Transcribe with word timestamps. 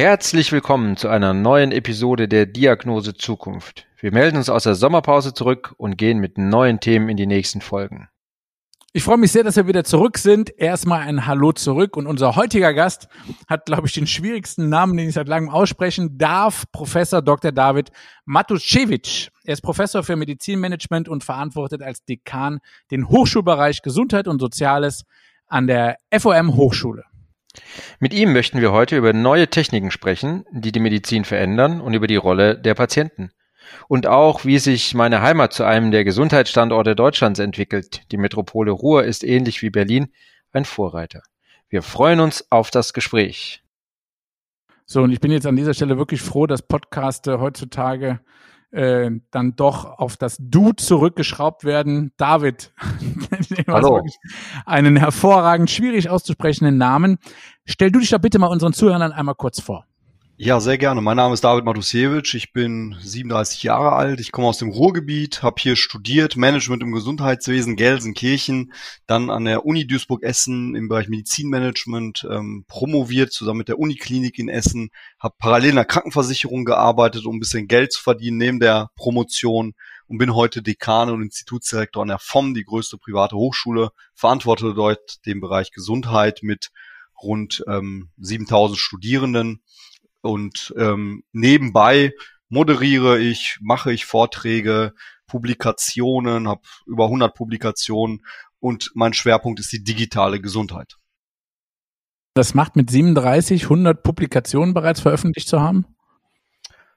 Herzlich 0.00 0.52
willkommen 0.52 0.96
zu 0.96 1.08
einer 1.08 1.34
neuen 1.34 1.72
Episode 1.72 2.28
der 2.28 2.46
Diagnose 2.46 3.14
Zukunft. 3.14 3.88
Wir 3.98 4.12
melden 4.12 4.36
uns 4.36 4.48
aus 4.48 4.62
der 4.62 4.76
Sommerpause 4.76 5.34
zurück 5.34 5.74
und 5.76 5.98
gehen 5.98 6.20
mit 6.20 6.38
neuen 6.38 6.78
Themen 6.78 7.08
in 7.08 7.16
die 7.16 7.26
nächsten 7.26 7.60
Folgen. 7.60 8.08
Ich 8.92 9.02
freue 9.02 9.16
mich 9.16 9.32
sehr, 9.32 9.42
dass 9.42 9.56
wir 9.56 9.66
wieder 9.66 9.82
zurück 9.82 10.18
sind. 10.18 10.56
Erstmal 10.56 11.00
ein 11.00 11.26
Hallo 11.26 11.50
zurück. 11.50 11.96
Und 11.96 12.06
unser 12.06 12.36
heutiger 12.36 12.74
Gast 12.74 13.08
hat, 13.48 13.66
glaube 13.66 13.88
ich, 13.88 13.92
den 13.92 14.06
schwierigsten 14.06 14.68
Namen, 14.68 14.96
den 14.96 15.08
ich 15.08 15.14
seit 15.16 15.26
langem 15.26 15.48
aussprechen 15.48 16.16
darf. 16.16 16.66
Professor 16.70 17.20
Dr. 17.20 17.50
David 17.50 17.90
Matuszewicz. 18.24 19.30
Er 19.42 19.54
ist 19.54 19.62
Professor 19.62 20.04
für 20.04 20.14
Medizinmanagement 20.14 21.08
und 21.08 21.24
verantwortet 21.24 21.82
als 21.82 22.04
Dekan 22.04 22.60
den 22.92 23.08
Hochschulbereich 23.08 23.82
Gesundheit 23.82 24.28
und 24.28 24.38
Soziales 24.38 25.02
an 25.48 25.66
der 25.66 25.96
FOM 26.16 26.54
Hochschule. 26.54 27.02
Mit 27.98 28.12
ihm 28.12 28.32
möchten 28.32 28.60
wir 28.60 28.72
heute 28.72 28.96
über 28.96 29.12
neue 29.12 29.48
Techniken 29.48 29.90
sprechen, 29.90 30.44
die 30.50 30.72
die 30.72 30.80
Medizin 30.80 31.24
verändern 31.24 31.80
und 31.80 31.94
über 31.94 32.06
die 32.06 32.16
Rolle 32.16 32.58
der 32.58 32.74
Patienten. 32.74 33.30
Und 33.88 34.06
auch, 34.06 34.44
wie 34.44 34.58
sich 34.58 34.94
meine 34.94 35.20
Heimat 35.20 35.52
zu 35.52 35.64
einem 35.64 35.90
der 35.90 36.04
Gesundheitsstandorte 36.04 36.96
Deutschlands 36.96 37.38
entwickelt. 37.38 38.02
Die 38.12 38.16
Metropole 38.16 38.70
Ruhr 38.70 39.04
ist 39.04 39.24
ähnlich 39.24 39.62
wie 39.62 39.70
Berlin 39.70 40.12
ein 40.52 40.64
Vorreiter. 40.64 41.22
Wir 41.68 41.82
freuen 41.82 42.20
uns 42.20 42.50
auf 42.50 42.70
das 42.70 42.92
Gespräch. 42.92 43.62
So, 44.86 45.02
und 45.02 45.12
ich 45.12 45.20
bin 45.20 45.30
jetzt 45.30 45.46
an 45.46 45.56
dieser 45.56 45.74
Stelle 45.74 45.98
wirklich 45.98 46.22
froh, 46.22 46.46
dass 46.46 46.62
Podcaster 46.62 47.40
heutzutage 47.40 48.20
äh, 48.70 49.10
dann 49.30 49.56
doch 49.56 49.98
auf 49.98 50.16
das 50.16 50.36
Du 50.40 50.72
zurückgeschraubt 50.72 51.64
werden. 51.64 52.12
David, 52.16 52.72
Hallo. 53.68 54.02
einen 54.66 54.96
hervorragend 54.96 55.70
schwierig 55.70 56.10
auszusprechenden 56.10 56.76
Namen. 56.76 57.18
Stell 57.64 57.90
du 57.90 58.00
dich 58.00 58.10
doch 58.10 58.18
bitte 58.18 58.38
mal 58.38 58.48
unseren 58.48 58.72
Zuhörern 58.72 59.12
einmal 59.12 59.34
kurz 59.34 59.60
vor. 59.60 59.86
Ja, 60.40 60.60
sehr 60.60 60.78
gerne. 60.78 61.00
Mein 61.00 61.16
Name 61.16 61.34
ist 61.34 61.42
David 61.42 61.64
Matusiewicz. 61.64 62.32
Ich 62.34 62.52
bin 62.52 62.94
37 63.00 63.64
Jahre 63.64 63.94
alt. 63.94 64.20
Ich 64.20 64.30
komme 64.30 64.46
aus 64.46 64.58
dem 64.58 64.68
Ruhrgebiet, 64.68 65.42
habe 65.42 65.60
hier 65.60 65.74
studiert, 65.74 66.36
Management 66.36 66.80
im 66.80 66.92
Gesundheitswesen, 66.92 67.74
Gelsenkirchen, 67.74 68.72
dann 69.08 69.30
an 69.30 69.46
der 69.46 69.66
Uni 69.66 69.84
Duisburg-Essen 69.84 70.76
im 70.76 70.88
Bereich 70.88 71.08
Medizinmanagement 71.08 72.24
ähm, 72.30 72.64
promoviert, 72.68 73.32
zusammen 73.32 73.58
mit 73.58 73.68
der 73.68 73.80
Uniklinik 73.80 74.38
in 74.38 74.48
Essen, 74.48 74.90
habe 75.18 75.34
parallel 75.40 75.70
in 75.70 75.74
der 75.74 75.84
Krankenversicherung 75.84 76.64
gearbeitet, 76.64 77.26
um 77.26 77.38
ein 77.38 77.40
bisschen 77.40 77.66
Geld 77.66 77.90
zu 77.92 78.00
verdienen 78.00 78.36
neben 78.36 78.60
der 78.60 78.90
Promotion 78.94 79.74
und 80.06 80.18
bin 80.18 80.36
heute 80.36 80.62
Dekan 80.62 81.10
und 81.10 81.20
Institutsdirektor 81.22 82.02
an 82.02 82.08
der 82.10 82.20
FOM, 82.20 82.54
die 82.54 82.62
größte 82.62 82.96
private 82.96 83.34
Hochschule, 83.34 83.90
verantworte 84.14 84.72
dort 84.72 85.26
den 85.26 85.40
Bereich 85.40 85.72
Gesundheit 85.72 86.44
mit 86.44 86.70
rund 87.20 87.64
ähm, 87.66 88.10
7000 88.18 88.78
Studierenden 88.78 89.62
und 90.22 90.74
ähm, 90.76 91.22
nebenbei 91.32 92.12
moderiere 92.48 93.18
ich, 93.18 93.58
mache 93.60 93.92
ich 93.92 94.04
Vorträge, 94.04 94.94
Publikationen, 95.26 96.48
habe 96.48 96.62
über 96.86 97.04
100 97.04 97.34
Publikationen 97.34 98.24
und 98.60 98.90
mein 98.94 99.12
Schwerpunkt 99.12 99.60
ist 99.60 99.72
die 99.72 99.84
digitale 99.84 100.40
Gesundheit. 100.40 100.96
Das 102.34 102.54
macht 102.54 102.76
mit 102.76 102.90
37 102.90 103.64
100 103.64 104.02
Publikationen 104.02 104.72
bereits 104.72 105.00
veröffentlicht 105.00 105.48
zu 105.48 105.60
haben? 105.60 105.84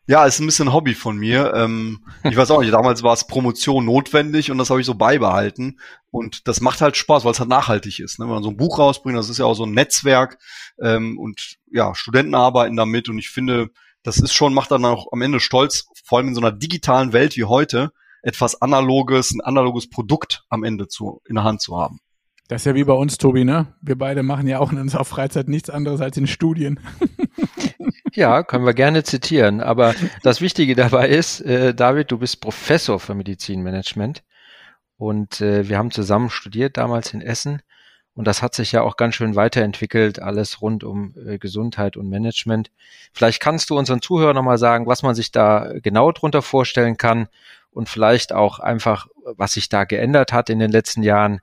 Ja, 0.07 0.25
ist 0.25 0.39
ein 0.39 0.47
bisschen 0.47 0.73
Hobby 0.73 0.93
von 0.93 1.17
mir. 1.17 1.53
Ähm, 1.55 2.03
ich 2.23 2.35
weiß 2.35 2.51
auch 2.51 2.61
nicht, 2.61 2.73
damals 2.73 3.03
war 3.03 3.13
es 3.13 3.27
Promotion 3.27 3.85
notwendig 3.85 4.49
und 4.51 4.57
das 4.57 4.69
habe 4.69 4.79
ich 4.79 4.85
so 4.85 4.95
beibehalten. 4.95 5.79
Und 6.09 6.47
das 6.47 6.59
macht 6.59 6.81
halt 6.81 6.97
Spaß, 6.97 7.23
weil 7.23 7.31
es 7.31 7.39
halt 7.39 7.49
nachhaltig 7.49 7.99
ist. 7.99 8.19
Ne? 8.19 8.25
Wenn 8.25 8.33
man 8.33 8.43
so 8.43 8.49
ein 8.49 8.57
Buch 8.57 8.79
rausbringt, 8.79 9.17
das 9.17 9.29
ist 9.29 9.37
ja 9.37 9.45
auch 9.45 9.53
so 9.53 9.65
ein 9.65 9.71
Netzwerk 9.71 10.37
ähm, 10.81 11.17
und 11.19 11.57
ja, 11.71 11.93
Studenten 11.95 12.35
arbeiten 12.35 12.75
damit 12.75 13.09
und 13.09 13.19
ich 13.19 13.29
finde, 13.29 13.69
das 14.03 14.17
ist 14.17 14.33
schon, 14.33 14.53
macht 14.53 14.71
dann 14.71 14.83
auch 14.85 15.11
am 15.11 15.21
Ende 15.21 15.39
stolz, 15.39 15.87
vor 16.03 16.17
allem 16.17 16.29
in 16.29 16.35
so 16.35 16.41
einer 16.41 16.51
digitalen 16.51 17.13
Welt 17.13 17.37
wie 17.37 17.45
heute, 17.45 17.91
etwas 18.23 18.61
Analoges, 18.61 19.31
ein 19.31 19.41
analoges 19.41 19.89
Produkt 19.89 20.43
am 20.49 20.63
Ende 20.63 20.87
zu, 20.87 21.21
in 21.27 21.35
der 21.35 21.43
Hand 21.43 21.61
zu 21.61 21.77
haben. 21.77 21.99
Das 22.47 22.63
ist 22.63 22.65
ja 22.65 22.75
wie 22.75 22.83
bei 22.83 22.93
uns, 22.93 23.17
Tobi, 23.17 23.45
ne? 23.45 23.75
Wir 23.81 23.97
beide 23.97 24.23
machen 24.23 24.47
ja 24.47 24.59
auch 24.59 24.71
in 24.71 24.77
unserer 24.77 25.05
Freizeit 25.05 25.47
nichts 25.47 25.69
anderes 25.69 26.01
als 26.01 26.17
in 26.17 26.27
Studien. 26.27 26.79
Ja, 28.13 28.43
können 28.43 28.65
wir 28.65 28.73
gerne 28.73 29.03
zitieren. 29.03 29.61
Aber 29.61 29.95
das 30.23 30.41
Wichtige 30.41 30.75
dabei 30.75 31.09
ist, 31.09 31.41
äh, 31.41 31.73
David, 31.73 32.11
du 32.11 32.17
bist 32.17 32.41
Professor 32.41 32.99
für 32.99 33.15
Medizinmanagement 33.15 34.23
und 34.97 35.41
äh, 35.41 35.69
wir 35.69 35.77
haben 35.77 35.91
zusammen 35.91 36.29
studiert 36.29 36.77
damals 36.77 37.13
in 37.13 37.21
Essen. 37.21 37.61
Und 38.13 38.25
das 38.27 38.41
hat 38.41 38.53
sich 38.53 38.73
ja 38.73 38.81
auch 38.81 38.97
ganz 38.97 39.15
schön 39.15 39.35
weiterentwickelt, 39.35 40.21
alles 40.21 40.61
rund 40.61 40.83
um 40.83 41.15
äh, 41.25 41.37
Gesundheit 41.37 41.95
und 41.95 42.09
Management. 42.09 42.69
Vielleicht 43.13 43.41
kannst 43.41 43.69
du 43.69 43.77
unseren 43.77 44.01
Zuhörern 44.01 44.35
nochmal 44.35 44.57
sagen, 44.57 44.85
was 44.85 45.01
man 45.01 45.15
sich 45.15 45.31
da 45.31 45.71
genau 45.81 46.11
drunter 46.11 46.41
vorstellen 46.41 46.97
kann 46.97 47.29
und 47.71 47.87
vielleicht 47.87 48.33
auch 48.33 48.59
einfach, 48.59 49.07
was 49.23 49.53
sich 49.53 49.69
da 49.69 49.85
geändert 49.85 50.33
hat 50.33 50.49
in 50.49 50.59
den 50.59 50.71
letzten 50.71 51.03
Jahren. 51.03 51.39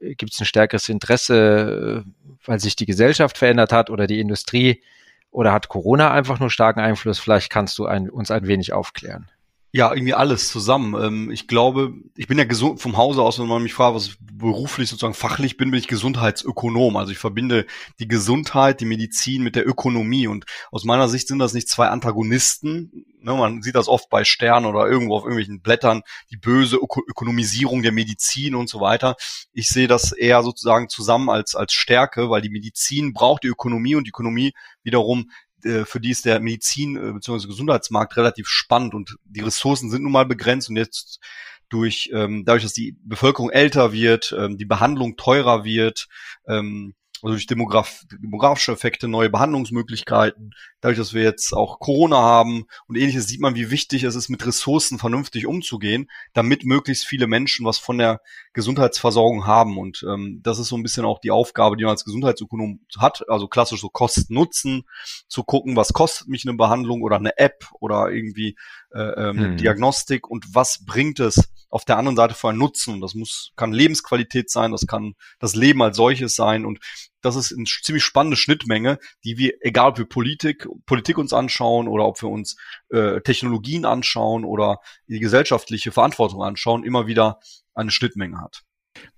Äh, 0.00 0.14
Gibt 0.16 0.34
es 0.34 0.40
ein 0.40 0.46
stärkeres 0.46 0.90
Interesse, 0.90 2.04
äh, 2.04 2.10
weil 2.44 2.60
sich 2.60 2.76
die 2.76 2.86
Gesellschaft 2.86 3.38
verändert 3.38 3.72
hat 3.72 3.88
oder 3.88 4.06
die 4.06 4.20
Industrie? 4.20 4.82
Oder 5.30 5.52
hat 5.52 5.68
Corona 5.68 6.10
einfach 6.10 6.40
nur 6.40 6.50
starken 6.50 6.80
Einfluss? 6.80 7.18
Vielleicht 7.18 7.50
kannst 7.50 7.78
du 7.78 7.86
ein, 7.86 8.10
uns 8.10 8.30
ein 8.30 8.46
wenig 8.46 8.72
aufklären. 8.72 9.30
Ja, 9.72 9.92
irgendwie 9.94 10.14
alles 10.14 10.48
zusammen. 10.48 11.00
Ähm, 11.00 11.30
ich 11.30 11.46
glaube, 11.46 11.94
ich 12.16 12.26
bin 12.26 12.38
ja 12.38 12.44
gesund 12.44 12.80
vom 12.80 12.96
Hause 12.96 13.22
aus, 13.22 13.38
wenn 13.38 13.46
man 13.46 13.62
mich 13.62 13.72
fragt, 13.72 13.94
was 13.94 14.06
ich 14.08 14.16
beruflich 14.20 14.88
sozusagen 14.88 15.14
fachlich 15.14 15.56
bin, 15.56 15.70
bin 15.70 15.78
ich 15.78 15.86
Gesundheitsökonom. 15.86 16.96
Also 16.96 17.12
ich 17.12 17.18
verbinde 17.18 17.66
die 18.00 18.08
Gesundheit, 18.08 18.80
die 18.80 18.86
Medizin 18.86 19.44
mit 19.44 19.54
der 19.54 19.68
Ökonomie. 19.68 20.26
Und 20.26 20.44
aus 20.72 20.84
meiner 20.84 21.08
Sicht 21.08 21.28
sind 21.28 21.38
das 21.38 21.54
nicht 21.54 21.68
zwei 21.68 21.86
Antagonisten. 21.86 23.06
Ne, 23.22 23.34
man 23.34 23.62
sieht 23.62 23.76
das 23.76 23.86
oft 23.86 24.08
bei 24.08 24.24
Sternen 24.24 24.66
oder 24.66 24.88
irgendwo 24.88 25.14
auf 25.14 25.22
irgendwelchen 25.22 25.60
Blättern, 25.60 26.02
die 26.32 26.36
böse 26.36 26.76
Öko 26.76 27.02
Ökonomisierung 27.06 27.82
der 27.82 27.92
Medizin 27.92 28.56
und 28.56 28.68
so 28.68 28.80
weiter. 28.80 29.14
Ich 29.52 29.68
sehe 29.68 29.86
das 29.86 30.10
eher 30.10 30.42
sozusagen 30.42 30.88
zusammen 30.88 31.30
als, 31.30 31.54
als 31.54 31.74
Stärke, 31.74 32.30
weil 32.30 32.40
die 32.40 32.50
Medizin 32.50 33.12
braucht 33.12 33.44
die 33.44 33.48
Ökonomie 33.48 33.94
und 33.94 34.04
die 34.04 34.10
Ökonomie 34.10 34.52
wiederum 34.82 35.30
äh, 35.64 35.84
für 35.84 36.00
die 36.00 36.10
ist 36.10 36.24
der 36.24 36.40
Medizin- 36.40 36.96
äh, 36.96 37.12
bzw. 37.12 37.46
Gesundheitsmarkt 37.46 38.16
relativ 38.16 38.48
spannend 38.48 38.94
und 38.94 39.16
die 39.24 39.40
Ressourcen 39.40 39.90
sind 39.90 40.02
nun 40.02 40.12
mal 40.12 40.26
begrenzt 40.26 40.68
und 40.68 40.76
jetzt 40.76 41.20
durch 41.68 42.10
ähm, 42.12 42.44
dadurch, 42.44 42.64
dass 42.64 42.72
die 42.72 42.96
Bevölkerung 43.04 43.50
älter 43.50 43.92
wird, 43.92 44.34
ähm, 44.36 44.58
die 44.58 44.64
Behandlung 44.64 45.16
teurer 45.16 45.64
wird, 45.64 46.08
ähm, 46.48 46.94
also 47.22 47.34
durch 47.34 47.46
Demograf 47.46 48.04
demografische 48.10 48.72
Effekte, 48.72 49.08
neue 49.08 49.30
Behandlungsmöglichkeiten, 49.30 50.54
dadurch, 50.80 50.98
dass 50.98 51.12
wir 51.14 51.22
jetzt 51.22 51.52
auch 51.52 51.78
Corona 51.78 52.16
haben 52.16 52.64
und 52.86 52.96
ähnliches, 52.96 53.26
sieht 53.26 53.40
man, 53.40 53.54
wie 53.54 53.70
wichtig 53.70 54.04
es 54.04 54.14
ist, 54.14 54.28
mit 54.28 54.46
Ressourcen 54.46 54.98
vernünftig 54.98 55.46
umzugehen, 55.46 56.10
damit 56.32 56.64
möglichst 56.64 57.06
viele 57.06 57.26
Menschen 57.26 57.66
was 57.66 57.78
von 57.78 57.98
der 57.98 58.20
Gesundheitsversorgung 58.52 59.46
haben. 59.46 59.78
Und 59.78 60.04
ähm, 60.08 60.40
das 60.42 60.58
ist 60.58 60.68
so 60.68 60.76
ein 60.76 60.82
bisschen 60.82 61.04
auch 61.04 61.20
die 61.20 61.30
Aufgabe, 61.30 61.76
die 61.76 61.84
man 61.84 61.92
als 61.92 62.04
Gesundheitsökonom 62.04 62.80
hat, 62.98 63.28
also 63.28 63.48
klassisch 63.48 63.80
so 63.80 63.88
Kosten-Nutzen, 63.88 64.84
zu 65.28 65.44
gucken, 65.44 65.76
was 65.76 65.92
kostet 65.92 66.28
mich 66.28 66.44
eine 66.46 66.56
Behandlung 66.56 67.02
oder 67.02 67.16
eine 67.16 67.36
App 67.38 67.66
oder 67.80 68.10
irgendwie 68.10 68.56
äh, 68.92 69.00
ähm, 69.00 69.38
eine 69.38 69.48
hm. 69.48 69.56
Diagnostik 69.56 70.28
und 70.28 70.54
was 70.54 70.84
bringt 70.84 71.20
es 71.20 71.48
auf 71.68 71.84
der 71.84 71.98
anderen 71.98 72.16
Seite 72.16 72.34
für 72.34 72.48
einen 72.48 72.58
Nutzen. 72.58 73.00
Das 73.00 73.14
muss, 73.14 73.52
kann 73.56 73.72
Lebensqualität 73.72 74.50
sein, 74.50 74.72
das 74.72 74.86
kann 74.86 75.14
das 75.38 75.54
Leben 75.54 75.82
als 75.82 75.96
solches 75.96 76.34
sein 76.34 76.66
und 76.66 76.80
das 77.22 77.36
ist 77.36 77.52
eine 77.54 77.64
ziemlich 77.64 78.04
spannende 78.04 78.36
Schnittmenge, 78.36 78.98
die 79.24 79.38
wir, 79.38 79.54
egal 79.60 79.90
ob 79.90 79.98
wir 79.98 80.06
Politik, 80.06 80.66
Politik 80.86 81.18
uns 81.18 81.32
anschauen 81.32 81.88
oder 81.88 82.06
ob 82.06 82.20
wir 82.22 82.28
uns 82.28 82.56
äh, 82.90 83.20
Technologien 83.20 83.84
anschauen 83.84 84.44
oder 84.44 84.80
die 85.06 85.20
gesellschaftliche 85.20 85.92
Verantwortung 85.92 86.42
anschauen, 86.42 86.84
immer 86.84 87.06
wieder 87.06 87.40
eine 87.74 87.90
Schnittmenge 87.90 88.40
hat. 88.40 88.62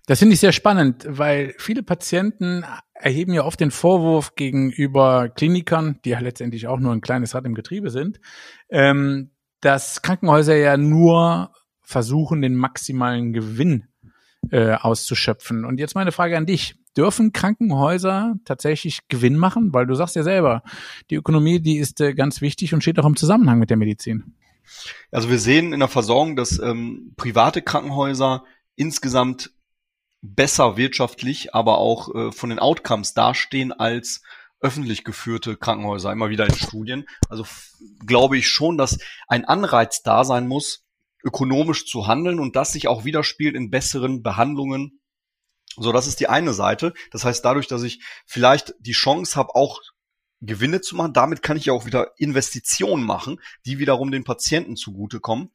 Das 0.07 0.19
finde 0.19 0.35
ich 0.35 0.41
sehr 0.41 0.53
spannend, 0.53 1.07
weil 1.09 1.55
viele 1.59 1.83
Patienten 1.83 2.65
erheben 2.93 3.33
ja 3.33 3.45
oft 3.45 3.61
den 3.61 3.71
Vorwurf 3.71 4.35
gegenüber 4.35 5.29
Klinikern, 5.29 5.99
die 6.05 6.11
ja 6.11 6.21
letztendlich 6.21 6.67
auch 6.67 6.79
nur 6.79 6.93
ein 6.93 7.01
kleines 7.01 7.35
Rad 7.35 7.47
im 7.47 7.55
Getriebe 7.55 7.91
sind, 7.91 8.21
ähm, 8.69 9.31
dass 9.61 10.03
Krankenhäuser 10.03 10.57
ja 10.57 10.77
nur 10.77 11.53
versuchen, 11.81 12.43
den 12.43 12.57
maximalen 12.57 13.33
Gewinn 13.33 13.89
äh, 14.51 14.75
auszuschöpfen. 14.75 15.65
Und 15.65 15.79
jetzt 15.79 15.95
meine 15.95 16.13
Frage 16.13 16.37
an 16.37 16.47
dich. 16.47 16.75
Dürfen 16.97 17.33
Krankenhäuser 17.33 18.35
tatsächlich 18.45 19.01
Gewinn 19.09 19.37
machen? 19.37 19.73
Weil 19.73 19.87
du 19.87 19.95
sagst 19.95 20.17
ja 20.17 20.23
selber, 20.23 20.63
die 21.11 21.15
Ökonomie, 21.15 21.61
die 21.61 21.79
ist 21.79 22.01
äh, 22.01 22.15
ganz 22.15 22.41
wichtig 22.41 22.75
und 22.75 22.83
steht 22.83 22.99
auch 22.99 23.07
im 23.07 23.17
Zusammenhang 23.17 23.59
mit 23.59 23.71
der 23.71 23.77
Medizin. 23.77 24.35
Also 25.11 25.31
wir 25.31 25.39
sehen 25.39 25.73
in 25.73 25.81
der 25.81 25.89
Versorgung, 25.89 26.37
dass 26.37 26.59
ähm, 26.59 27.13
private 27.17 27.63
Krankenhäuser 27.63 28.45
insgesamt 28.77 29.51
besser 30.23 30.77
wirtschaftlich, 30.77 31.55
aber 31.55 31.79
auch 31.79 32.15
äh, 32.15 32.33
von 32.33 32.51
den 32.51 32.59
Outcomes 32.59 33.15
dastehen 33.15 33.73
als 33.73 34.23
öffentlich 34.61 35.03
geführte 35.03 35.57
Krankenhäuser, 35.57 36.13
immer 36.13 36.31
wieder 36.31 36.47
in 36.47 36.55
Studien. 36.55 37.07
Also 37.29 37.45
glaube 38.07 38.39
ich 38.39 38.49
schon, 38.49 38.79
dass 38.79 38.99
ein 39.27 39.45
Anreiz 39.45 40.03
da 40.03 40.25
sein 40.25 40.47
muss, 40.47 40.87
ökonomisch 41.25 41.87
zu 41.87 42.07
handeln 42.07 42.39
und 42.39 42.55
das 42.55 42.73
sich 42.73 42.87
auch 42.87 43.05
widerspielt 43.05 43.57
in 43.57 43.71
besseren 43.71 44.23
Behandlungen. 44.23 45.01
So, 45.77 45.93
das 45.93 46.07
ist 46.07 46.21
die 46.21 46.29
eine 46.29 46.53
Seite. 46.53 46.93
Das 47.11 47.25
heißt, 47.25 47.45
dadurch, 47.45 47.67
dass 47.67 47.83
ich 47.83 48.03
vielleicht 48.27 48.75
die 48.81 48.93
Chance 48.93 49.37
habe, 49.37 49.55
auch 49.55 49.81
Gewinne 50.43 50.81
zu 50.81 50.97
machen. 50.97 51.13
Damit 51.13 51.43
kann 51.43 51.57
ich 51.57 51.67
ja 51.67 51.73
auch 51.73 51.87
wieder 51.87 52.13
Investitionen 52.19 53.05
machen, 53.05 53.41
die 53.65 53.79
wiederum 53.79 54.11
den 54.11 54.25
Patienten 54.25 54.77
zugutekommen. 54.77 55.51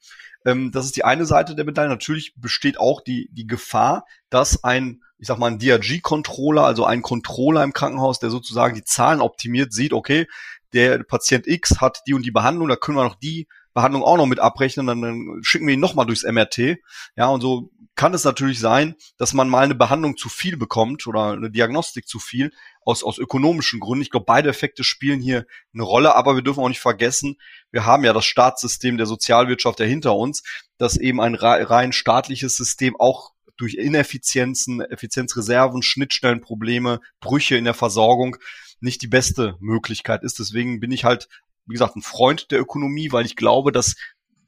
Ähm, 0.45 0.71
das 0.71 0.85
ist 0.85 0.95
die 0.95 1.03
eine 1.03 1.25
Seite 1.25 1.55
der 1.55 1.65
Medaille. 1.65 1.89
Natürlich 1.89 2.33
besteht 2.37 2.79
auch 2.79 3.01
die, 3.01 3.29
die 3.31 3.45
Gefahr, 3.45 4.05
dass 4.29 4.63
ein, 4.63 5.03
ich 5.19 5.27
sag 5.27 5.37
mal, 5.37 5.51
ein 5.51 5.59
DRG-Controller, 5.59 6.63
also 6.63 6.85
ein 6.85 7.01
Controller 7.01 7.63
im 7.63 7.73
Krankenhaus, 7.73 8.19
der 8.19 8.29
sozusagen 8.29 8.75
die 8.75 8.83
Zahlen 8.83 9.21
optimiert, 9.21 9.73
sieht, 9.73 9.93
okay, 9.93 10.25
der 10.73 11.03
Patient 11.03 11.47
X 11.47 11.81
hat 11.81 12.01
die 12.07 12.13
und 12.13 12.25
die 12.25 12.31
Behandlung, 12.31 12.67
da 12.67 12.75
können 12.75 12.97
wir 12.97 13.03
noch 13.03 13.15
die 13.15 13.47
Behandlung 13.77 14.03
auch 14.03 14.17
noch 14.17 14.25
mit 14.25 14.39
abrechnen, 14.39 14.87
dann, 14.87 15.01
dann 15.01 15.39
schicken 15.43 15.67
wir 15.67 15.75
ihn 15.75 15.79
nochmal 15.79 16.07
durchs 16.07 16.23
MRT. 16.23 16.79
Ja, 17.15 17.27
und 17.27 17.41
so 17.41 17.69
kann 17.93 18.15
es 18.15 18.23
natürlich 18.23 18.59
sein, 18.59 18.95
dass 19.17 19.33
man 19.33 19.49
mal 19.49 19.65
eine 19.65 19.75
Behandlung 19.75 20.17
zu 20.17 20.29
viel 20.29 20.57
bekommt 20.57 21.05
oder 21.05 21.33
eine 21.33 21.51
Diagnostik 21.51 22.07
zu 22.07 22.17
viel 22.17 22.51
aus, 22.81 23.03
aus 23.03 23.19
ökonomischen 23.19 23.79
Gründen. 23.79 24.01
Ich 24.01 24.09
glaube, 24.09 24.25
beide 24.25 24.49
Effekte 24.49 24.83
spielen 24.83 25.19
hier 25.19 25.45
eine 25.75 25.83
Rolle, 25.83 26.15
aber 26.15 26.33
wir 26.33 26.41
dürfen 26.41 26.61
auch 26.63 26.69
nicht 26.69 26.79
vergessen, 26.79 27.37
wir 27.69 27.85
haben 27.85 28.03
ja 28.03 28.13
das 28.13 28.25
Staatssystem 28.25 28.97
der 28.97 29.05
Sozialwirtschaft 29.05 29.79
ja 29.79 29.85
hinter 29.85 30.15
uns, 30.15 30.41
dass 30.79 30.97
eben 30.97 31.21
ein 31.21 31.35
rein 31.35 31.93
staatliches 31.93 32.57
System 32.57 32.95
auch 32.97 33.33
durch 33.57 33.75
Ineffizienzen, 33.75 34.81
Effizienzreserven, 34.81 35.83
Schnittstellenprobleme, 35.83 36.99
Brüche 37.19 37.57
in 37.57 37.65
der 37.65 37.73
Versorgung 37.75 38.37
nicht 38.79 39.01
die 39.01 39.07
beste 39.07 39.55
Möglichkeit 39.59 40.23
ist. 40.23 40.39
Deswegen 40.39 40.79
bin 40.79 40.91
ich 40.91 41.03
halt, 41.03 41.27
wie 41.67 41.73
gesagt, 41.73 41.95
ein 41.95 42.01
Freund 42.01 42.51
der 42.51 42.59
Ökonomie, 42.59 43.11
weil 43.11 43.25
ich 43.25 43.35
glaube, 43.35 43.71
dass 43.71 43.95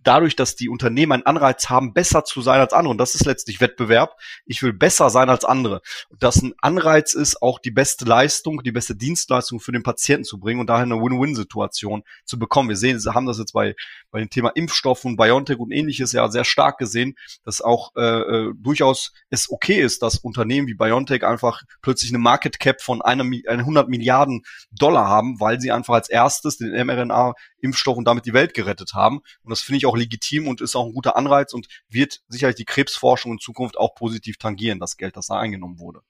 dadurch, 0.04 0.36
dass 0.36 0.56
die 0.56 0.70
Unternehmen 0.70 1.12
einen 1.12 1.26
Anreiz 1.26 1.70
haben, 1.70 1.94
besser 1.94 2.24
zu 2.24 2.42
sein 2.42 2.60
als 2.60 2.74
andere, 2.74 2.92
und 2.92 2.98
das 2.98 3.16
ist 3.16 3.26
letztlich 3.26 3.60
Wettbewerb, 3.62 4.16
ich 4.46 4.64
will 4.64 4.74
besser 4.74 5.10
sein 5.10 5.30
als 5.30 5.46
andere, 5.46 5.82
und 6.10 6.24
das 6.24 6.42
ein 6.42 6.54
Anreiz 6.62 7.14
ist, 7.14 7.42
auch 7.42 7.60
die 7.60 7.72
beste 7.72 8.06
Leistung, 8.06 8.64
die 8.64 8.72
beste 8.72 8.96
Dienstleistung 8.96 9.60
für 9.60 9.72
den 9.72 9.84
Patienten 9.84 10.24
zu 10.24 10.40
bringen 10.40 10.60
und 10.62 10.68
daher 10.68 10.84
eine 10.84 10.96
Win-Win-Situation 10.96 12.04
zu 12.26 12.40
bekommen. 12.40 12.70
Wir 12.70 12.78
sehen, 12.78 13.04
wir 13.04 13.14
haben 13.14 13.26
das 13.26 13.40
jetzt 13.40 13.54
bei, 13.54 13.76
bei 14.12 14.20
dem 14.20 14.30
Thema 14.30 14.50
Impfstoffen, 14.50 15.16
BioNTech 15.16 15.58
und 15.58 15.72
ähnliches 15.72 16.12
ja 16.12 16.30
sehr 16.30 16.46
stark 16.46 16.78
gesehen, 16.78 17.16
dass 17.44 17.62
auch 17.62 17.92
äh, 17.96 18.02
äh 18.02 18.54
durchaus 18.56 19.12
es 19.30 19.50
okay 19.50 19.82
ist, 19.82 20.02
dass 20.02 20.18
Unternehmen 20.18 20.68
wie 20.68 20.74
BioNTech 20.74 21.26
einfach 21.26 21.62
plötzlich 21.82 22.12
eine 22.12 22.20
Market 22.20 22.60
Cap 22.60 22.82
von 22.82 23.02
einem, 23.02 23.34
100 23.48 23.90
Milliarden 23.90 24.44
Dollar 24.72 25.08
haben, 25.08 25.40
weil 25.40 25.60
sie 25.60 25.72
einfach 25.72 25.94
als 25.94 26.10
erstes 26.10 26.58
den 26.58 26.72
mRNA-Impfstoff 26.72 27.98
und 27.98 28.06
damit 28.06 28.26
die 28.26 28.34
Welt 28.34 28.54
gerettet 28.54 28.94
haben. 28.94 29.20
Und 29.44 29.50
das 29.50 29.62
finde 29.62 29.78
ich 29.78 29.86
auch 29.86 29.98
legitim 29.98 30.48
und 30.48 30.62
ist 30.62 30.76
auch 30.76 30.86
ein 30.86 30.94
guter 30.94 31.16
Anreiz 31.16 31.54
und 31.54 31.68
wird 31.90 32.20
sicherlich 32.28 32.56
die 32.56 32.66
Krebsforschung 32.66 33.34
in 33.34 33.40
Zukunft 33.40 33.78
auch 33.78 33.96
positiv 33.96 34.38
tangieren, 34.38 34.80
das 34.80 34.98
Geld, 34.98 35.18
das 35.18 35.28
da 35.28 35.40
eingenommen 35.40 35.80
wurde. 35.80 36.02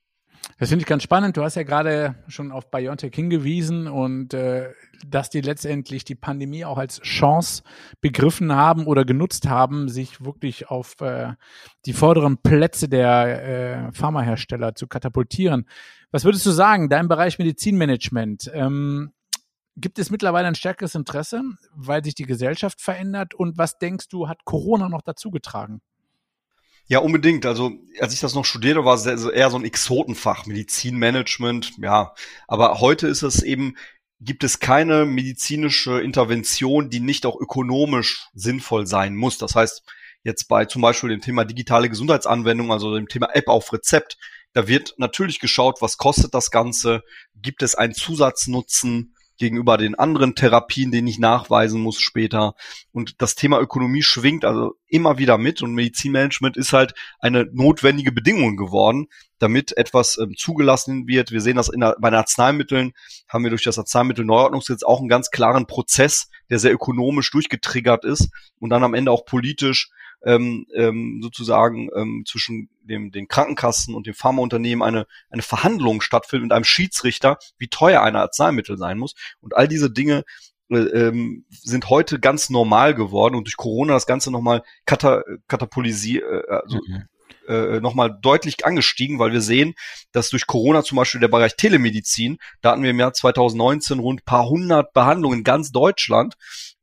Das 0.59 0.69
finde 0.69 0.83
ich 0.83 0.88
ganz 0.88 1.03
spannend. 1.03 1.38
Du 1.38 1.44
hast 1.44 1.56
ja 1.56 1.63
gerade 1.63 2.15
schon 2.27 2.51
auf 2.51 2.69
BioNTech 2.69 3.15
hingewiesen 3.15 3.88
und 3.88 4.33
äh, 4.33 4.74
dass 5.07 5.30
die 5.30 5.39
letztendlich 5.39 6.03
die 6.03 6.15
Pandemie 6.15 6.65
auch 6.65 6.77
als 6.77 7.00
Chance 7.00 7.63
begriffen 8.01 8.53
haben 8.53 8.86
oder 8.86 9.06
genutzt 9.06 9.47
haben, 9.47 9.88
sich 9.88 10.24
wirklich 10.24 10.69
auf 10.69 11.00
äh, 11.00 11.33
die 11.86 11.94
vorderen 11.94 12.38
Plätze 12.38 12.89
der 12.89 13.88
äh, 13.88 13.91
Pharmahersteller 13.94 14.75
zu 14.75 14.88
katapultieren. 14.88 15.65
Was 16.12 16.25
würdest 16.25 16.45
du 16.45 16.51
sagen, 16.51 16.89
dein 16.89 17.07
Bereich 17.07 17.39
Medizinmanagement? 17.39 18.51
Ähm, 18.53 19.13
Gibt 19.77 19.97
es 19.97 20.12
mittlerweile 20.12 20.50
ein 20.50 20.56
stärkeres 20.56 20.94
Interesse, 20.94 21.41
weil 21.74 22.03
sich 22.03 22.15
die 22.15 22.25
Gesellschaft 22.25 22.81
verändert? 22.81 23.33
Und 23.33 23.57
was 23.57 23.77
denkst 23.77 24.09
du, 24.09 24.27
hat 24.27 24.44
Corona 24.44 24.89
noch 24.89 25.03
dazu 25.03 25.31
getragen? 25.31 25.81
Ja, 26.91 27.00
unbedingt. 27.00 27.45
Also, 27.45 27.71
als 28.00 28.13
ich 28.13 28.19
das 28.19 28.33
noch 28.33 28.45
studierte, 28.45 28.83
war 28.83 28.95
es 28.95 29.06
eher 29.06 29.51
so 29.51 29.57
ein 29.57 29.63
Exotenfach, 29.63 30.47
Medizinmanagement, 30.47 31.74
ja. 31.77 32.15
Aber 32.47 32.80
heute 32.80 33.07
ist 33.07 33.21
es 33.21 33.44
eben, 33.44 33.77
gibt 34.19 34.44
es 34.44 34.59
keine 34.59 35.06
medizinische 35.06 36.01
Intervention, 36.01 36.89
die 36.89 37.00
nicht 37.00 37.27
auch 37.27 37.39
ökonomisch 37.39 38.27
sinnvoll 38.33 38.88
sein 38.88 39.15
muss. 39.15 39.38
Das 39.38 39.53
heißt, 39.53 39.83
jetzt 40.24 40.47
bei 40.47 40.65
zum 40.65 40.81
Beispiel 40.81 41.12
dem 41.12 41.21
Thema 41.21 41.45
digitale 41.45 41.89
Gesundheitsanwendung, 41.89 42.71
also 42.71 42.95
dem 42.95 43.07
Thema 43.07 43.30
App 43.36 43.50
auf 43.50 43.71
Rezept, 43.71 44.18
da 44.53 44.68
wird 44.68 44.95
natürlich 44.97 45.39
geschaut, 45.39 45.83
was 45.83 45.97
kostet 45.97 46.33
das 46.33 46.50
Ganze, 46.50 47.03
gibt 47.36 47.62
es 47.62 47.75
einen 47.75 47.94
Zusatznutzen, 47.94 49.13
gegenüber 49.39 49.77
den 49.77 49.95
anderen 49.95 50.36
Therapien, 50.36 50.91
den 50.91 51.07
ich 51.07 51.18
nachweisen 51.18 51.81
muss 51.81 52.00
später. 52.00 52.53
Und 52.91 53.21
das 53.21 53.36
Thema 53.36 53.59
Ökonomie 53.59 54.03
schwingt 54.03 54.45
also 54.45 54.75
immer 54.88 55.18
wieder 55.18 55.38
mit 55.38 55.63
und 55.63 55.74
Medizinmanagement 55.74 56.57
ist 56.57 56.74
halt 56.74 56.94
eine 57.19 57.47
notwendige 57.51 58.12
Bedingung 58.12 58.57
geworden, 58.57 59.07
damit 59.39 59.75
etwas 59.77 60.18
ähm, 60.18 60.36
zugelassen 60.38 61.07
wird. 61.07 61.31
Wir 61.31 61.41
sehen 61.41 61.56
das 61.56 61.69
in 61.69 61.80
der, 61.80 61.95
bei 62.00 62.09
den 62.09 62.19
Arzneimitteln, 62.19 62.91
haben 63.27 63.44
wir 63.44 63.50
durch 63.50 63.63
das 63.63 63.80
Arzneimittelneuordnungsgesetz 63.80 64.83
auch 64.83 65.00
einen 65.00 65.09
ganz 65.09 65.31
klaren 65.31 65.65
Prozess, 65.65 66.30
der 66.50 66.59
sehr 66.59 66.74
ökonomisch 66.74 67.31
durchgetriggert 67.31 68.06
ist 68.06 68.30
und 68.59 68.69
dann 68.69 68.83
am 68.83 68.94
Ende 68.94 69.12
auch 69.12 69.25
politisch 69.25 69.89
ähm, 70.24 70.66
ähm, 70.75 71.19
sozusagen 71.21 71.89
ähm, 71.95 72.24
zwischen 72.27 72.69
dem, 72.81 73.12
den 73.12 73.27
Krankenkassen 73.27 73.95
und 73.95 74.07
dem 74.07 74.13
Pharmaunternehmen 74.13 74.83
eine, 74.83 75.06
eine 75.30 75.42
Verhandlung 75.42 76.01
stattfindet 76.01 76.45
mit 76.45 76.54
einem 76.54 76.66
Schiedsrichter, 76.66 77.38
wie 77.57 77.68
teuer 77.68 78.01
ein 78.01 78.16
Arzneimittel 78.16 78.77
sein 78.77 78.98
muss. 78.98 79.16
Und 79.39 79.56
all 79.56 79.68
diese 79.68 79.92
Dinge 79.92 80.24
äh, 80.69 80.77
ähm, 80.77 81.45
sind 81.50 81.89
heute 81.89 82.20
ganz 82.20 82.50
normal 82.50 82.96
geworden 82.96 83.36
und 83.36 83.46
durch 83.46 83.58
Corona 83.58 83.94
das 83.94 84.08
Ganze 84.08 84.32
nochmal 84.32 84.63
kata 84.86 85.24
katapulisiert, 85.48 86.24
äh, 86.24 86.51
also 86.51 86.77
mhm 86.86 87.03
äh, 87.50 87.79
nochmal 87.79 88.15
deutlich 88.22 88.65
angestiegen, 88.65 89.20
weil 89.20 89.34
wir 89.34 89.41
sehen, 89.41 89.74
dass 90.12 90.29
durch 90.29 90.46
Corona 90.46 90.84
zum 90.84 90.98
Beispiel 90.98 91.20
der 91.20 91.27
Bereich 91.29 91.55
Telemedizin, 91.55 92.38
da 92.62 92.72
hatten 92.72 92.84
wir 92.84 92.91
im 92.91 93.00
Jahr 93.00 93.13
2019 93.13 94.00
rund 94.00 94.24
paar 94.24 94.48
hundert 94.48 94.94
Behandlungen 94.94 95.39
in 95.39 95.44
ganz 95.44 95.72
Deutschland 95.72 96.36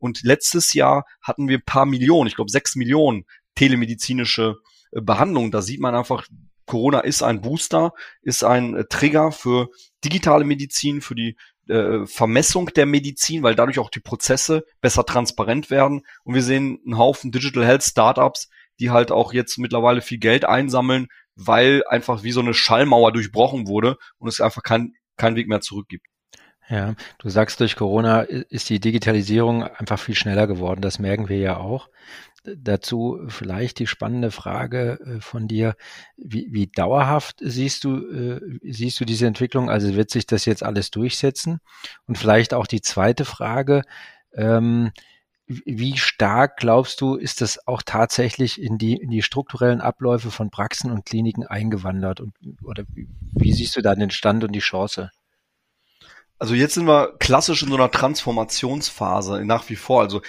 und 0.07 0.23
letztes 0.23 0.73
Jahr 0.73 1.05
hatten 1.21 1.49
wir 1.49 1.59
paar 1.59 1.85
Millionen, 1.85 2.29
ich 2.29 2.37
glaube 2.37 2.51
sechs 2.51 2.77
Millionen 2.77 3.25
telemedizinische 3.55 4.57
äh, 4.93 5.01
Behandlungen. 5.03 5.51
Da 5.51 5.61
sieht 5.61 5.81
man 5.81 5.95
einfach, 5.95 6.27
Corona 6.65 7.01
ist 7.01 7.23
ein 7.23 7.41
Booster, 7.43 7.93
ist 8.23 8.45
ein 8.45 8.75
äh, 8.75 8.85
Trigger 8.89 9.33
für 9.33 9.69
digitale 10.05 10.45
Medizin, 10.45 11.01
für 11.01 11.15
die 11.15 11.37
äh, 11.69 12.07
Vermessung 12.07 12.67
der 12.75 12.87
Medizin, 12.87 13.43
weil 13.43 13.55
dadurch 13.55 13.79
auch 13.79 13.91
die 13.91 14.01
Prozesse 14.01 14.65
besser 14.81 15.05
transparent 15.05 15.71
werden. 15.71 16.03
Und 16.25 16.35
wir 16.35 16.43
sehen 16.43 16.79
einen 16.85 16.99
Haufen 16.99 17.33
Digital 17.33 17.67
Health 17.67 17.83
Startups, 17.83 18.49
die 18.79 18.91
halt 18.91 19.11
auch 19.11 19.33
jetzt 19.33 19.59
mittlerweile 19.59 20.03
viel 20.03 20.19
Geld 20.19 20.45
einsammeln, 20.45 21.09
weil 21.35 21.83
einfach 21.89 22.23
wie 22.23 22.33
so 22.33 22.41
eine 22.41 22.55
Schallmauer 22.55 23.13
durchbrochen 23.13 23.67
wurde 23.67 23.97
und 24.19 24.29
es 24.29 24.41
einfach 24.41 24.63
kein, 24.63 24.95
kein 25.17 25.37
Weg 25.37 25.49
mehr 25.49 25.61
zurück 25.61 25.89
gibt. 25.89 26.07
Ja, 26.69 26.97
du 27.19 27.29
sagst, 27.29 27.61
durch 27.61 27.77
Corona 27.77 28.23
ist 28.23 28.69
die 28.71 28.81
Digitalisierung 28.81 29.63
einfach 29.63 29.99
viel 30.01 30.17
schneller 30.17 30.47
geworden. 30.47 30.81
Das 30.81 30.99
merken 30.99 31.29
wir 31.29 31.39
ja 31.39 31.59
auch. 31.59 31.89
Dazu 32.45 33.21
vielleicht 33.29 33.79
die 33.79 33.87
spannende 33.87 34.31
Frage 34.31 34.99
äh, 35.01 35.21
von 35.21 35.49
dir. 35.49 35.77
Wie, 36.17 36.49
wie 36.51 36.67
dauerhaft 36.69 37.37
siehst 37.41 37.85
du, 37.85 37.97
äh, 38.09 38.41
siehst 38.63 38.99
du 39.01 39.05
diese 39.05 39.27
Entwicklung? 39.27 39.71
Also 39.71 39.95
wird 39.95 40.11
sich 40.11 40.27
das 40.27 40.45
jetzt 40.45 40.63
alles 40.63 40.91
durchsetzen? 40.91 41.61
Und 42.07 42.19
vielleicht 42.19 42.55
auch 42.55 42.67
die 42.67 42.81
zweite 42.81 43.25
Frage. 43.25 43.83
Ähm, 44.35 44.93
wie 45.47 45.97
stark 45.97 46.57
glaubst 46.57 47.01
du, 47.01 47.15
ist 47.15 47.41
das 47.41 47.67
auch 47.69 47.83
tatsächlich 47.85 48.61
in 48.61 48.79
die, 48.79 48.95
in 48.95 49.11
die 49.11 49.23
strukturellen 49.23 49.81
Abläufe 49.81 50.33
von 50.33 50.51
Praxen 50.51 50.91
und 50.91 51.07
Kliniken 51.07 51.47
eingewandert? 51.47 52.21
Und, 52.21 52.35
oder 52.65 52.85
wie, 52.93 53.09
wie 53.33 53.53
siehst 53.53 53.77
du 53.77 53.83
da 53.83 53.95
den 53.95 54.11
Stand 54.11 54.43
und 54.43 54.53
die 54.53 54.59
Chance? 54.61 55.11
Also 56.39 56.55
jetzt 56.55 56.75
sind 56.75 56.87
wir 56.87 57.17
klassisch 57.19 57.63
in 57.63 57.69
so 57.69 57.77
einer 57.77 57.91
Transformationsphase 57.91 59.45
nach 59.45 59.69
wie 59.71 59.77
vor. 59.77 60.03
Also 60.03 60.21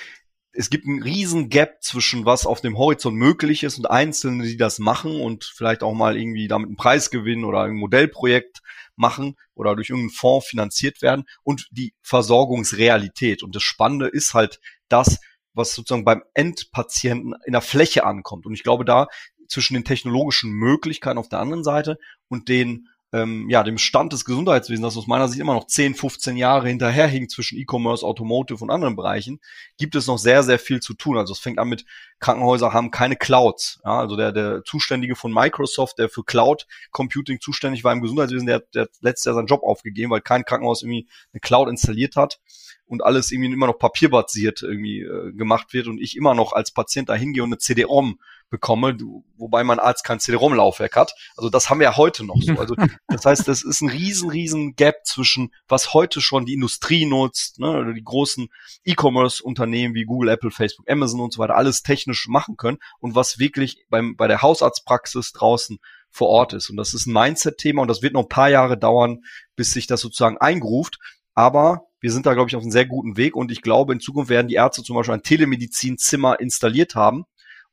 es 0.54 0.70
gibt 0.70 0.88
einen 0.88 1.04
riesen 1.04 1.50
Gap 1.50 1.84
zwischen 1.84 2.26
was 2.26 2.46
auf 2.46 2.62
dem 2.62 2.78
Horizont 2.78 3.16
möglich 3.16 3.64
ist 3.64 3.78
und 3.78 3.90
Einzelne, 3.90 4.44
die 4.44 4.58
das 4.58 4.80
machen 4.80 5.22
und 5.22 5.44
vielleicht 5.44 5.84
auch 5.84 5.94
mal 5.94 6.18
irgendwie 6.18 6.48
damit 6.48 6.68
einen 6.68 6.78
Preis 6.78 7.12
gewinnen 7.12 7.44
oder 7.44 7.64
ein 7.64 7.76
Modellprojekt 7.76 8.62
machen 8.96 9.36
oder 9.54 9.76
durch 9.76 9.90
irgendeinen 9.90 10.16
Fonds 10.16 10.48
finanziert 10.48 11.02
werden 11.02 11.26
und 11.44 11.68
die 11.72 11.94
Versorgungsrealität. 12.02 13.44
Und 13.44 13.56
das 13.56 13.64
Spannende 13.64 14.08
ist 14.08 14.34
halt, 14.34 14.60
dass 14.90 15.20
was 15.54 15.74
sozusagen 15.74 16.06
beim 16.06 16.24
Endpatienten 16.34 17.36
in 17.46 17.52
der 17.52 17.62
Fläche 17.62 18.06
ankommt. 18.06 18.46
Und 18.46 18.54
ich 18.54 18.64
glaube, 18.64 18.86
da 18.86 19.08
zwischen 19.48 19.74
den 19.74 19.86
technologischen 19.86 20.52
Möglichkeiten 20.52 21.18
auf 21.18 21.30
der 21.30 21.40
anderen 21.40 21.64
Seite 21.64 21.98
und 22.30 22.50
den 22.50 22.88
ähm, 23.14 23.50
ja, 23.50 23.64
dem 23.64 23.78
Stand 23.78 24.12
des 24.12 24.26
Gesundheitswesens, 24.26 24.86
das 24.86 24.98
aus 24.98 25.08
meiner 25.08 25.28
Sicht 25.30 25.40
immer 25.40 25.54
noch 25.54 25.68
10, 25.68 25.96
15 25.96 26.36
Jahre 26.36 26.68
hinterherhinkt 26.68 27.32
zwischen 27.32 27.58
E-Commerce, 27.58 28.06
Automotive 28.06 28.62
und 28.62 28.70
anderen 28.70 28.96
Bereichen, 28.98 29.40
gibt 29.78 29.96
es 29.96 30.08
noch 30.08 30.18
sehr, 30.18 30.44
sehr 30.44 30.60
viel 30.60 30.82
zu 30.82 30.94
tun. 30.94 31.18
Also 31.18 31.32
es 31.32 31.40
fängt 31.40 31.58
an 31.58 31.70
mit 31.70 31.86
Krankenhäuser 32.20 32.74
haben 32.74 32.92
keine 32.92 33.16
Clouds. 33.16 33.80
Ja, 33.86 34.00
also 34.00 34.18
der, 34.18 34.32
der 34.32 34.64
Zuständige 34.64 35.16
von 35.16 35.32
Microsoft, 35.32 36.00
der 36.00 36.10
für 36.10 36.24
Cloud 36.24 36.68
Computing 36.92 37.40
zuständig 37.40 37.84
war 37.84 37.94
im 37.94 38.02
Gesundheitswesen, 38.02 38.48
der, 38.48 38.60
der 38.74 38.84
hat 38.84 38.92
letztes 39.02 39.26
Jahr 39.26 39.36
seinen 39.36 39.48
Job 39.48 39.64
aufgegeben, 39.64 40.12
weil 40.12 40.22
kein 40.22 40.44
Krankenhaus 40.44 40.82
irgendwie 40.82 41.08
eine 41.32 41.40
Cloud 41.40 41.70
installiert 41.70 42.16
hat 42.16 42.40
und 42.88 43.04
alles 43.04 43.32
irgendwie 43.32 43.52
immer 43.52 43.68
noch 43.68 43.78
papierbasiert 43.78 44.64
irgendwie 44.64 45.02
äh, 45.02 45.32
gemacht 45.34 45.74
wird 45.74 45.88
und 45.88 46.00
ich 46.00 46.16
immer 46.16 46.34
noch 46.34 46.54
als 46.54 46.72
Patient 46.72 47.10
da 47.10 47.14
hingehe 47.14 47.44
und 47.44 47.50
eine 47.50 47.58
CD-ROM 47.60 48.20
bekomme, 48.50 48.98
wobei 49.38 49.64
mein 49.64 49.80
Arzt 49.80 50.04
kein 50.04 50.20
CD-ROM-Laufwerk 50.20 50.96
hat. 50.96 51.14
Also 51.36 51.50
das 51.50 51.70
haben 51.70 51.80
wir 51.80 51.86
ja 51.86 51.98
heute 51.98 52.26
noch 52.26 52.42
so. 52.42 52.54
Also 52.54 52.76
das 53.08 53.26
heißt, 53.26 53.48
das 53.48 53.64
ist 53.64 53.82
ein 53.82 53.90
riesen, 53.90 54.30
riesen 54.30 54.76
Gap 54.76 55.06
zwischen 55.06 55.54
was 55.68 55.94
heute 55.94 56.22
schon 56.22 56.46
die 56.46 56.54
Industrie 56.54 57.06
nutzt, 57.06 57.60
ne, 57.60 57.70
oder 57.70 57.94
die 57.94 58.04
großen 58.04 58.48
E-Commerce-Unternehmen 58.86 59.96
wie 59.96 60.06
Google, 60.06 60.30
Apple, 60.30 60.52
Facebook, 60.52 60.90
Amazon 60.90 61.20
und 61.20 61.34
so 61.34 61.40
weiter, 61.40 61.56
alles 61.56 61.84
technisch 61.84 62.28
machen 62.28 62.58
können 62.58 62.78
und 63.00 63.16
was 63.16 63.40
wirklich 63.40 63.86
beim, 63.90 64.16
bei 64.16 64.28
der 64.28 64.42
Hausarztpraxis 64.42 65.34
draußen 65.34 65.78
vor 66.10 66.30
Ort 66.30 66.54
ist. 66.54 66.70
Und 66.70 66.78
das 66.78 66.94
ist 66.94 67.06
ein 67.06 67.14
Mindset-Thema 67.14 67.82
und 67.82 67.88
das 67.90 68.02
wird 68.02 68.14
noch 68.14 68.24
ein 68.24 68.30
paar 68.30 68.50
Jahre 68.50 68.78
dauern, 68.78 69.24
bis 69.56 69.72
sich 69.72 69.88
das 69.88 70.02
sozusagen 70.02 70.38
eingruft. 70.38 70.98
Aber 71.34 71.82
wir 72.00 72.12
sind 72.12 72.26
da, 72.26 72.34
glaube 72.34 72.50
ich, 72.50 72.56
auf 72.56 72.62
einem 72.62 72.72
sehr 72.72 72.86
guten 72.86 73.18
Weg 73.18 73.36
und 73.36 73.52
ich 73.52 73.62
glaube, 73.62 73.94
in 73.94 74.00
Zukunft 74.00 74.30
werden 74.30 74.48
die 74.48 74.56
Ärzte 74.56 74.84
zum 74.84 74.96
Beispiel 74.96 75.16
ein 75.16 75.24
Telemedizinzimmer 75.24 76.40
installiert 76.40 76.96
haben 76.96 77.26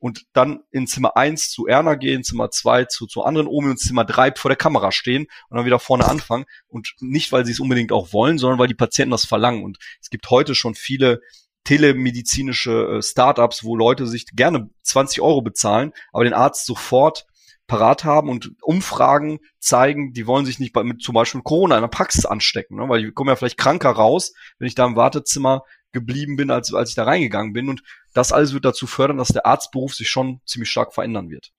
und 0.04 0.26
dann 0.34 0.60
in 0.70 0.86
Zimmer 0.86 1.16
eins 1.16 1.48
zu 1.48 1.66
Erna 1.66 1.94
gehen, 1.94 2.24
Zimmer 2.24 2.50
zwei 2.50 2.84
zu, 2.84 3.06
zu 3.06 3.22
anderen 3.22 3.46
Omi 3.46 3.70
und 3.70 3.78
Zimmer 3.78 4.04
drei 4.04 4.34
vor 4.36 4.50
der 4.50 4.56
Kamera 4.56 4.92
stehen 4.92 5.28
und 5.48 5.56
dann 5.56 5.64
wieder 5.64 5.78
vorne 5.78 6.04
anfangen. 6.04 6.44
Und 6.68 6.94
nicht, 7.00 7.32
weil 7.32 7.46
sie 7.46 7.52
es 7.52 7.58
unbedingt 7.58 7.90
auch 7.90 8.12
wollen, 8.12 8.36
sondern 8.36 8.58
weil 8.58 8.68
die 8.68 8.74
Patienten 8.74 9.12
das 9.12 9.24
verlangen. 9.24 9.64
Und 9.64 9.78
es 10.02 10.10
gibt 10.10 10.28
heute 10.28 10.54
schon 10.54 10.74
viele 10.74 11.22
telemedizinische 11.64 12.98
äh, 12.98 13.02
Startups, 13.02 13.64
wo 13.64 13.76
Leute 13.76 14.06
sich 14.06 14.26
gerne 14.34 14.68
20 14.82 15.22
Euro 15.22 15.40
bezahlen, 15.40 15.94
aber 16.12 16.24
den 16.24 16.34
Arzt 16.34 16.66
sofort 16.66 17.24
parat 17.66 18.04
haben 18.04 18.28
und 18.28 18.52
Umfragen 18.60 19.38
zeigen, 19.58 20.12
die 20.12 20.26
wollen 20.26 20.44
sich 20.44 20.58
nicht 20.58 20.74
bei, 20.74 20.84
mit 20.84 21.00
zum 21.00 21.14
Beispiel 21.14 21.40
Corona 21.40 21.76
in 21.76 21.80
der 21.80 21.88
Praxis 21.88 22.26
anstecken, 22.26 22.76
ne? 22.76 22.90
weil 22.90 23.02
die 23.02 23.10
kommen 23.10 23.30
ja 23.30 23.36
vielleicht 23.36 23.56
kranker 23.56 23.92
raus, 23.92 24.34
wenn 24.58 24.68
ich 24.68 24.74
da 24.74 24.84
im 24.84 24.96
Wartezimmer 24.96 25.62
geblieben 25.94 26.36
bin, 26.36 26.50
als, 26.50 26.74
als 26.74 26.90
ich 26.90 26.94
da 26.94 27.04
reingegangen 27.04 27.54
bin. 27.54 27.70
Und 27.70 27.82
das 28.12 28.32
alles 28.32 28.52
wird 28.52 28.66
dazu 28.66 28.86
fördern, 28.86 29.16
dass 29.16 29.28
der 29.28 29.46
Arztberuf 29.46 29.94
sich 29.94 30.10
schon 30.10 30.40
ziemlich 30.44 30.70
stark 30.70 30.92
verändern 30.92 31.30
wird. 31.30 31.52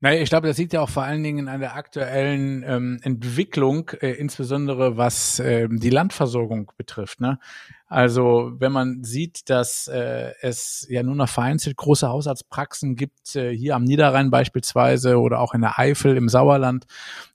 Naja, 0.00 0.20
ich 0.22 0.28
glaube, 0.28 0.46
das 0.46 0.58
liegt 0.58 0.72
ja 0.72 0.80
auch 0.80 0.88
vor 0.88 1.02
allen 1.02 1.24
Dingen 1.24 1.48
an 1.48 1.60
der 1.60 1.74
aktuellen 1.74 2.62
ähm, 2.64 3.00
Entwicklung, 3.02 3.90
äh, 4.00 4.12
insbesondere 4.12 4.96
was 4.96 5.40
äh, 5.40 5.68
die 5.68 5.90
Landversorgung 5.90 6.70
betrifft. 6.76 7.20
Ne? 7.20 7.40
Also 7.90 8.52
wenn 8.58 8.70
man 8.70 9.02
sieht, 9.02 9.48
dass 9.48 9.88
äh, 9.88 10.32
es 10.42 10.86
ja 10.90 11.02
nur 11.02 11.14
noch 11.14 11.28
vereinzelt 11.28 11.78
große 11.78 12.06
Hausarztpraxen 12.06 12.96
gibt, 12.96 13.34
äh, 13.34 13.50
hier 13.56 13.76
am 13.76 13.84
Niederrhein 13.84 14.30
beispielsweise 14.30 15.18
oder 15.18 15.40
auch 15.40 15.54
in 15.54 15.62
der 15.62 15.78
Eifel 15.78 16.14
im 16.14 16.28
Sauerland, 16.28 16.84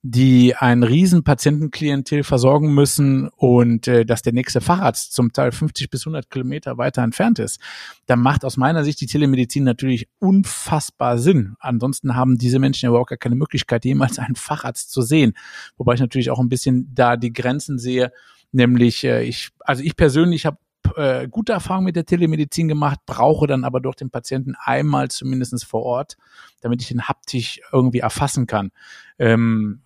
die 0.03 0.55
ein 0.55 0.83
riesen 0.83 1.23
Patientenklientel 1.23 2.23
versorgen 2.23 2.71
müssen 2.71 3.29
und 3.29 3.87
äh, 3.87 4.05
dass 4.05 4.21
der 4.21 4.33
nächste 4.33 4.61
Facharzt 4.61 5.13
zum 5.13 5.33
Teil 5.33 5.51
50 5.51 5.89
bis 5.89 6.03
100 6.03 6.29
Kilometer 6.29 6.77
weiter 6.77 7.01
entfernt 7.01 7.39
ist, 7.39 7.59
dann 8.05 8.19
macht 8.19 8.45
aus 8.45 8.55
meiner 8.55 8.83
Sicht 8.83 9.01
die 9.01 9.07
Telemedizin 9.07 9.63
natürlich 9.63 10.07
unfassbar 10.19 11.17
Sinn. 11.17 11.55
Ansonsten 11.61 12.15
haben 12.15 12.37
diese 12.37 12.59
Menschen 12.59 12.85
ja 12.85 12.89
überhaupt 12.89 13.09
gar 13.09 13.17
keine 13.17 13.35
Möglichkeit, 13.35 13.85
jemals 13.85 14.19
einen 14.19 14.35
Facharzt 14.35 14.91
zu 14.91 15.01
sehen. 15.01 15.33
Wobei 15.77 15.95
ich 15.95 15.99
natürlich 15.99 16.29
auch 16.29 16.39
ein 16.39 16.49
bisschen 16.49 16.91
da 16.93 17.17
die 17.17 17.33
Grenzen 17.33 17.79
sehe, 17.79 18.11
Nämlich, 18.53 19.03
äh, 19.03 19.23
ich, 19.23 19.49
also 19.59 19.83
ich 19.83 19.97
persönlich 19.97 20.45
habe 20.45 20.57
äh, 20.95 21.27
gute 21.27 21.53
Erfahrungen 21.53 21.85
mit 21.85 21.95
der 21.95 22.05
Telemedizin 22.05 22.67
gemacht, 22.67 22.99
brauche 23.05 23.47
dann 23.47 23.63
aber 23.63 23.81
durch 23.81 23.95
den 23.95 24.11
Patienten 24.11 24.53
einmal 24.63 25.09
zumindestens 25.09 25.63
vor 25.63 25.83
Ort, 25.83 26.17
damit 26.61 26.81
ich 26.81 26.87
den 26.87 27.07
haptisch 27.07 27.59
irgendwie 27.71 27.99
erfassen 27.99 28.47
kann. 28.47 28.71
Ähm, 29.17 29.81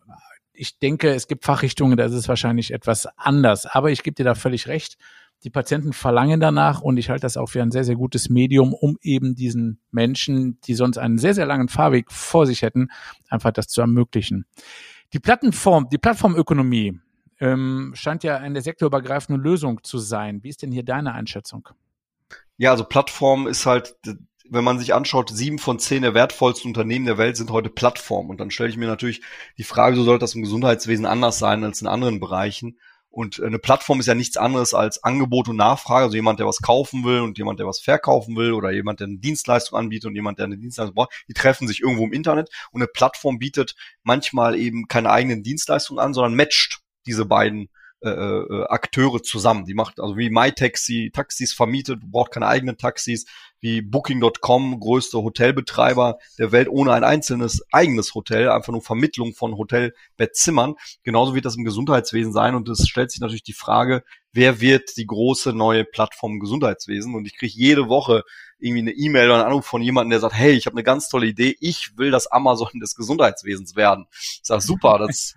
ich 0.54 0.80
denke, 0.80 1.14
es 1.14 1.28
gibt 1.28 1.46
Fachrichtungen, 1.46 1.98
da 1.98 2.06
ist 2.06 2.14
es 2.14 2.28
wahrscheinlich 2.28 2.74
etwas 2.74 3.08
anders. 3.16 3.66
Aber 3.66 3.92
ich 3.92 4.04
gebe 4.04 4.16
dir 4.16 4.26
da 4.26 4.36
völlig 4.36 4.68
recht. 4.68 4.98
Die 5.44 5.52
Patienten 5.52 5.94
verlangen 5.94 6.40
danach 6.40 6.82
und 6.82 6.98
ich 6.98 7.10
halte 7.10 7.22
das 7.22 7.38
auch 7.38 7.48
für 7.48 7.62
ein 7.62 7.72
sehr, 7.72 7.84
sehr 7.84 7.96
gutes 7.96 8.28
Medium, 8.28 8.74
um 8.74 8.98
eben 9.02 9.36
diesen 9.36 9.80
Menschen, 9.92 10.60
die 10.62 10.74
sonst 10.74 10.98
einen 10.98 11.20
sehr, 11.20 11.36
sehr 11.36 11.46
langen 11.46 11.70
Fahrweg 11.70 12.12
vor 12.12 12.48
sich 12.48 12.64
hätten, 12.64 12.88
einfach 13.30 13.52
das 13.52 13.68
zu 13.68 13.82
ermöglichen. 13.82 14.46
Die 15.14 15.20
Plattform, 15.20 15.88
die 15.90 16.00
Plattformökonomie, 16.00 17.00
ähm, 17.40 17.92
scheint 17.96 18.24
ja 18.24 18.38
eine 18.38 18.62
sektorübergreifende 18.62 19.42
Lösung 19.42 19.84
zu 19.84 19.98
sein. 19.98 20.44
Wie 20.44 20.50
ist 20.50 20.62
denn 20.62 20.72
hier 20.72 20.84
deine 20.84 21.14
Einschätzung? 21.14 21.70
Ja, 22.58 22.72
also 22.72 22.84
Plattform 22.84 23.48
ist 23.48 23.66
halt, 23.66 23.96
wenn 24.50 24.64
man 24.64 24.80
sich 24.80 24.94
anschaut, 24.94 25.30
sieben 25.30 25.60
von 25.60 25.80
zehn 25.80 26.02
der 26.02 26.14
wertvollsten 26.14 26.70
Unternehmen 26.70 27.06
der 27.06 27.18
Welt 27.18 27.38
sind 27.38 27.52
heute 27.52 27.70
Plattformen. 27.70 28.30
Und 28.30 28.40
dann 28.40 28.52
stelle 28.52 28.70
ich 28.70 28.78
mir 28.78 28.88
natürlich 28.88 29.22
die 29.58 29.64
Frage, 29.64 29.96
so 29.96 30.04
sollte 30.04 30.24
das 30.24 30.36
im 30.36 30.42
Gesundheitswesen 30.42 31.06
anders 31.06 31.38
sein 31.38 31.64
als 31.64 31.82
in 31.82 31.88
anderen 31.88 32.20
Bereichen. 32.20 32.80
Und 33.10 33.42
eine 33.42 33.58
Plattform 33.58 34.00
ist 34.00 34.06
ja 34.06 34.14
nichts 34.14 34.38
anderes 34.38 34.74
als 34.74 35.04
Angebot 35.04 35.50
und 35.50 35.56
Nachfrage. 35.56 36.06
Also 36.06 36.16
jemand, 36.16 36.40
der 36.40 36.46
was 36.46 36.62
kaufen 36.62 37.04
will 37.04 37.22
und 37.22 37.38
jemand, 37.38 37.60
der 37.60 37.66
was 37.66 37.80
verkaufen 37.80 38.36
will 38.36 38.54
oder 38.54 38.72
jemand, 38.72 39.00
der 39.00 39.08
eine 39.08 39.18
Dienstleistung 39.18 39.78
anbietet 39.78 40.10
und 40.10 40.16
jemand, 40.16 40.38
der 40.38 40.46
eine 40.46 40.58
Dienstleistung 40.58 40.94
braucht, 40.94 41.24
die 41.28 41.34
treffen 41.34 41.68
sich 41.68 41.82
irgendwo 41.82 42.04
im 42.04 42.14
Internet. 42.14 42.50
Und 42.72 42.82
eine 42.82 42.88
Plattform 42.88 43.40
bietet 43.40 43.76
manchmal 44.04 44.56
eben 44.56 44.88
keine 44.88 45.10
eigenen 45.10 45.42
Dienstleistungen 45.42 46.00
an, 46.00 46.14
sondern 46.14 46.36
matcht 46.36 46.82
diese 47.08 47.26
beiden 47.26 47.70
äh, 48.00 48.10
äh, 48.10 48.66
Akteure 48.68 49.24
zusammen. 49.24 49.66
Die 49.66 49.74
macht 49.74 50.00
also 50.00 50.18
wie 50.18 50.30
MyTaxi 50.30 51.10
Taxis 51.12 51.54
vermietet, 51.54 52.00
braucht 52.12 52.30
keine 52.30 52.46
eigenen 52.46 52.78
Taxis, 52.78 53.26
wie 53.60 53.82
Booking.com, 53.82 54.80
größte 54.80 55.18
Hotelbetreiber 55.18 56.20
der 56.38 56.52
Welt, 56.52 56.70
ohne 56.70 56.94
ein 56.94 57.04
einzelnes 57.04 57.66
eigenes 57.72 58.14
Hotel, 58.14 58.50
einfach 58.50 58.72
nur 58.72 58.84
Vermittlung 58.84 59.34
von 59.34 59.58
Hotelbettzimmern. 59.58 60.76
Genauso 61.02 61.34
wird 61.34 61.46
das 61.46 61.56
im 61.56 61.66
Gesundheitswesen 61.66 62.34
sein 62.34 62.54
und 62.54 62.70
es 62.70 62.88
stellt 62.88 63.10
sich 63.10 63.20
natürlich 63.20 63.42
die 63.42 63.54
Frage, 63.54 64.04
wer 64.32 64.62
wird 64.62 64.96
die 64.98 65.08
große 65.08 65.54
neue 65.54 65.84
Plattform 65.84 66.40
Gesundheitswesen? 66.40 67.16
Und 67.16 67.26
ich 67.26 67.36
kriege 67.36 67.54
jede 67.56 67.90
Woche 67.90 68.22
irgendwie 68.60 68.82
eine 68.82 68.92
E-Mail 68.92 69.26
oder 69.26 69.40
einen 69.40 69.48
Anruf 69.48 69.66
von 69.66 69.82
jemandem, 69.82 70.12
der 70.12 70.20
sagt, 70.20 70.36
hey, 70.36 70.54
ich 70.54 70.68
habe 70.68 70.76
eine 70.76 70.84
ganz 70.84 71.10
tolle 71.10 71.26
Idee, 71.26 71.56
ich 71.62 71.98
will 71.98 72.12
das 72.12 72.28
Amazon 72.28 72.80
des 72.80 72.94
Gesundheitswesens 72.94 73.76
werden. 73.76 74.06
Ich 74.12 74.42
sage, 74.44 74.62
super, 74.62 75.00
das 75.00 75.34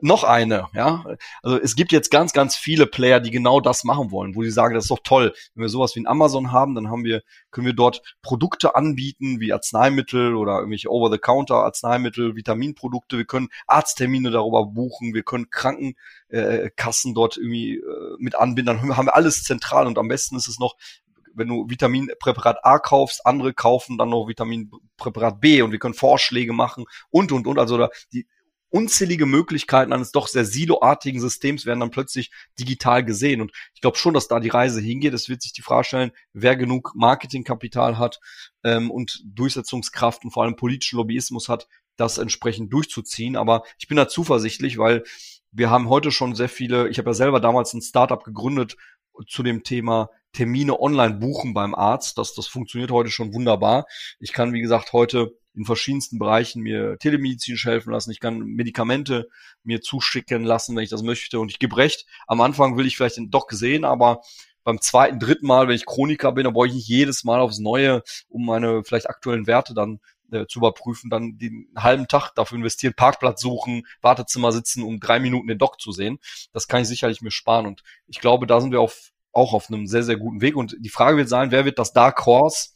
noch 0.00 0.24
eine, 0.24 0.66
ja. 0.74 1.04
Also 1.42 1.60
es 1.60 1.76
gibt 1.76 1.92
jetzt 1.92 2.10
ganz, 2.10 2.32
ganz 2.32 2.56
viele 2.56 2.86
Player, 2.86 3.20
die 3.20 3.30
genau 3.30 3.60
das 3.60 3.84
machen 3.84 4.10
wollen, 4.10 4.34
wo 4.34 4.42
die 4.42 4.50
sagen, 4.50 4.74
das 4.74 4.84
ist 4.84 4.90
doch 4.90 5.00
toll. 5.02 5.32
Wenn 5.54 5.62
wir 5.62 5.68
sowas 5.68 5.94
wie 5.94 6.00
ein 6.00 6.06
Amazon 6.06 6.52
haben, 6.52 6.74
dann 6.74 6.90
haben 6.90 7.04
wir, 7.04 7.22
können 7.50 7.66
wir 7.66 7.74
dort 7.74 8.02
Produkte 8.22 8.74
anbieten, 8.74 9.40
wie 9.40 9.52
Arzneimittel 9.52 10.34
oder 10.34 10.58
irgendwelche 10.58 10.90
Over-the-Counter 10.90 11.56
Arzneimittel, 11.56 12.36
Vitaminprodukte. 12.36 13.18
Wir 13.18 13.24
können 13.24 13.48
Arzttermine 13.66 14.30
darüber 14.30 14.66
buchen. 14.66 15.14
Wir 15.14 15.22
können 15.22 15.50
Krankenkassen 15.50 17.14
dort 17.14 17.36
irgendwie 17.36 17.76
äh, 17.76 18.16
mit 18.18 18.34
anbinden. 18.34 18.78
Dann 18.78 18.96
haben 18.96 19.06
wir 19.06 19.14
alles 19.14 19.44
zentral 19.44 19.86
und 19.86 19.98
am 19.98 20.08
besten 20.08 20.36
ist 20.36 20.48
es 20.48 20.58
noch, 20.58 20.76
wenn 21.34 21.48
du 21.48 21.68
Vitaminpräparat 21.68 22.64
A 22.64 22.78
kaufst, 22.78 23.24
andere 23.24 23.54
kaufen 23.54 23.98
dann 23.98 24.10
noch 24.10 24.28
Vitaminpräparat 24.28 25.40
B 25.40 25.62
und 25.62 25.72
wir 25.72 25.78
können 25.78 25.94
Vorschläge 25.94 26.52
machen 26.52 26.84
und, 27.10 27.32
und, 27.32 27.46
und. 27.46 27.58
Also 27.58 27.78
da, 27.78 27.90
die, 28.12 28.26
unzählige 28.70 29.26
Möglichkeiten 29.26 29.92
eines 29.92 30.12
doch 30.12 30.28
sehr 30.28 30.44
siloartigen 30.44 31.20
Systems 31.20 31.66
werden 31.66 31.80
dann 31.80 31.90
plötzlich 31.90 32.30
digital 32.58 33.04
gesehen. 33.04 33.40
Und 33.40 33.52
ich 33.74 33.80
glaube 33.80 33.98
schon, 33.98 34.14
dass 34.14 34.28
da 34.28 34.40
die 34.40 34.48
Reise 34.48 34.80
hingeht. 34.80 35.12
Es 35.12 35.28
wird 35.28 35.42
sich 35.42 35.52
die 35.52 35.62
Frage 35.62 35.84
stellen, 35.84 36.12
wer 36.32 36.56
genug 36.56 36.92
Marketingkapital 36.94 37.98
hat 37.98 38.20
ähm, 38.64 38.90
und 38.90 39.22
Durchsetzungskraft 39.24 40.24
und 40.24 40.30
vor 40.30 40.44
allem 40.44 40.56
politischen 40.56 40.96
Lobbyismus 40.96 41.48
hat, 41.48 41.68
das 41.96 42.18
entsprechend 42.18 42.72
durchzuziehen. 42.72 43.36
Aber 43.36 43.64
ich 43.78 43.88
bin 43.88 43.96
da 43.96 44.08
zuversichtlich, 44.08 44.78
weil 44.78 45.04
wir 45.52 45.70
haben 45.70 45.88
heute 45.88 46.12
schon 46.12 46.34
sehr 46.34 46.48
viele, 46.48 46.88
ich 46.88 46.98
habe 46.98 47.10
ja 47.10 47.14
selber 47.14 47.40
damals 47.40 47.74
ein 47.74 47.82
Startup 47.82 48.22
gegründet 48.22 48.76
zu 49.28 49.42
dem 49.42 49.64
Thema 49.64 50.10
Termine 50.32 50.80
online 50.80 51.14
buchen 51.14 51.54
beim 51.54 51.74
Arzt. 51.74 52.16
Das, 52.18 52.34
das 52.34 52.46
funktioniert 52.46 52.90
heute 52.90 53.10
schon 53.10 53.34
wunderbar. 53.34 53.86
Ich 54.20 54.32
kann, 54.32 54.52
wie 54.52 54.60
gesagt, 54.60 54.92
heute 54.92 55.36
in 55.54 55.64
verschiedensten 55.64 56.18
Bereichen 56.18 56.62
mir 56.62 56.96
telemedizinisch 56.98 57.64
helfen 57.64 57.92
lassen. 57.92 58.10
Ich 58.10 58.20
kann 58.20 58.38
Medikamente 58.38 59.28
mir 59.62 59.80
zuschicken 59.80 60.44
lassen, 60.44 60.76
wenn 60.76 60.84
ich 60.84 60.90
das 60.90 61.02
möchte. 61.02 61.40
Und 61.40 61.50
ich 61.50 61.58
gebe 61.58 61.76
recht, 61.76 62.06
am 62.26 62.40
Anfang 62.40 62.76
will 62.76 62.86
ich 62.86 62.96
vielleicht 62.96 63.16
den 63.16 63.30
Doc 63.30 63.52
sehen, 63.52 63.84
aber 63.84 64.20
beim 64.62 64.80
zweiten, 64.80 65.18
dritten 65.18 65.46
Mal, 65.46 65.68
wenn 65.68 65.74
ich 65.74 65.86
Chroniker 65.86 66.32
bin, 66.32 66.44
dann 66.44 66.52
brauche 66.52 66.68
ich 66.68 66.74
nicht 66.74 66.88
jedes 66.88 67.24
Mal 67.24 67.40
aufs 67.40 67.58
Neue, 67.58 68.02
um 68.28 68.44
meine 68.44 68.84
vielleicht 68.84 69.08
aktuellen 69.08 69.46
Werte 69.46 69.74
dann 69.74 70.00
äh, 70.30 70.46
zu 70.46 70.58
überprüfen, 70.58 71.10
dann 71.10 71.38
den 71.38 71.68
halben 71.76 72.06
Tag 72.06 72.32
dafür 72.34 72.56
investieren, 72.56 72.94
Parkplatz 72.94 73.40
suchen, 73.40 73.86
Wartezimmer 74.02 74.52
sitzen, 74.52 74.82
um 74.82 75.00
drei 75.00 75.18
Minuten 75.18 75.48
den 75.48 75.58
Doc 75.58 75.80
zu 75.80 75.92
sehen. 75.92 76.18
Das 76.52 76.68
kann 76.68 76.82
ich 76.82 76.88
sicherlich 76.88 77.22
mir 77.22 77.30
sparen. 77.30 77.66
Und 77.66 77.82
ich 78.06 78.20
glaube, 78.20 78.46
da 78.46 78.60
sind 78.60 78.70
wir 78.70 78.80
auf 78.80 79.10
auch 79.32 79.52
auf 79.52 79.68
einem 79.68 79.86
sehr, 79.86 80.02
sehr 80.02 80.16
guten 80.16 80.40
Weg. 80.40 80.56
Und 80.56 80.76
die 80.80 80.88
Frage 80.88 81.16
wird 81.16 81.28
sein, 81.28 81.50
wer 81.50 81.64
wird 81.64 81.78
das 81.78 81.92
Dark 81.92 82.26
Horse, 82.26 82.70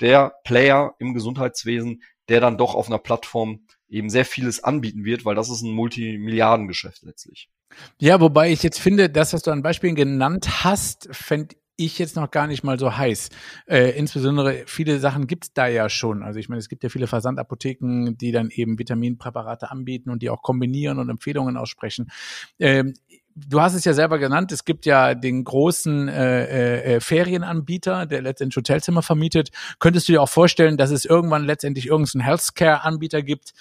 der 0.00 0.34
Player 0.44 0.94
im 0.98 1.14
Gesundheitswesen, 1.14 2.02
der 2.30 2.40
dann 2.40 2.56
doch 2.56 2.74
auf 2.74 2.86
einer 2.86 2.98
Plattform 2.98 3.60
eben 3.88 4.08
sehr 4.08 4.24
vieles 4.24 4.62
anbieten 4.62 5.04
wird, 5.04 5.24
weil 5.24 5.34
das 5.34 5.50
ist 5.50 5.62
ein 5.62 5.72
Multimilliardengeschäft 5.72 7.02
letztlich. 7.02 7.50
Ja, 7.98 8.20
wobei 8.20 8.50
ich 8.50 8.62
jetzt 8.62 8.80
finde, 8.80 9.10
das, 9.10 9.32
was 9.32 9.42
du 9.42 9.50
an 9.50 9.62
Beispielen 9.62 9.94
genannt 9.94 10.64
hast, 10.64 11.08
fände 11.10 11.56
ich 11.76 11.98
jetzt 11.98 12.14
noch 12.14 12.30
gar 12.30 12.46
nicht 12.46 12.62
mal 12.62 12.78
so 12.78 12.96
heiß. 12.96 13.30
Äh, 13.66 13.98
insbesondere 13.98 14.64
viele 14.66 14.98
Sachen 14.98 15.26
gibt's 15.26 15.52
da 15.54 15.66
ja 15.66 15.88
schon. 15.88 16.22
Also 16.22 16.38
ich 16.38 16.48
meine, 16.48 16.58
es 16.58 16.68
gibt 16.68 16.82
ja 16.82 16.90
viele 16.90 17.06
Versandapotheken, 17.06 18.16
die 18.16 18.32
dann 18.32 18.50
eben 18.50 18.78
Vitaminpräparate 18.78 19.70
anbieten 19.70 20.10
und 20.10 20.22
die 20.22 20.30
auch 20.30 20.42
kombinieren 20.42 20.98
und 20.98 21.08
Empfehlungen 21.08 21.56
aussprechen. 21.56 22.10
Ähm, 22.58 22.94
du 23.34 23.60
hast 23.60 23.74
es 23.74 23.84
ja 23.84 23.92
selber 23.92 24.18
genannt, 24.18 24.52
es 24.52 24.64
gibt 24.64 24.86
ja 24.86 25.14
den 25.14 25.44
großen 25.44 26.08
äh, 26.08 26.44
äh, 26.44 26.96
äh, 26.96 27.00
Ferienanbieter, 27.00 28.06
der 28.06 28.22
letztendlich 28.22 28.56
Hotelzimmer 28.56 29.02
vermietet. 29.02 29.50
Könntest 29.78 30.08
du 30.08 30.12
dir 30.12 30.22
auch 30.22 30.28
vorstellen, 30.28 30.76
dass 30.76 30.90
es 30.90 31.04
irgendwann 31.04 31.44
letztendlich 31.44 31.86
irgendeinen 31.86 32.24
Healthcare-Anbieter 32.24 33.22
gibt, 33.22 33.52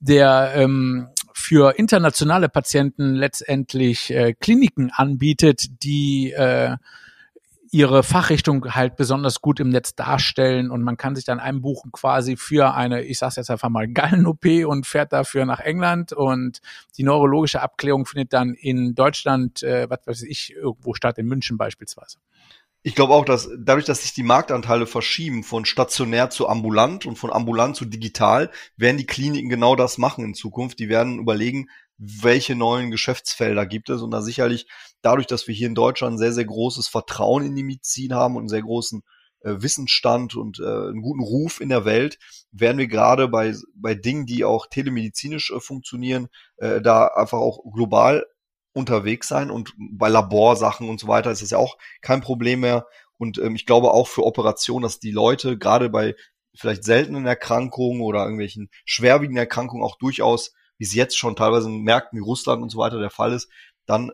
der 0.00 0.52
ähm, 0.54 1.08
für 1.32 1.78
internationale 1.78 2.48
Patienten 2.48 3.14
letztendlich 3.14 4.10
äh, 4.10 4.34
Kliniken 4.34 4.90
anbietet, 4.92 5.82
die 5.82 6.32
äh, 6.32 6.76
ihre 7.70 8.02
Fachrichtung 8.02 8.74
halt 8.74 8.96
besonders 8.96 9.40
gut 9.40 9.60
im 9.60 9.68
Netz 9.68 9.94
darstellen 9.94 10.70
und 10.70 10.82
man 10.82 10.96
kann 10.96 11.14
sich 11.14 11.24
dann 11.24 11.40
einbuchen 11.40 11.92
quasi 11.92 12.36
für 12.36 12.74
eine, 12.74 13.02
ich 13.02 13.18
sag's 13.18 13.36
jetzt 13.36 13.50
einfach 13.50 13.68
mal, 13.68 13.88
Gallen-OP 13.88 14.44
und 14.66 14.86
fährt 14.86 15.12
dafür 15.12 15.44
nach 15.44 15.60
England 15.60 16.12
und 16.12 16.60
die 16.96 17.02
neurologische 17.02 17.60
Abklärung 17.60 18.06
findet 18.06 18.32
dann 18.32 18.54
in 18.54 18.94
Deutschland, 18.94 19.62
äh, 19.62 19.88
was 19.90 20.00
weiß 20.06 20.22
ich, 20.22 20.54
irgendwo 20.54 20.94
statt, 20.94 21.18
in 21.18 21.26
München 21.26 21.56
beispielsweise. 21.56 22.18
Ich 22.82 22.94
glaube 22.94 23.12
auch, 23.12 23.24
dass 23.24 23.50
dadurch, 23.58 23.84
dass 23.84 24.02
sich 24.02 24.14
die 24.14 24.22
Marktanteile 24.22 24.86
verschieben 24.86 25.42
von 25.42 25.64
stationär 25.64 26.30
zu 26.30 26.48
ambulant 26.48 27.06
und 27.06 27.16
von 27.16 27.32
ambulant 27.32 27.76
zu 27.76 27.84
digital, 27.84 28.50
werden 28.76 28.96
die 28.96 29.06
Kliniken 29.06 29.48
genau 29.48 29.74
das 29.74 29.98
machen 29.98 30.24
in 30.24 30.34
Zukunft. 30.34 30.78
Die 30.78 30.88
werden 30.88 31.18
überlegen, 31.18 31.68
welche 31.98 32.54
neuen 32.54 32.90
Geschäftsfelder 32.90 33.66
gibt 33.66 33.90
es 33.90 34.02
und 34.02 34.12
da 34.12 34.22
sicherlich 34.22 34.66
dadurch, 35.02 35.26
dass 35.26 35.48
wir 35.48 35.54
hier 35.54 35.66
in 35.66 35.74
Deutschland 35.74 36.18
sehr, 36.18 36.32
sehr 36.32 36.44
großes 36.44 36.88
Vertrauen 36.88 37.44
in 37.44 37.56
die 37.56 37.64
Medizin 37.64 38.14
haben 38.14 38.36
und 38.36 38.42
einen 38.42 38.48
sehr 38.48 38.62
großen 38.62 39.02
äh, 39.40 39.56
Wissensstand 39.58 40.36
und 40.36 40.60
äh, 40.60 40.64
einen 40.64 41.02
guten 41.02 41.22
Ruf 41.22 41.60
in 41.60 41.68
der 41.68 41.84
Welt, 41.84 42.18
werden 42.52 42.78
wir 42.78 42.86
gerade 42.86 43.28
bei, 43.28 43.54
bei 43.74 43.94
Dingen, 43.94 44.26
die 44.26 44.44
auch 44.44 44.66
telemedizinisch 44.66 45.50
äh, 45.50 45.60
funktionieren, 45.60 46.28
äh, 46.56 46.80
da 46.80 47.08
einfach 47.08 47.38
auch 47.38 47.60
global 47.72 48.26
unterwegs 48.72 49.26
sein 49.26 49.50
und 49.50 49.74
bei 49.76 50.08
Laborsachen 50.08 50.88
und 50.88 51.00
so 51.00 51.08
weiter 51.08 51.32
ist 51.32 51.42
das 51.42 51.50
ja 51.50 51.58
auch 51.58 51.78
kein 52.00 52.20
Problem 52.20 52.60
mehr. 52.60 52.86
Und 53.16 53.38
ähm, 53.38 53.56
ich 53.56 53.66
glaube 53.66 53.90
auch 53.90 54.06
für 54.06 54.24
Operationen, 54.24 54.84
dass 54.84 55.00
die 55.00 55.10
Leute 55.10 55.58
gerade 55.58 55.90
bei 55.90 56.14
vielleicht 56.54 56.84
seltenen 56.84 57.26
Erkrankungen 57.26 58.00
oder 58.02 58.22
irgendwelchen 58.22 58.70
schwerwiegenden 58.84 59.40
Erkrankungen 59.40 59.84
auch 59.84 59.98
durchaus 59.98 60.52
wie 60.78 60.84
es 60.84 60.94
jetzt 60.94 61.18
schon 61.18 61.36
teilweise 61.36 61.68
in 61.68 61.82
Märkten 61.82 62.18
wie 62.18 62.22
Russland 62.22 62.62
und 62.62 62.70
so 62.70 62.78
weiter 62.78 62.98
der 62.98 63.10
Fall 63.10 63.32
ist, 63.32 63.48
dann, 63.86 64.10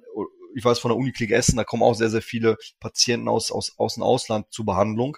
ich 0.54 0.64
weiß 0.64 0.78
von 0.78 0.90
der 0.90 0.96
Uniklinik 0.96 1.34
Essen, 1.34 1.56
da 1.56 1.64
kommen 1.64 1.82
auch 1.82 1.94
sehr, 1.94 2.10
sehr 2.10 2.22
viele 2.22 2.56
Patienten 2.80 3.28
aus, 3.28 3.50
aus, 3.50 3.74
aus 3.76 3.94
dem 3.94 4.02
Ausland 4.02 4.46
zur 4.50 4.64
Behandlung. 4.64 5.16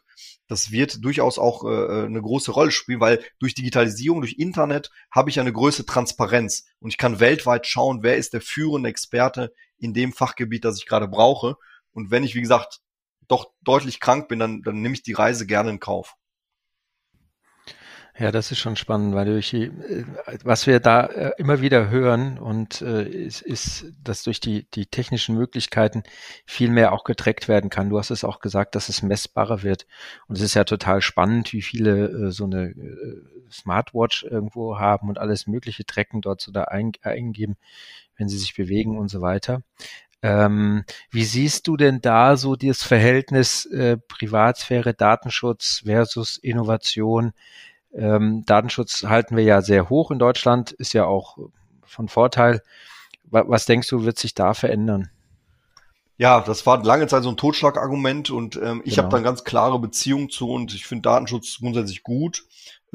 Das 0.48 0.70
wird 0.70 1.04
durchaus 1.04 1.38
auch 1.38 1.64
äh, 1.64 2.06
eine 2.06 2.22
große 2.22 2.52
Rolle 2.52 2.70
spielen, 2.70 3.00
weil 3.00 3.22
durch 3.38 3.54
Digitalisierung, 3.54 4.20
durch 4.20 4.38
Internet 4.38 4.90
habe 5.10 5.30
ich 5.30 5.40
eine 5.40 5.52
größere 5.52 5.86
Transparenz 5.86 6.64
und 6.80 6.90
ich 6.90 6.98
kann 6.98 7.20
weltweit 7.20 7.66
schauen, 7.66 8.02
wer 8.02 8.16
ist 8.16 8.32
der 8.32 8.40
führende 8.40 8.88
Experte 8.88 9.52
in 9.78 9.92
dem 9.92 10.12
Fachgebiet, 10.12 10.64
das 10.64 10.78
ich 10.78 10.86
gerade 10.86 11.08
brauche. 11.08 11.56
Und 11.92 12.10
wenn 12.10 12.24
ich, 12.24 12.34
wie 12.34 12.40
gesagt, 12.40 12.80
doch 13.28 13.52
deutlich 13.62 14.00
krank 14.00 14.28
bin, 14.28 14.38
dann, 14.38 14.62
dann 14.62 14.80
nehme 14.80 14.94
ich 14.94 15.02
die 15.02 15.12
Reise 15.12 15.46
gerne 15.46 15.70
in 15.70 15.80
Kauf. 15.80 16.14
Ja, 18.18 18.32
das 18.32 18.50
ist 18.50 18.58
schon 18.60 18.76
spannend, 18.76 19.14
weil 19.14 19.26
durch 19.26 19.50
die, 19.50 19.64
äh, 19.64 20.04
was 20.42 20.66
wir 20.66 20.80
da 20.80 21.04
äh, 21.04 21.32
immer 21.36 21.60
wieder 21.60 21.90
hören 21.90 22.38
und 22.38 22.80
äh, 22.80 23.06
ist, 23.06 23.42
ist, 23.42 23.92
dass 24.02 24.22
durch 24.22 24.40
die, 24.40 24.66
die 24.70 24.86
technischen 24.86 25.34
Möglichkeiten 25.34 26.02
viel 26.46 26.70
mehr 26.70 26.92
auch 26.92 27.04
getrackt 27.04 27.46
werden 27.46 27.68
kann. 27.68 27.90
Du 27.90 27.98
hast 27.98 28.10
es 28.10 28.24
auch 28.24 28.40
gesagt, 28.40 28.74
dass 28.74 28.88
es 28.88 29.02
messbarer 29.02 29.62
wird. 29.62 29.86
Und 30.28 30.36
es 30.36 30.42
ist 30.42 30.54
ja 30.54 30.64
total 30.64 31.02
spannend, 31.02 31.52
wie 31.52 31.60
viele 31.60 32.32
so 32.32 32.44
eine 32.44 32.74
Smartwatch 33.50 34.24
irgendwo 34.24 34.78
haben 34.78 35.08
und 35.10 35.18
alles 35.18 35.46
mögliche 35.46 35.84
tracken 35.84 36.22
dort 36.22 36.40
so 36.40 36.52
da 36.52 36.64
ein, 36.64 36.92
eingeben, 37.02 37.56
wenn 38.16 38.28
sie 38.28 38.38
sich 38.38 38.54
bewegen 38.54 38.96
und 38.96 39.08
so 39.08 39.20
weiter. 39.20 39.62
Ähm, 40.22 40.84
wie 41.10 41.24
siehst 41.24 41.66
du 41.68 41.76
denn 41.76 42.00
da 42.00 42.36
so 42.36 42.56
das 42.56 42.82
Verhältnis 42.82 43.66
äh, 43.66 43.98
Privatsphäre, 44.08 44.94
Datenschutz 44.94 45.82
versus 45.84 46.38
Innovation? 46.38 47.32
Ähm, 47.94 48.44
Datenschutz 48.46 49.04
halten 49.04 49.36
wir 49.36 49.44
ja 49.44 49.62
sehr 49.62 49.88
hoch 49.88 50.10
in 50.10 50.18
Deutschland, 50.18 50.72
ist 50.72 50.92
ja 50.92 51.06
auch 51.06 51.38
von 51.84 52.08
Vorteil. 52.08 52.62
Was 53.28 53.66
denkst 53.66 53.88
du, 53.88 54.04
wird 54.04 54.18
sich 54.18 54.34
da 54.34 54.54
verändern? 54.54 55.10
Ja, 56.18 56.40
das 56.40 56.64
war 56.64 56.82
lange 56.82 57.06
Zeit 57.08 57.24
so 57.24 57.28
ein 57.28 57.36
Totschlagargument 57.36 58.30
und 58.30 58.56
ähm, 58.56 58.80
ich 58.84 58.94
genau. 58.94 59.02
habe 59.04 59.10
da 59.10 59.16
eine 59.18 59.24
ganz 59.24 59.44
klare 59.44 59.78
Beziehung 59.78 60.30
zu 60.30 60.48
und 60.48 60.74
ich 60.74 60.86
finde 60.86 61.02
Datenschutz 61.02 61.58
grundsätzlich 61.58 62.02
gut. 62.02 62.44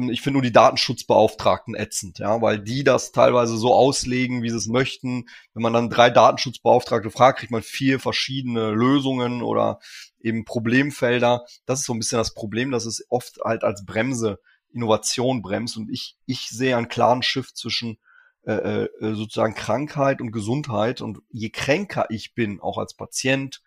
Ich 0.10 0.22
finde 0.22 0.36
nur 0.36 0.42
die 0.42 0.54
Datenschutzbeauftragten 0.54 1.76
ätzend, 1.76 2.18
ja, 2.18 2.42
weil 2.42 2.58
die 2.58 2.84
das 2.84 3.12
teilweise 3.12 3.58
so 3.58 3.76
auslegen, 3.76 4.42
wie 4.42 4.50
sie 4.50 4.58
es 4.58 4.66
möchten. 4.66 5.26
Wenn 5.54 5.62
man 5.62 5.74
dann 5.74 5.92
drei 5.92 6.10
Datenschutzbeauftragte 6.10 7.12
fragt, 7.12 7.40
kriegt 7.40 7.52
man 7.52 7.62
vier 7.62 8.00
verschiedene 8.00 8.72
Lösungen 8.72 9.44
oder 9.44 9.80
eben 10.20 10.44
Problemfelder. 10.44 11.46
Das 11.68 11.82
ist 11.82 11.86
so 11.86 11.94
ein 11.94 12.00
bisschen 12.00 12.18
das 12.18 12.34
Problem, 12.34 12.72
dass 12.72 12.86
es 12.86 13.06
oft 13.10 13.40
halt 13.44 13.64
als 13.64 13.86
Bremse 13.86 14.40
Innovation 14.74 15.42
bremst. 15.42 15.78
Und 15.78 15.90
ich, 15.90 16.18
ich 16.26 16.50
sehe 16.50 16.78
einen 16.78 16.88
klaren 16.88 17.24
Shift 17.24 17.58
zwischen 17.58 17.98
äh, 18.44 18.86
äh, 18.86 18.90
sozusagen 19.14 19.54
Krankheit 19.54 20.22
und 20.22 20.32
Gesundheit. 20.32 21.02
Und 21.02 21.20
je 21.30 21.50
kränker 21.50 22.08
ich 22.10 22.34
bin, 22.34 22.60
auch 22.60 22.78
als 22.78 22.94
Patient, 22.96 23.62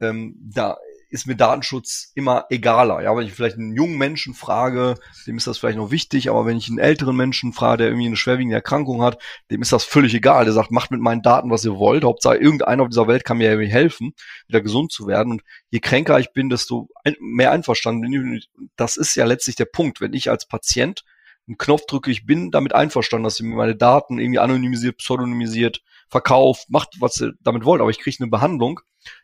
ähm, 0.00 0.36
da 0.40 0.78
ist 1.10 1.26
mir 1.26 1.34
Datenschutz 1.34 2.12
immer 2.14 2.46
egaler. 2.50 3.02
Ja, 3.02 3.16
wenn 3.16 3.26
ich 3.26 3.32
vielleicht 3.32 3.56
einen 3.56 3.74
jungen 3.74 3.98
Menschen 3.98 4.32
frage, 4.32 4.94
dem 5.26 5.36
ist 5.36 5.46
das 5.46 5.58
vielleicht 5.58 5.76
noch 5.76 5.90
wichtig, 5.90 6.30
aber 6.30 6.46
wenn 6.46 6.56
ich 6.56 6.68
einen 6.68 6.78
älteren 6.78 7.16
Menschen 7.16 7.52
frage, 7.52 7.78
der 7.78 7.88
irgendwie 7.88 8.06
eine 8.06 8.16
schwerwiegende 8.16 8.54
Erkrankung 8.54 9.02
hat, 9.02 9.20
dem 9.50 9.60
ist 9.60 9.72
das 9.72 9.84
völlig 9.84 10.14
egal. 10.14 10.44
Der 10.44 10.54
sagt, 10.54 10.70
macht 10.70 10.92
mit 10.92 11.00
meinen 11.00 11.22
Daten, 11.22 11.50
was 11.50 11.64
ihr 11.64 11.76
wollt. 11.76 12.04
Hauptsache 12.04 12.36
irgendeiner 12.36 12.84
auf 12.84 12.88
dieser 12.88 13.08
Welt 13.08 13.24
kann 13.24 13.38
mir 13.38 13.50
irgendwie 13.50 13.70
helfen, 13.70 14.14
wieder 14.46 14.60
gesund 14.60 14.92
zu 14.92 15.08
werden. 15.08 15.32
Und 15.32 15.42
je 15.70 15.80
kränker 15.80 16.20
ich 16.20 16.32
bin, 16.32 16.48
desto 16.48 16.88
mehr 17.18 17.50
einverstanden 17.50 18.02
bin 18.02 18.34
ich. 18.34 18.48
Das 18.76 18.96
ist 18.96 19.16
ja 19.16 19.24
letztlich 19.24 19.56
der 19.56 19.64
Punkt. 19.64 20.00
Wenn 20.00 20.12
ich 20.12 20.30
als 20.30 20.46
Patient 20.46 21.04
einen 21.48 21.58
Knopf 21.58 21.86
drücke, 21.86 22.12
ich 22.12 22.24
bin 22.24 22.52
damit 22.52 22.72
einverstanden, 22.72 23.24
dass 23.24 23.40
ihr 23.40 23.46
mir 23.46 23.56
meine 23.56 23.74
Daten 23.74 24.18
irgendwie 24.18 24.38
anonymisiert, 24.38 24.98
pseudonymisiert, 24.98 25.82
verkauft, 26.10 26.68
macht, 26.68 26.96
was 27.00 27.20
ihr 27.20 27.32
damit 27.40 27.64
wollt, 27.64 27.80
aber 27.80 27.90
ich 27.90 28.00
kriege 28.00 28.16
eine 28.20 28.30
Behandlung, 28.30 28.80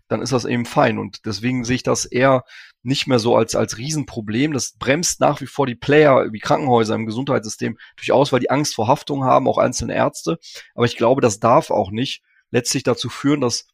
dann 0.09 0.23
ist 0.23 0.33
das 0.33 0.45
eben 0.45 0.65
fein. 0.65 0.99
Und 0.99 1.27
deswegen 1.27 1.65
sehe 1.65 1.77
ich 1.77 1.83
das 1.83 2.05
eher 2.05 2.45
nicht 2.83 3.07
mehr 3.07 3.19
so 3.19 3.37
als, 3.37 3.55
als 3.57 3.77
Riesenproblem. 3.77 4.53
Das 4.53 4.77
bremst 4.79 5.21
nach 5.21 5.41
wie 5.41 5.47
vor 5.47 5.67
die 5.67 5.75
Player 5.75 6.33
wie 6.33 6.39
Krankenhäuser 6.39 6.95
im 6.95 7.07
Gesundheitssystem 7.07 7.77
durchaus, 7.97 8.33
weil 8.33 8.41
die 8.41 8.51
Angst 8.51 8.77
vor 8.77 8.87
Haftung 8.87 9.25
haben, 9.25 9.49
auch 9.49 9.59
einzelne 9.59 9.95
Ärzte. 9.95 10.39
Aber 10.75 10.87
ich 10.87 10.97
glaube, 10.97 11.21
das 11.21 11.41
darf 11.41 11.71
auch 11.71 11.91
nicht 11.91 12.23
letztlich 12.51 12.85
dazu 12.85 13.09
führen, 13.09 13.41
dass 13.41 13.67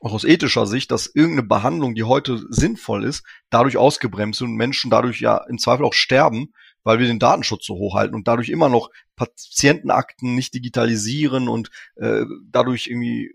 auch 0.00 0.12
aus 0.12 0.24
ethischer 0.24 0.66
Sicht, 0.66 0.90
dass 0.90 1.06
irgendeine 1.06 1.48
Behandlung, 1.48 1.94
die 1.94 2.04
heute 2.04 2.44
sinnvoll 2.50 3.04
ist, 3.04 3.24
dadurch 3.48 3.78
ausgebremst 3.78 4.42
und 4.42 4.54
Menschen 4.54 4.90
dadurch 4.90 5.20
ja 5.20 5.38
im 5.48 5.58
Zweifel 5.58 5.86
auch 5.86 5.94
sterben, 5.94 6.52
weil 6.86 7.00
wir 7.00 7.08
den 7.08 7.18
Datenschutz 7.18 7.66
so 7.66 7.74
hoch 7.74 7.96
halten 7.96 8.14
und 8.14 8.28
dadurch 8.28 8.48
immer 8.48 8.68
noch 8.68 8.90
Patientenakten 9.16 10.36
nicht 10.36 10.54
digitalisieren 10.54 11.48
und 11.48 11.68
äh, 11.96 12.22
dadurch 12.48 12.86
irgendwie 12.86 13.34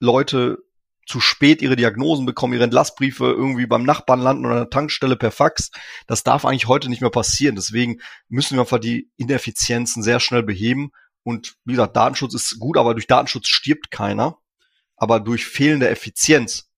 Leute 0.00 0.58
zu 1.06 1.18
spät 1.18 1.62
ihre 1.62 1.76
Diagnosen 1.76 2.26
bekommen, 2.26 2.52
ihre 2.52 2.64
Entlassbriefe 2.64 3.24
irgendwie 3.24 3.66
beim 3.66 3.84
Nachbarn 3.84 4.20
landen 4.20 4.44
oder 4.44 4.56
an 4.56 4.60
der 4.60 4.70
Tankstelle 4.70 5.16
per 5.16 5.30
Fax. 5.30 5.70
Das 6.06 6.24
darf 6.24 6.44
eigentlich 6.44 6.68
heute 6.68 6.90
nicht 6.90 7.00
mehr 7.00 7.08
passieren. 7.08 7.56
Deswegen 7.56 8.02
müssen 8.28 8.56
wir 8.56 8.60
einfach 8.60 8.78
die 8.78 9.10
Ineffizienzen 9.16 10.02
sehr 10.02 10.20
schnell 10.20 10.42
beheben. 10.42 10.90
Und 11.22 11.54
wie 11.64 11.72
gesagt, 11.72 11.96
Datenschutz 11.96 12.34
ist 12.34 12.58
gut, 12.58 12.76
aber 12.76 12.92
durch 12.92 13.06
Datenschutz 13.06 13.48
stirbt 13.48 13.90
keiner. 13.90 14.36
Aber 14.96 15.20
durch 15.20 15.46
fehlende 15.46 15.88
Effizienz 15.88 16.69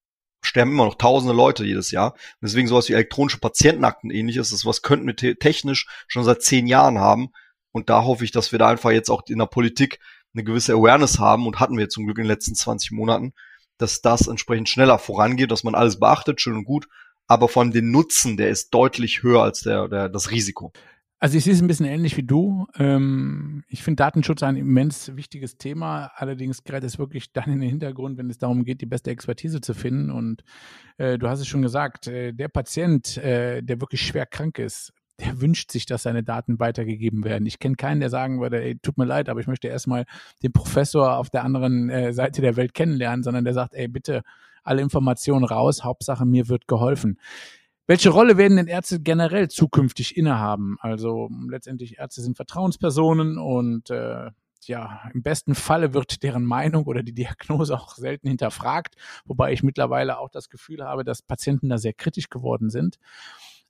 sterben 0.43 0.73
immer 0.73 0.85
noch 0.85 0.97
tausende 0.97 1.35
Leute 1.35 1.65
jedes 1.65 1.91
Jahr. 1.91 2.13
Und 2.13 2.43
deswegen 2.43 2.69
sowas 2.69 2.89
wie 2.89 2.93
elektronische 2.93 3.39
Patientenakten 3.39 4.11
ähnliches, 4.11 4.51
das 4.51 4.67
was 4.67 4.83
könnten 4.83 5.07
wir 5.07 5.39
technisch 5.39 5.87
schon 6.09 6.25
seit 6.25 6.43
zehn 6.43 6.67
Jahren 6.67 6.99
haben. 6.99 7.31
Und 7.71 7.89
da 7.89 8.05
hoffe 8.05 8.25
ich, 8.25 8.33
dass 8.33 8.53
wir 8.53 8.59
da 8.59 8.69
einfach 8.69 8.91
jetzt 8.91 9.11
auch 9.11 9.23
in 9.29 9.39
der 9.39 9.47
Politik 9.47 9.99
eine 10.35 10.45
gewisse 10.45 10.75
Awareness 10.75 11.19
haben 11.19 11.47
und 11.47 11.61
hatten 11.61 11.79
wir 11.79 11.89
zum 11.89 12.05
Glück 12.05 12.19
in 12.19 12.25
den 12.25 12.31
letzten 12.31 12.55
20 12.55 12.93
Monaten, 12.93 13.33
dass 13.79 14.01
das 14.01 14.27
entsprechend 14.27 14.69
schneller 14.69 14.99
vorangeht, 14.99 15.51
dass 15.51 15.65
man 15.65 15.75
alles 15.75 15.99
beachtet, 15.99 16.41
schön 16.41 16.57
und 16.57 16.65
gut, 16.65 16.89
aber 17.27 17.49
von 17.49 17.71
den 17.71 17.91
Nutzen, 17.91 18.37
der 18.37 18.51
ist 18.51 18.71
deutlich 18.71 19.23
höher 19.23 19.43
als 19.43 19.61
der, 19.61 19.89
der 19.89 20.09
das 20.09 20.31
Risiko. 20.31 20.73
Also 21.23 21.39
ich 21.39 21.45
sehe 21.45 21.53
es 21.53 21.63
ein 21.63 21.69
bisschen 21.69 21.87
ähnlich 21.87 22.17
wie 22.17 22.25
du. 22.25 22.67
Ähm, 22.77 23.63
ich 23.69 23.85
finde 23.85 24.03
Datenschutz 24.03 24.43
ein 24.43 24.57
immens 24.57 25.15
wichtiges 25.15 25.57
Thema. 25.57 26.11
Allerdings 26.17 26.65
gerät 26.65 26.83
es 26.83 26.99
wirklich 26.99 27.33
dann 27.33 27.45
in 27.45 27.61
den 27.61 27.71
Hintergrund, 27.71 28.19
wenn 28.19 28.29
es 28.29 28.39
darum 28.39 28.65
geht, 28.65 28.81
die 28.81 28.87
beste 28.87 29.13
Expertise 29.13 29.61
zu 29.61 29.73
finden. 29.73 30.11
Und 30.11 30.43
äh, 30.99 31.19
du 31.19 31.29
hast 31.29 31.39
es 31.39 31.47
schon 31.47 31.63
gesagt, 31.63 32.09
äh, 32.09 32.33
der 32.33 32.49
Patient, 32.49 33.19
äh, 33.19 33.63
der 33.63 33.81
wirklich 33.81 34.03
schwer 34.03 34.27
krank 34.27 34.59
ist, 34.59 34.93
der 35.21 35.41
wünscht 35.41 35.71
sich, 35.71 35.87
dass 35.87 36.03
seine 36.03 36.25
Daten 36.25 36.59
weitergegeben 36.59 37.23
werden. 37.23 37.47
Ich 37.47 37.61
kenne 37.61 37.77
keinen, 37.77 38.01
der 38.01 38.11
sagen 38.11 38.41
würde, 38.41 38.61
ey, 38.61 38.77
tut 38.83 38.99
mir 38.99 39.05
leid, 39.05 39.29
aber 39.29 39.39
ich 39.39 39.47
möchte 39.47 39.69
erstmal 39.69 40.07
den 40.43 40.53
Professor 40.53 41.19
auf 41.19 41.31
der 41.31 41.45
anderen 41.45 41.89
äh, 41.89 42.13
Seite 42.13 42.43
der 42.43 42.57
Welt 42.57 42.75
kennenlernen, 42.75 43.23
sondern 43.23 43.45
der 43.45 43.55
sagt, 43.55 43.75
ey, 43.75 43.87
bitte 43.87 44.23
alle 44.65 44.83
Informationen 44.83 45.45
raus, 45.45 45.85
Hauptsache 45.85 46.27
mir 46.27 46.49
wird 46.49 46.67
geholfen. 46.67 47.17
Welche 47.93 48.09
Rolle 48.09 48.39
werden 48.39 48.57
denn 48.57 48.69
Ärzte 48.69 49.01
generell 49.01 49.49
zukünftig 49.49 50.17
innehaben? 50.17 50.79
Also 50.81 51.29
letztendlich 51.51 51.99
Ärzte 51.99 52.23
sind 52.23 52.37
Vertrauenspersonen 52.37 53.37
und 53.37 53.91
äh, 53.91 54.31
ja, 54.63 55.03
im 55.13 55.23
besten 55.23 55.55
Falle 55.55 55.93
wird 55.93 56.23
deren 56.23 56.47
Meinung 56.47 56.87
oder 56.87 57.03
die 57.03 57.13
Diagnose 57.13 57.75
auch 57.75 57.97
selten 57.97 58.29
hinterfragt, 58.29 58.95
wobei 59.27 59.53
ich 59.53 59.63
mittlerweile 59.63 60.17
auch 60.21 60.31
das 60.31 60.49
Gefühl 60.49 60.83
habe, 60.83 61.05
dass 61.05 61.21
Patienten 61.21 61.69
da 61.69 61.77
sehr 61.77 61.93
kritisch 61.93 62.31
geworden 62.31 62.71
sind. 62.71 62.97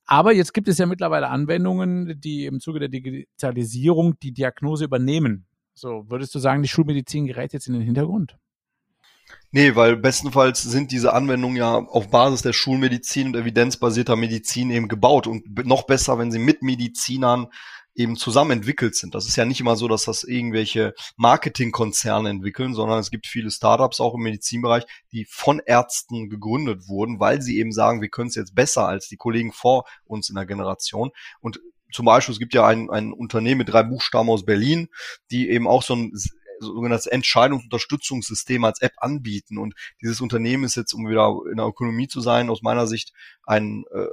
Aber 0.04 0.32
jetzt 0.32 0.54
gibt 0.54 0.68
es 0.68 0.78
ja 0.78 0.86
mittlerweile 0.86 1.28
Anwendungen, 1.28 2.20
die 2.20 2.46
im 2.46 2.60
Zuge 2.60 2.78
der 2.78 2.90
Digitalisierung 2.90 4.20
die 4.20 4.30
Diagnose 4.30 4.84
übernehmen. 4.84 5.46
So, 5.74 6.08
würdest 6.08 6.32
du 6.36 6.38
sagen, 6.38 6.62
die 6.62 6.68
Schulmedizin 6.68 7.26
gerät 7.26 7.52
jetzt 7.54 7.66
in 7.66 7.72
den 7.72 7.82
Hintergrund? 7.82 8.36
Nee, 9.54 9.76
weil 9.76 9.96
bestenfalls 9.98 10.62
sind 10.62 10.92
diese 10.92 11.12
Anwendungen 11.12 11.56
ja 11.58 11.74
auf 11.74 12.08
Basis 12.08 12.40
der 12.40 12.54
Schulmedizin 12.54 13.28
und 13.28 13.36
evidenzbasierter 13.36 14.16
Medizin 14.16 14.70
eben 14.70 14.88
gebaut 14.88 15.26
und 15.26 15.66
noch 15.66 15.82
besser, 15.82 16.18
wenn 16.18 16.32
sie 16.32 16.38
mit 16.38 16.62
Medizinern 16.62 17.48
eben 17.94 18.16
zusammen 18.16 18.52
entwickelt 18.52 18.94
sind. 18.94 19.14
Das 19.14 19.26
ist 19.26 19.36
ja 19.36 19.44
nicht 19.44 19.60
immer 19.60 19.76
so, 19.76 19.88
dass 19.88 20.04
das 20.06 20.24
irgendwelche 20.24 20.94
Marketingkonzerne 21.16 22.30
entwickeln, 22.30 22.72
sondern 22.72 22.98
es 22.98 23.10
gibt 23.10 23.26
viele 23.26 23.50
Startups 23.50 24.00
auch 24.00 24.14
im 24.14 24.22
Medizinbereich, 24.22 24.84
die 25.12 25.26
von 25.28 25.60
Ärzten 25.66 26.30
gegründet 26.30 26.88
wurden, 26.88 27.20
weil 27.20 27.42
sie 27.42 27.58
eben 27.58 27.72
sagen, 27.72 28.00
wir 28.00 28.08
können 28.08 28.28
es 28.28 28.34
jetzt 28.34 28.54
besser 28.54 28.88
als 28.88 29.08
die 29.08 29.18
Kollegen 29.18 29.52
vor 29.52 29.84
uns 30.06 30.30
in 30.30 30.36
der 30.36 30.46
Generation. 30.46 31.10
Und 31.40 31.60
zum 31.92 32.06
Beispiel, 32.06 32.32
es 32.32 32.38
gibt 32.38 32.54
ja 32.54 32.66
ein, 32.66 32.88
ein 32.88 33.12
Unternehmen 33.12 33.58
mit 33.58 33.68
drei 33.68 33.82
Buchstaben 33.82 34.30
aus 34.30 34.46
Berlin, 34.46 34.88
die 35.30 35.50
eben 35.50 35.68
auch 35.68 35.82
so 35.82 35.94
ein 35.94 36.12
sogenanntes 36.66 37.06
Entscheidungsunterstützungssystem 37.06 38.64
als 38.64 38.80
App 38.80 38.92
anbieten. 38.98 39.58
Und 39.58 39.74
dieses 40.00 40.20
Unternehmen 40.20 40.64
ist 40.64 40.76
jetzt, 40.76 40.92
um 40.92 41.08
wieder 41.08 41.34
in 41.50 41.56
der 41.56 41.66
Ökonomie 41.66 42.08
zu 42.08 42.20
sein, 42.20 42.50
aus 42.50 42.62
meiner 42.62 42.86
Sicht 42.86 43.12
ein, 43.44 43.84
äh, 43.92 44.06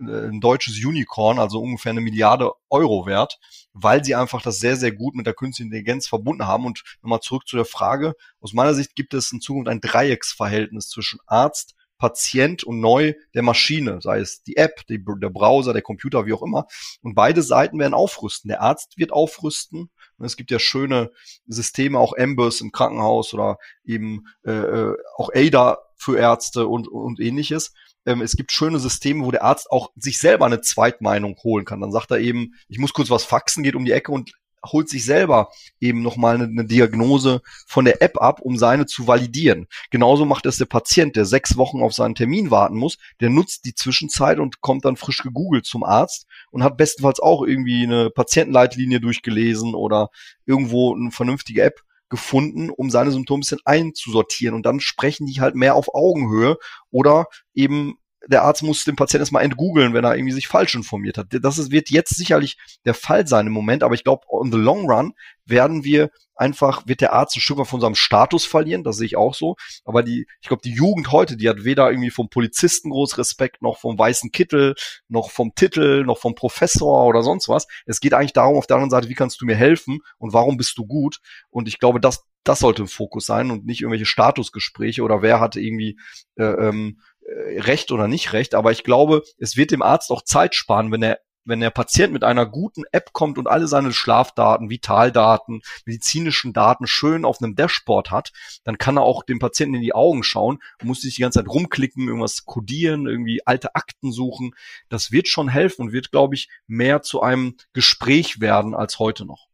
ein 0.00 0.40
deutsches 0.40 0.82
Unicorn, 0.82 1.38
also 1.38 1.60
ungefähr 1.60 1.90
eine 1.90 2.00
Milliarde 2.00 2.52
Euro 2.70 3.06
wert, 3.06 3.38
weil 3.72 4.04
sie 4.04 4.14
einfach 4.14 4.40
das 4.42 4.58
sehr, 4.58 4.76
sehr 4.76 4.92
gut 4.92 5.14
mit 5.14 5.26
der 5.26 5.34
künstlichen 5.34 5.68
Intelligenz 5.68 6.08
verbunden 6.08 6.46
haben. 6.46 6.64
Und 6.64 6.82
nochmal 7.02 7.20
zurück 7.20 7.46
zu 7.46 7.56
der 7.56 7.66
Frage, 7.66 8.14
aus 8.40 8.52
meiner 8.52 8.74
Sicht 8.74 8.94
gibt 8.94 9.14
es 9.14 9.30
in 9.32 9.40
Zukunft 9.40 9.68
ein 9.68 9.80
Dreiecksverhältnis 9.80 10.88
zwischen 10.88 11.20
Arzt, 11.26 11.74
Patient 12.00 12.64
und 12.64 12.80
neu 12.80 13.12
der 13.34 13.42
Maschine, 13.42 14.00
sei 14.00 14.20
es 14.20 14.42
die 14.42 14.56
App, 14.56 14.86
die, 14.88 15.04
der 15.04 15.28
Browser, 15.28 15.74
der 15.74 15.82
Computer, 15.82 16.24
wie 16.26 16.32
auch 16.32 16.42
immer. 16.42 16.66
Und 17.02 17.14
beide 17.14 17.42
Seiten 17.42 17.78
werden 17.78 17.94
aufrüsten. 17.94 18.48
Der 18.48 18.62
Arzt 18.62 18.96
wird 18.96 19.12
aufrüsten. 19.12 19.90
Und 20.20 20.26
es 20.26 20.36
gibt 20.36 20.50
ja 20.50 20.58
schöne 20.58 21.10
Systeme, 21.46 21.98
auch 21.98 22.16
Ambers 22.16 22.60
im 22.60 22.70
Krankenhaus 22.70 23.34
oder 23.34 23.58
eben 23.84 24.26
äh, 24.44 24.52
äh 24.52 24.96
auch 25.16 25.30
ADA 25.34 25.78
für 25.96 26.18
Ärzte 26.18 26.66
und, 26.66 26.86
und 26.86 27.18
ähnliches 27.18 27.72
ähm, 28.06 28.22
es 28.22 28.36
gibt 28.36 28.52
schöne 28.52 28.78
Systeme, 28.78 29.24
wo 29.24 29.30
der 29.30 29.44
Arzt 29.44 29.70
auch 29.70 29.90
sich 29.96 30.18
selber 30.18 30.46
eine 30.46 30.60
Zweitmeinung 30.60 31.36
holen 31.42 31.64
kann. 31.64 31.80
Dann 31.80 31.92
sagt 31.92 32.10
er 32.10 32.18
eben, 32.18 32.54
ich 32.68 32.78
muss 32.78 32.92
kurz 32.92 33.10
was 33.10 33.24
faxen, 33.24 33.62
geht 33.62 33.74
um 33.74 33.84
die 33.84 33.92
Ecke 33.92 34.12
und 34.12 34.32
holt 34.64 34.88
sich 34.88 35.04
selber 35.04 35.50
eben 35.80 36.02
nochmal 36.02 36.34
eine, 36.36 36.44
eine 36.44 36.64
Diagnose 36.64 37.40
von 37.66 37.84
der 37.84 38.02
App 38.02 38.20
ab, 38.20 38.40
um 38.40 38.56
seine 38.56 38.86
zu 38.86 39.06
validieren. 39.06 39.66
Genauso 39.90 40.24
macht 40.24 40.46
es 40.46 40.58
der 40.58 40.66
Patient, 40.66 41.16
der 41.16 41.24
sechs 41.24 41.56
Wochen 41.56 41.82
auf 41.82 41.92
seinen 41.92 42.14
Termin 42.14 42.50
warten 42.50 42.76
muss, 42.76 42.98
der 43.20 43.30
nutzt 43.30 43.64
die 43.64 43.74
Zwischenzeit 43.74 44.38
und 44.38 44.60
kommt 44.60 44.84
dann 44.84 44.96
frisch 44.96 45.22
gegoogelt 45.22 45.66
zum 45.66 45.84
Arzt 45.84 46.26
und 46.50 46.62
hat 46.62 46.76
bestenfalls 46.76 47.20
auch 47.20 47.42
irgendwie 47.42 47.84
eine 47.84 48.10
Patientenleitlinie 48.10 49.00
durchgelesen 49.00 49.74
oder 49.74 50.10
irgendwo 50.46 50.94
eine 50.94 51.10
vernünftige 51.10 51.62
App 51.62 51.80
gefunden, 52.10 52.70
um 52.70 52.90
seine 52.90 53.12
Symptome 53.12 53.38
ein 53.38 53.40
bisschen 53.40 53.60
einzusortieren. 53.64 54.54
Und 54.54 54.66
dann 54.66 54.80
sprechen 54.80 55.26
die 55.26 55.40
halt 55.40 55.54
mehr 55.54 55.76
auf 55.76 55.94
Augenhöhe 55.94 56.58
oder 56.90 57.26
eben 57.54 57.94
der 58.28 58.42
Arzt 58.42 58.62
muss 58.62 58.84
den 58.84 58.96
Patienten 58.96 59.22
erstmal 59.22 59.44
entgoogeln, 59.44 59.94
wenn 59.94 60.04
er 60.04 60.14
irgendwie 60.14 60.34
sich 60.34 60.48
falsch 60.48 60.74
informiert 60.74 61.16
hat. 61.16 61.28
Das 61.30 61.58
ist, 61.58 61.70
wird 61.70 61.90
jetzt 61.90 62.16
sicherlich 62.16 62.58
der 62.84 62.94
Fall 62.94 63.26
sein 63.26 63.46
im 63.46 63.52
Moment, 63.52 63.82
aber 63.82 63.94
ich 63.94 64.04
glaube, 64.04 64.26
on 64.28 64.52
the 64.52 64.58
long 64.58 64.90
run 64.90 65.14
werden 65.46 65.84
wir 65.84 66.10
einfach, 66.36 66.86
wird 66.86 67.00
der 67.00 67.12
Arzt 67.12 67.36
ein 67.36 67.40
Stück 67.40 67.58
weit 67.58 67.66
von 67.66 67.80
seinem 67.80 67.94
Status 67.94 68.46
verlieren, 68.46 68.84
das 68.84 68.96
sehe 68.96 69.06
ich 69.06 69.16
auch 69.16 69.34
so. 69.34 69.56
Aber 69.84 70.02
die, 70.02 70.26
ich 70.40 70.48
glaube, 70.48 70.62
die 70.62 70.72
Jugend 70.72 71.12
heute, 71.12 71.36
die 71.36 71.48
hat 71.48 71.64
weder 71.64 71.90
irgendwie 71.90 72.10
vom 72.10 72.28
Polizisten 72.28 72.90
groß 72.90 73.18
Respekt, 73.18 73.62
noch 73.62 73.78
vom 73.78 73.98
weißen 73.98 74.32
Kittel, 74.32 74.74
noch 75.08 75.30
vom 75.30 75.54
Titel, 75.54 76.04
noch 76.04 76.18
vom 76.18 76.34
Professor 76.34 77.06
oder 77.06 77.22
sonst 77.22 77.48
was. 77.48 77.66
Es 77.86 78.00
geht 78.00 78.14
eigentlich 78.14 78.32
darum, 78.32 78.56
auf 78.56 78.66
der 78.66 78.76
anderen 78.76 78.90
Seite, 78.90 79.08
wie 79.08 79.14
kannst 79.14 79.40
du 79.40 79.46
mir 79.46 79.56
helfen 79.56 80.00
und 80.18 80.32
warum 80.32 80.56
bist 80.56 80.78
du 80.78 80.86
gut? 80.86 81.20
Und 81.50 81.68
ich 81.68 81.78
glaube, 81.78 82.00
das, 82.00 82.24
das 82.44 82.60
sollte 82.60 82.82
im 82.82 82.88
Fokus 82.88 83.26
sein 83.26 83.50
und 83.50 83.66
nicht 83.66 83.80
irgendwelche 83.82 84.06
Statusgespräche 84.06 85.02
oder 85.02 85.22
wer 85.22 85.40
hatte 85.40 85.60
irgendwie 85.60 85.98
äh, 86.36 86.44
ähm, 86.44 87.00
äh, 87.00 87.09
recht 87.30 87.92
oder 87.92 88.08
nicht 88.08 88.32
recht, 88.32 88.54
aber 88.54 88.72
ich 88.72 88.84
glaube, 88.84 89.22
es 89.38 89.56
wird 89.56 89.70
dem 89.70 89.82
Arzt 89.82 90.10
auch 90.10 90.22
Zeit 90.22 90.54
sparen, 90.54 90.92
wenn 90.92 91.02
er 91.02 91.20
wenn 91.44 91.60
der 91.60 91.70
Patient 91.70 92.12
mit 92.12 92.22
einer 92.22 92.46
guten 92.46 92.84
App 92.92 93.12
kommt 93.12 93.38
und 93.38 93.48
alle 93.48 93.66
seine 93.66 93.92
Schlafdaten, 93.92 94.70
Vitaldaten, 94.70 95.62
medizinischen 95.84 96.52
Daten 96.52 96.86
schön 96.86 97.24
auf 97.24 97.42
einem 97.42 97.56
Dashboard 97.56 98.10
hat, 98.10 98.32
dann 98.64 98.78
kann 98.78 98.98
er 98.98 99.02
auch 99.02 99.22
dem 99.22 99.38
Patienten 99.38 99.74
in 99.74 99.82
die 99.82 99.94
Augen 99.94 100.22
schauen 100.22 100.58
muss 100.82 101.00
sich 101.00 101.16
die 101.16 101.22
ganze 101.22 101.38
Zeit 101.38 101.48
rumklicken, 101.48 102.06
irgendwas 102.06 102.44
codieren, 102.44 103.06
irgendwie 103.06 103.46
alte 103.46 103.74
Akten 103.74 104.12
suchen. 104.12 104.54
Das 104.88 105.12
wird 105.12 105.28
schon 105.28 105.48
helfen 105.48 105.82
und 105.82 105.92
wird, 105.92 106.10
glaube 106.10 106.34
ich, 106.34 106.48
mehr 106.66 107.02
zu 107.02 107.22
einem 107.22 107.56
Gespräch 107.72 108.40
werden 108.40 108.74
als 108.74 108.98
heute 108.98 109.24
noch. 109.24 109.49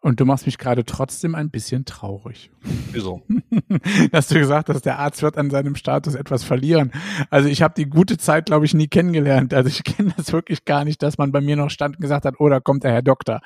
Und 0.00 0.20
du 0.20 0.24
machst 0.24 0.46
mich 0.46 0.58
gerade 0.58 0.84
trotzdem 0.84 1.34
ein 1.34 1.50
bisschen 1.50 1.84
traurig. 1.84 2.52
Wieso? 2.92 3.22
Hast 4.12 4.30
du 4.30 4.38
gesagt, 4.38 4.68
dass 4.68 4.80
der 4.80 5.00
Arzt 5.00 5.22
wird 5.22 5.36
an 5.36 5.50
seinem 5.50 5.74
Status 5.74 6.14
etwas 6.14 6.44
verlieren. 6.44 6.92
Also 7.30 7.48
ich 7.48 7.62
habe 7.62 7.74
die 7.76 7.86
gute 7.86 8.16
Zeit, 8.16 8.46
glaube 8.46 8.64
ich, 8.64 8.74
nie 8.74 8.86
kennengelernt. 8.86 9.52
Also 9.52 9.68
ich 9.68 9.82
kenne 9.96 10.14
das 10.16 10.32
wirklich 10.32 10.64
gar 10.64 10.84
nicht, 10.84 11.02
dass 11.02 11.18
man 11.18 11.32
bei 11.32 11.40
mir 11.40 11.56
noch 11.56 11.70
stand 11.70 11.96
und 11.96 12.00
gesagt 12.00 12.26
hat, 12.26 12.36
oh, 12.38 12.48
da 12.48 12.60
kommt 12.60 12.84
der 12.84 12.92
Herr 12.92 13.02
Doktor. 13.02 13.40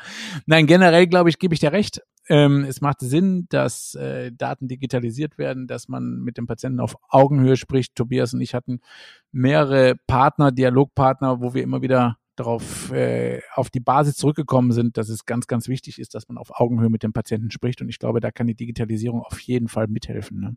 Nein, 0.44 0.66
generell, 0.66 1.06
glaube 1.06 1.30
ich, 1.30 1.38
gebe 1.38 1.54
ich 1.54 1.60
dir 1.60 1.72
recht. 1.72 2.02
Ähm, 2.28 2.64
es 2.64 2.82
macht 2.82 3.00
Sinn, 3.00 3.46
dass 3.48 3.94
äh, 3.94 4.30
Daten 4.30 4.68
digitalisiert 4.68 5.38
werden, 5.38 5.66
dass 5.66 5.88
man 5.88 6.18
mit 6.18 6.36
dem 6.36 6.46
Patienten 6.46 6.80
auf 6.80 6.96
Augenhöhe 7.08 7.56
spricht. 7.56 7.96
Tobias 7.96 8.34
und 8.34 8.42
ich 8.42 8.54
hatten 8.54 8.80
mehrere 9.32 9.94
Partner, 10.06 10.52
Dialogpartner, 10.52 11.40
wo 11.40 11.54
wir 11.54 11.62
immer 11.62 11.80
wieder 11.80 12.18
darauf 12.42 12.90
äh, 12.92 13.40
auf 13.54 13.70
die 13.70 13.80
Basis 13.80 14.16
zurückgekommen 14.16 14.72
sind, 14.72 14.96
dass 14.96 15.08
es 15.08 15.24
ganz, 15.24 15.46
ganz 15.46 15.68
wichtig 15.68 15.98
ist, 15.98 16.14
dass 16.14 16.28
man 16.28 16.38
auf 16.38 16.50
Augenhöhe 16.60 16.90
mit 16.90 17.02
dem 17.02 17.12
Patienten 17.12 17.50
spricht. 17.50 17.80
Und 17.80 17.88
ich 17.88 17.98
glaube, 17.98 18.20
da 18.20 18.30
kann 18.30 18.46
die 18.46 18.54
Digitalisierung 18.54 19.22
auf 19.22 19.38
jeden 19.40 19.68
Fall 19.68 19.86
mithelfen. 19.86 20.40
Ne? 20.40 20.56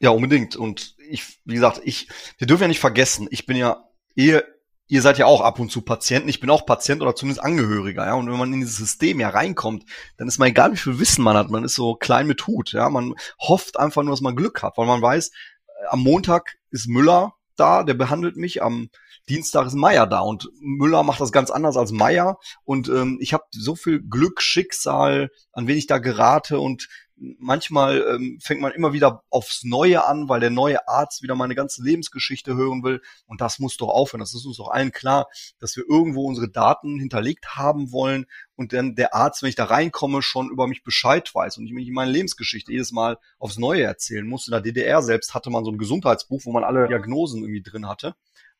Ja, 0.00 0.10
unbedingt. 0.10 0.56
Und 0.56 0.96
ich, 1.08 1.38
wie 1.44 1.54
gesagt, 1.54 1.80
ich, 1.84 2.08
wir 2.38 2.46
dürfen 2.46 2.62
ja 2.62 2.68
nicht 2.68 2.80
vergessen, 2.80 3.28
ich 3.30 3.46
bin 3.46 3.56
ja 3.56 3.88
ihr, 4.14 4.44
ihr 4.86 5.02
seid 5.02 5.18
ja 5.18 5.26
auch 5.26 5.40
ab 5.40 5.58
und 5.60 5.70
zu 5.70 5.82
Patienten, 5.82 6.28
ich 6.28 6.40
bin 6.40 6.50
auch 6.50 6.66
Patient 6.66 7.00
oder 7.00 7.14
zumindest 7.14 7.44
Angehöriger, 7.44 8.04
ja. 8.04 8.14
Und 8.14 8.30
wenn 8.30 8.38
man 8.38 8.52
in 8.52 8.60
dieses 8.60 8.76
System 8.76 9.20
ja 9.20 9.30
reinkommt, 9.30 9.84
dann 10.16 10.28
ist 10.28 10.38
man 10.38 10.48
egal, 10.48 10.72
wie 10.72 10.76
viel 10.76 10.98
Wissen 10.98 11.24
man 11.24 11.36
hat, 11.36 11.50
man 11.50 11.64
ist 11.64 11.74
so 11.74 11.94
klein 11.94 12.26
mit 12.26 12.46
Hut, 12.46 12.72
ja. 12.72 12.90
Man 12.90 13.14
hofft 13.40 13.78
einfach 13.78 14.02
nur, 14.02 14.12
dass 14.12 14.20
man 14.20 14.36
Glück 14.36 14.62
hat, 14.62 14.76
weil 14.76 14.86
man 14.86 15.00
weiß, 15.00 15.28
äh, 15.28 15.86
am 15.88 16.00
Montag 16.00 16.56
ist 16.70 16.88
Müller 16.88 17.34
da, 17.56 17.82
der 17.82 17.94
behandelt 17.94 18.36
mich. 18.36 18.62
Am 18.62 18.90
Dienstag 19.28 19.66
ist 19.66 19.74
Meier 19.74 20.06
da 20.06 20.20
und 20.20 20.50
Müller 20.60 21.02
macht 21.02 21.20
das 21.20 21.32
ganz 21.32 21.50
anders 21.50 21.76
als 21.76 21.92
Meier. 21.92 22.38
Und 22.64 22.88
ähm, 22.88 23.18
ich 23.20 23.32
habe 23.32 23.44
so 23.50 23.74
viel 23.74 24.02
Glück, 24.02 24.42
Schicksal, 24.42 25.30
an 25.52 25.66
wen 25.66 25.78
ich 25.78 25.86
da 25.86 25.98
gerate 25.98 26.58
und 26.58 26.88
manchmal 27.16 28.04
ähm, 28.14 28.38
fängt 28.42 28.60
man 28.60 28.72
immer 28.72 28.92
wieder 28.92 29.22
aufs 29.30 29.62
Neue 29.64 30.04
an, 30.04 30.28
weil 30.28 30.40
der 30.40 30.50
neue 30.50 30.88
Arzt 30.88 31.22
wieder 31.22 31.34
meine 31.34 31.54
ganze 31.54 31.82
Lebensgeschichte 31.82 32.54
hören 32.54 32.82
will. 32.82 33.00
Und 33.26 33.40
das 33.40 33.58
muss 33.58 33.76
doch 33.76 33.88
aufhören. 33.88 34.20
Das 34.20 34.34
ist 34.34 34.44
uns 34.46 34.56
doch 34.56 34.68
allen 34.68 34.92
klar, 34.92 35.26
dass 35.58 35.76
wir 35.76 35.84
irgendwo 35.88 36.26
unsere 36.26 36.50
Daten 36.50 36.98
hinterlegt 36.98 37.56
haben 37.56 37.92
wollen 37.92 38.26
und 38.56 38.72
dann 38.72 38.94
der 38.94 39.14
Arzt, 39.14 39.42
wenn 39.42 39.48
ich 39.48 39.54
da 39.54 39.64
reinkomme, 39.64 40.22
schon 40.22 40.50
über 40.50 40.66
mich 40.66 40.82
Bescheid 40.82 41.32
weiß 41.34 41.58
und 41.58 41.66
ich 41.66 41.72
mich 41.72 41.88
meine 41.90 42.10
Lebensgeschichte 42.10 42.72
jedes 42.72 42.92
Mal 42.92 43.18
aufs 43.38 43.58
Neue 43.58 43.84
erzählen 43.84 44.26
muss. 44.26 44.46
In 44.48 44.52
der 44.52 44.60
DDR 44.60 45.02
selbst 45.02 45.34
hatte 45.34 45.50
man 45.50 45.64
so 45.64 45.70
ein 45.70 45.78
Gesundheitsbuch, 45.78 46.42
wo 46.44 46.52
man 46.52 46.64
alle 46.64 46.88
Diagnosen 46.88 47.42
irgendwie 47.42 47.62
drin 47.62 47.88
hatte. 47.88 48.14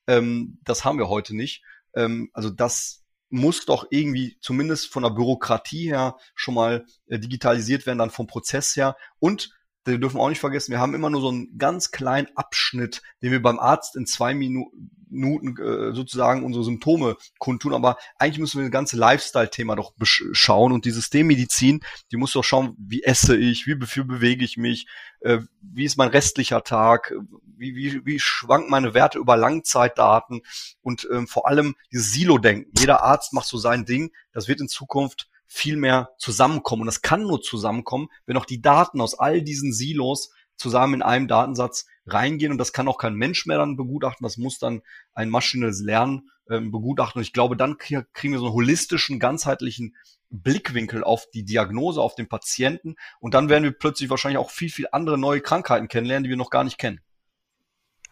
Ähm, 0.07 0.59
das 0.65 0.85
haben 0.85 0.99
wir 0.99 1.09
heute 1.09 1.35
nicht. 1.37 1.63
Ähm, 1.95 2.31
also 2.33 2.51
das 2.51 3.05
muss 3.31 3.67
doch 3.67 3.87
irgendwie 3.91 4.37
zumindest 4.41 4.93
von 4.93 5.03
der 5.03 5.11
Bürokratie 5.11 5.89
her 5.89 6.17
schon 6.35 6.55
mal 6.55 6.87
äh, 7.07 7.19
digitalisiert 7.19 7.87
werden, 7.87 7.99
dann 7.99 8.11
vom 8.11 8.27
Prozess 8.27 8.77
her. 8.77 8.97
Und 9.19 9.51
wir 9.85 9.99
dürfen 9.99 10.21
auch 10.21 10.29
nicht 10.29 10.41
vergessen, 10.41 10.73
wir 10.73 10.81
haben 10.81 10.95
immer 10.95 11.11
nur 11.11 11.21
so 11.21 11.29
einen 11.29 11.59
ganz 11.59 11.91
kleinen 11.91 12.29
Abschnitt, 12.35 13.03
den 13.23 13.33
wir 13.33 13.43
beim 13.43 13.59
Arzt 13.59 13.97
in 13.97 14.07
zwei 14.07 14.35
Minuten 14.35 15.57
äh, 15.59 15.95
sozusagen 15.95 16.45
unsere 16.45 16.65
Symptome 16.65 17.17
kundtun, 17.39 17.75
aber 17.75 17.97
eigentlich 18.19 18.39
müssen 18.39 18.59
wir 18.59 18.65
das 18.65 18.73
ganze 18.73 18.97
Lifestyle-Thema 18.97 19.77
doch 19.77 19.93
schauen. 20.03 20.73
Und 20.73 20.85
die 20.85 20.91
Systemmedizin, 20.91 21.81
die 22.11 22.17
muss 22.17 22.33
doch 22.33 22.45
schauen, 22.45 22.75
wie 22.79 23.03
esse 23.03 23.37
ich, 23.37 23.67
wie, 23.67 23.77
wie 23.81 24.05
bewege 24.05 24.45
ich 24.45 24.57
mich, 24.57 24.87
äh, 25.21 25.39
wie 25.61 25.85
ist 25.85 25.99
mein 25.99 26.09
restlicher 26.09 26.65
Tag, 26.65 27.15
wie, 27.57 27.77
wie, 27.77 28.05
wie 28.05 28.19
schwanken 28.19 28.71
meine 28.71 28.95
Werte 28.95 29.19
über 29.19 29.37
Langzeitdaten. 29.37 30.43
Und 30.83 31.07
ähm, 31.13 31.29
vor 31.29 31.47
allem 31.49 31.75
dieses 31.93 32.13
Silo-Denken. 32.13 32.73
Jeder 32.79 33.03
Arzt 33.03 33.33
macht 33.33 33.47
so 33.47 33.59
sein 33.59 33.85
Ding, 33.85 34.13
das 34.33 34.49
wird 34.49 34.61
in 34.61 34.69
Zukunft 34.69 35.29
viel 35.55 35.77
mehr 35.77 36.11
zusammenkommen. 36.19 36.83
Und 36.83 36.87
das 36.87 37.01
kann 37.01 37.23
nur 37.23 37.41
zusammenkommen, 37.41 38.09
wenn 38.27 38.37
auch 38.37 38.45
die 38.45 38.61
Daten 38.61 39.01
aus 39.01 39.17
all 39.17 39.41
diesen 39.41 39.73
Silos 39.73 40.33
zusammen 40.57 40.95
in 40.95 41.03
einem 41.03 41.29
Datensatz 41.29 41.87
reingehen. 42.07 42.51
Und 42.51 42.59
das 42.59 42.73
kann 42.73 42.89
auch 42.89 42.99
kein 42.99 43.15
Mensch 43.15 43.47
mehr 43.47 43.59
dann 43.59 43.77
begutachten. 43.77 44.25
Das 44.25 44.37
muss 44.37 44.59
dann 44.59 44.83
ein 45.15 45.31
maschinelles 45.31 45.81
Lernen 45.81 46.29
ähm, 46.51 46.73
begutachten. 46.73 47.21
Und 47.21 47.23
ich 47.23 47.33
glaube, 47.33 47.57
dann 47.57 47.79
kriegen 47.79 48.05
wir 48.33 48.39
so 48.41 48.47
einen 48.47 48.55
holistischen, 48.55 49.21
ganzheitlichen 49.21 49.95
Blickwinkel 50.29 51.05
auf 51.05 51.27
die 51.33 51.45
Diagnose, 51.45 52.03
auf 52.03 52.17
den 52.17 52.29
Patienten. 52.29 52.97
Und 53.21 53.35
dann 53.35 53.49
werden 53.49 53.63
wir 53.63 53.73
plötzlich 53.73 54.11
wahrscheinlich 54.11 54.39
auch 54.39 54.51
viel, 54.51 54.71
viel 54.71 54.89
andere 54.91 55.19
neue 55.19 55.41
Krankheiten 55.41 55.87
kennenlernen, 55.87 56.25
die 56.25 56.31
wir 56.31 56.37
noch 56.37 56.51
gar 56.51 56.65
nicht 56.65 56.79
kennen. 56.79 57.01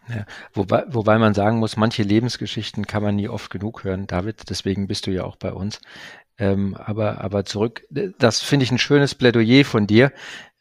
Ja, 0.09 0.25
wobei, 0.53 0.83
wobei 0.89 1.17
man 1.17 1.33
sagen 1.33 1.59
muss, 1.59 1.77
manche 1.77 2.03
Lebensgeschichten 2.03 2.85
kann 2.85 3.03
man 3.03 3.15
nie 3.15 3.29
oft 3.29 3.49
genug 3.49 3.85
hören, 3.85 4.05
David, 4.05 4.49
deswegen 4.49 4.87
bist 4.87 5.07
du 5.07 5.11
ja 5.11 5.23
auch 5.23 5.37
bei 5.37 5.53
uns. 5.53 5.79
Ähm, 6.37 6.75
aber, 6.75 7.21
aber 7.21 7.45
zurück, 7.45 7.83
das 7.91 8.41
finde 8.41 8.63
ich 8.63 8.71
ein 8.71 8.79
schönes 8.79 9.13
Plädoyer 9.15 9.65
von 9.65 9.85
dir, 9.87 10.11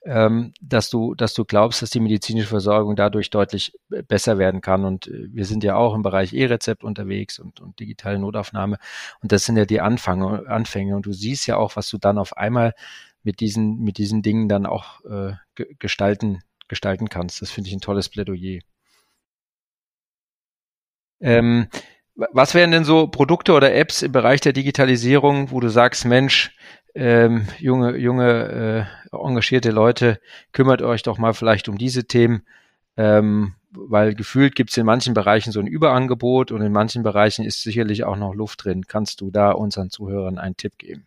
ähm, 0.04 0.52
dass 0.60 0.90
du, 0.90 1.14
dass 1.14 1.32
du 1.34 1.44
glaubst, 1.44 1.80
dass 1.80 1.90
die 1.90 2.00
medizinische 2.00 2.48
Versorgung 2.48 2.96
dadurch 2.96 3.30
deutlich 3.30 3.72
besser 3.88 4.38
werden 4.38 4.60
kann. 4.60 4.84
Und 4.84 5.06
äh, 5.06 5.28
wir 5.32 5.44
sind 5.44 5.64
ja 5.64 5.76
auch 5.76 5.94
im 5.94 6.02
Bereich 6.02 6.32
E-Rezept 6.32 6.84
unterwegs 6.84 7.38
und, 7.38 7.60
und 7.60 7.78
digitale 7.78 8.18
Notaufnahme. 8.18 8.78
Und 9.20 9.32
das 9.32 9.44
sind 9.44 9.56
ja 9.56 9.64
die 9.64 9.80
Anfänge, 9.80 10.44
Anfänge. 10.48 10.96
Und 10.96 11.06
du 11.06 11.12
siehst 11.12 11.46
ja 11.46 11.56
auch, 11.56 11.76
was 11.76 11.88
du 11.88 11.98
dann 11.98 12.18
auf 12.18 12.36
einmal 12.36 12.74
mit 13.22 13.40
diesen, 13.40 13.78
mit 13.78 13.98
diesen 13.98 14.22
Dingen 14.22 14.48
dann 14.48 14.66
auch 14.66 15.04
äh, 15.04 15.34
gestalten, 15.78 16.40
gestalten 16.68 17.08
kannst. 17.08 17.40
Das 17.40 17.50
finde 17.50 17.68
ich 17.68 17.74
ein 17.74 17.80
tolles 17.80 18.08
Plädoyer. 18.08 18.60
Ähm, 21.20 21.68
was 22.32 22.54
wären 22.54 22.70
denn 22.70 22.84
so 22.84 23.06
Produkte 23.06 23.52
oder 23.52 23.74
Apps 23.74 24.02
im 24.02 24.12
Bereich 24.12 24.40
der 24.40 24.52
Digitalisierung, 24.52 25.50
wo 25.50 25.60
du 25.60 25.68
sagst, 25.68 26.04
Mensch, 26.04 26.56
ähm, 26.94 27.46
junge, 27.58 27.96
junge, 27.96 28.88
äh, 29.12 29.16
engagierte 29.16 29.70
Leute, 29.70 30.20
kümmert 30.52 30.82
euch 30.82 31.02
doch 31.02 31.18
mal 31.18 31.34
vielleicht 31.34 31.68
um 31.68 31.78
diese 31.78 32.04
Themen, 32.04 32.42
ähm, 32.96 33.54
weil 33.70 34.14
gefühlt 34.14 34.54
gibt 34.54 34.70
es 34.70 34.76
in 34.76 34.86
manchen 34.86 35.14
Bereichen 35.14 35.52
so 35.52 35.60
ein 35.60 35.66
Überangebot 35.66 36.52
und 36.52 36.60
in 36.60 36.72
manchen 36.72 37.02
Bereichen 37.02 37.44
ist 37.44 37.62
sicherlich 37.62 38.04
auch 38.04 38.16
noch 38.16 38.34
Luft 38.34 38.64
drin. 38.64 38.86
Kannst 38.86 39.20
du 39.20 39.30
da 39.30 39.52
unseren 39.52 39.90
Zuhörern 39.90 40.38
einen 40.38 40.56
Tipp 40.56 40.76
geben? 40.78 41.06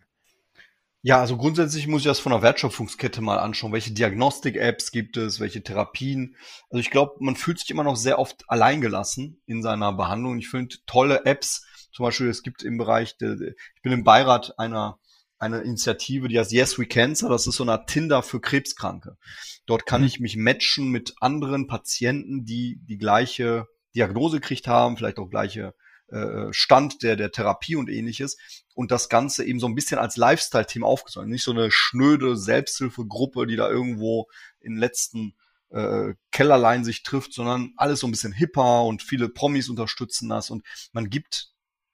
Ja, 1.06 1.20
also 1.20 1.36
grundsätzlich 1.36 1.86
muss 1.86 2.00
ich 2.00 2.06
das 2.08 2.18
von 2.18 2.32
der 2.32 2.42
Wertschöpfungskette 2.42 3.20
mal 3.20 3.38
anschauen. 3.38 3.72
Welche 3.72 3.92
Diagnostik-Apps 3.92 4.90
gibt 4.90 5.16
es, 5.16 5.38
welche 5.38 5.62
Therapien? 5.62 6.34
Also 6.68 6.80
ich 6.80 6.90
glaube, 6.90 7.14
man 7.20 7.36
fühlt 7.36 7.60
sich 7.60 7.70
immer 7.70 7.84
noch 7.84 7.94
sehr 7.94 8.18
oft 8.18 8.42
alleingelassen 8.48 9.40
in 9.46 9.62
seiner 9.62 9.92
Behandlung. 9.92 10.36
Ich 10.36 10.48
finde 10.48 10.74
tolle 10.84 11.24
Apps, 11.24 11.64
zum 11.92 12.06
Beispiel 12.06 12.26
es 12.26 12.42
gibt 12.42 12.64
im 12.64 12.76
Bereich, 12.76 13.14
ich 13.20 13.82
bin 13.82 13.92
im 13.92 14.02
Beirat 14.02 14.58
einer 14.58 14.98
eine 15.38 15.60
Initiative, 15.60 16.26
die 16.26 16.40
heißt 16.40 16.50
Yes 16.50 16.76
We 16.76 16.86
Cancer. 16.86 17.28
Das 17.28 17.46
ist 17.46 17.54
so 17.54 17.62
eine 17.62 17.86
Tinder 17.86 18.24
für 18.24 18.40
Krebskranke. 18.40 19.16
Dort 19.64 19.86
kann 19.86 20.00
mhm. 20.00 20.08
ich 20.08 20.18
mich 20.18 20.36
matchen 20.36 20.90
mit 20.90 21.14
anderen 21.20 21.68
Patienten, 21.68 22.44
die 22.44 22.80
die 22.82 22.98
gleiche 22.98 23.68
Diagnose 23.94 24.40
gekriegt 24.40 24.66
haben, 24.66 24.96
vielleicht 24.96 25.20
auch 25.20 25.30
gleiche 25.30 25.72
äh, 26.08 26.52
Stand 26.52 27.02
der, 27.02 27.16
der 27.16 27.32
Therapie 27.32 27.76
und 27.76 27.88
ähnliches 27.88 28.36
und 28.74 28.90
das 28.90 29.08
Ganze 29.08 29.44
eben 29.44 29.60
so 29.60 29.66
ein 29.66 29.74
bisschen 29.74 29.98
als 29.98 30.16
Lifestyle-Team 30.16 30.84
aufgezogen. 30.84 31.30
Nicht 31.30 31.44
so 31.44 31.52
eine 31.52 31.70
schnöde 31.70 32.36
Selbsthilfegruppe, 32.36 33.46
die 33.46 33.56
da 33.56 33.68
irgendwo 33.68 34.28
in 34.60 34.76
letzten 34.76 35.34
äh, 35.70 36.14
Kellerlein 36.30 36.84
sich 36.84 37.02
trifft, 37.02 37.32
sondern 37.32 37.72
alles 37.76 38.00
so 38.00 38.06
ein 38.06 38.12
bisschen 38.12 38.32
hipper 38.32 38.84
und 38.84 39.02
viele 39.02 39.28
Promis 39.28 39.68
unterstützen 39.68 40.28
das 40.28 40.50
und 40.50 40.64
man 40.92 41.10
gibt 41.10 41.50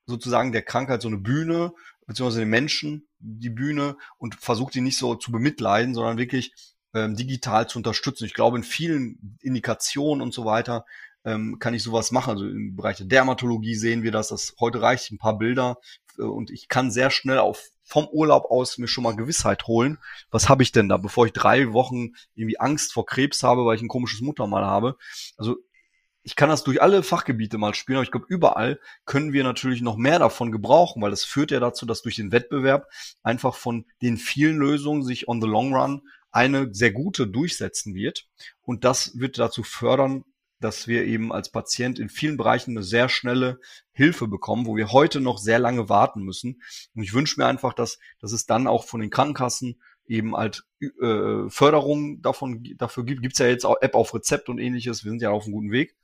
sozusagen 0.06 0.52
der 0.52 0.62
Krankheit 0.62 1.02
so 1.02 1.08
eine 1.08 1.18
Bühne, 1.18 1.72
beziehungsweise 2.06 2.40
den 2.40 2.50
Menschen 2.50 3.08
die 3.18 3.50
Bühne 3.50 3.96
und 4.18 4.34
versucht 4.34 4.74
die 4.74 4.80
nicht 4.80 4.98
so 4.98 5.14
zu 5.14 5.32
bemitleiden, 5.32 5.94
sondern 5.94 6.18
wirklich 6.18 6.52
ähm, 6.94 7.16
digital 7.16 7.68
zu 7.68 7.78
unterstützen. 7.78 8.24
Ich 8.24 8.34
glaube, 8.34 8.58
in 8.58 8.64
vielen 8.64 9.38
Indikationen 9.40 10.20
und 10.20 10.34
so 10.34 10.44
weiter 10.44 10.84
ähm, 11.24 11.58
kann 11.58 11.74
ich 11.74 11.82
sowas 11.82 12.10
machen. 12.10 12.30
Also 12.30 12.46
im 12.46 12.76
Bereich 12.76 12.96
der 12.96 13.06
Dermatologie 13.06 13.74
sehen 13.74 14.02
wir 14.02 14.12
das. 14.12 14.28
Das 14.28 14.54
heute 14.60 14.82
reicht 14.82 15.10
ein 15.10 15.18
paar 15.18 15.38
Bilder 15.38 15.78
äh, 16.18 16.22
und 16.22 16.50
ich 16.50 16.68
kann 16.68 16.90
sehr 16.90 17.10
schnell 17.10 17.38
auf 17.38 17.70
vom 17.84 18.08
Urlaub 18.08 18.46
aus 18.50 18.78
mir 18.78 18.88
schon 18.88 19.04
mal 19.04 19.16
Gewissheit 19.16 19.66
holen. 19.66 19.98
Was 20.30 20.48
habe 20.48 20.62
ich 20.62 20.72
denn 20.72 20.88
da, 20.88 20.96
bevor 20.96 21.26
ich 21.26 21.32
drei 21.32 21.72
Wochen 21.72 22.12
irgendwie 22.34 22.58
Angst 22.58 22.92
vor 22.92 23.04
Krebs 23.04 23.42
habe, 23.42 23.66
weil 23.66 23.76
ich 23.76 23.82
ein 23.82 23.88
komisches 23.88 24.22
Muttermal 24.22 24.64
habe? 24.64 24.96
Also 25.36 25.56
ich 26.22 26.36
kann 26.36 26.48
das 26.48 26.62
durch 26.62 26.80
alle 26.80 27.02
Fachgebiete 27.02 27.58
mal 27.58 27.74
spielen, 27.74 27.96
aber 27.96 28.04
ich 28.04 28.12
glaube, 28.12 28.26
überall 28.28 28.80
können 29.04 29.32
wir 29.32 29.42
natürlich 29.42 29.82
noch 29.82 29.96
mehr 29.96 30.20
davon 30.20 30.52
gebrauchen, 30.52 31.02
weil 31.02 31.10
das 31.10 31.24
führt 31.24 31.50
ja 31.50 31.60
dazu, 31.60 31.84
dass 31.84 32.02
durch 32.02 32.16
den 32.16 32.32
Wettbewerb 32.32 32.86
einfach 33.22 33.56
von 33.56 33.84
den 34.00 34.16
vielen 34.16 34.56
Lösungen 34.56 35.02
sich 35.02 35.28
on 35.28 35.40
the 35.40 35.48
long 35.48 35.74
run 35.74 36.02
eine 36.30 36.72
sehr 36.72 36.92
gute 36.92 37.26
durchsetzen 37.26 37.94
wird. 37.94 38.26
Und 38.62 38.84
das 38.84 39.18
wird 39.18 39.38
dazu 39.38 39.64
fördern, 39.64 40.24
dass 40.62 40.86
wir 40.88 41.04
eben 41.04 41.32
als 41.32 41.50
Patient 41.50 41.98
in 41.98 42.08
vielen 42.08 42.36
Bereichen 42.36 42.72
eine 42.72 42.82
sehr 42.82 43.08
schnelle 43.08 43.60
Hilfe 43.92 44.28
bekommen, 44.28 44.66
wo 44.66 44.76
wir 44.76 44.92
heute 44.92 45.20
noch 45.20 45.38
sehr 45.38 45.58
lange 45.58 45.88
warten 45.88 46.22
müssen. 46.22 46.62
Und 46.94 47.02
ich 47.02 47.14
wünsche 47.14 47.40
mir 47.40 47.46
einfach, 47.46 47.74
dass, 47.74 47.98
dass 48.20 48.32
es 48.32 48.46
dann 48.46 48.66
auch 48.66 48.84
von 48.84 49.00
den 49.00 49.10
Krankenkassen 49.10 49.80
eben 50.06 50.36
halt 50.36 50.64
äh, 50.80 51.48
Förderung 51.48 52.22
davon 52.22 52.62
dafür 52.76 53.04
gibt. 53.04 53.22
Gibt's 53.22 53.38
ja 53.38 53.46
jetzt 53.46 53.64
auch 53.64 53.76
App 53.80 53.94
auf 53.94 54.14
Rezept 54.14 54.48
und 54.48 54.58
ähnliches. 54.58 55.04
Wir 55.04 55.10
sind 55.10 55.22
ja 55.22 55.30
auf 55.30 55.44
einem 55.44 55.54
guten 55.54 55.70
Weg. 55.70 55.96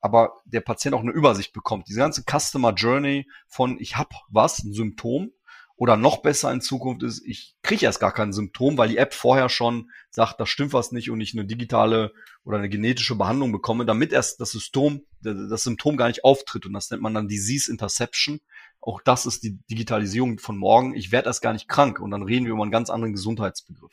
Aber 0.00 0.34
der 0.44 0.60
Patient 0.60 0.94
auch 0.94 1.00
eine 1.00 1.10
Übersicht 1.10 1.52
bekommt. 1.52 1.88
Diese 1.88 2.00
ganze 2.00 2.22
Customer 2.22 2.72
Journey 2.74 3.28
von 3.46 3.78
ich 3.80 3.96
hab 3.96 4.12
was, 4.28 4.62
ein 4.62 4.72
Symptom, 4.72 5.32
oder 5.76 5.96
noch 5.96 6.22
besser 6.22 6.50
in 6.52 6.62
Zukunft 6.62 7.02
ist, 7.02 7.22
ich 7.26 7.54
kriege 7.62 7.84
erst 7.84 8.00
gar 8.00 8.12
kein 8.12 8.32
Symptom, 8.32 8.78
weil 8.78 8.88
die 8.88 8.96
App 8.96 9.12
vorher 9.12 9.50
schon 9.50 9.90
sagt, 10.10 10.40
da 10.40 10.46
stimmt 10.46 10.72
was 10.72 10.90
nicht 10.90 11.10
und 11.10 11.20
ich 11.20 11.34
eine 11.34 11.44
digitale 11.44 12.12
oder 12.44 12.58
eine 12.58 12.70
genetische 12.70 13.14
Behandlung 13.14 13.52
bekomme, 13.52 13.84
damit 13.84 14.12
erst 14.12 14.40
das 14.40 14.52
Symptom, 14.52 15.02
das 15.20 15.64
Symptom 15.64 15.98
gar 15.98 16.08
nicht 16.08 16.24
auftritt. 16.24 16.64
Und 16.64 16.72
das 16.72 16.90
nennt 16.90 17.02
man 17.02 17.12
dann 17.12 17.28
Disease 17.28 17.70
Interception. 17.70 18.40
Auch 18.80 19.02
das 19.02 19.26
ist 19.26 19.42
die 19.42 19.58
Digitalisierung 19.70 20.38
von 20.38 20.56
morgen. 20.56 20.94
Ich 20.94 21.12
werde 21.12 21.28
erst 21.28 21.42
gar 21.42 21.52
nicht 21.52 21.68
krank 21.68 22.00
und 22.00 22.10
dann 22.10 22.22
reden 22.22 22.46
wir 22.46 22.52
über 22.52 22.62
einen 22.62 22.72
ganz 22.72 22.88
anderen 22.88 23.12
Gesundheitsbegriff. 23.12 23.92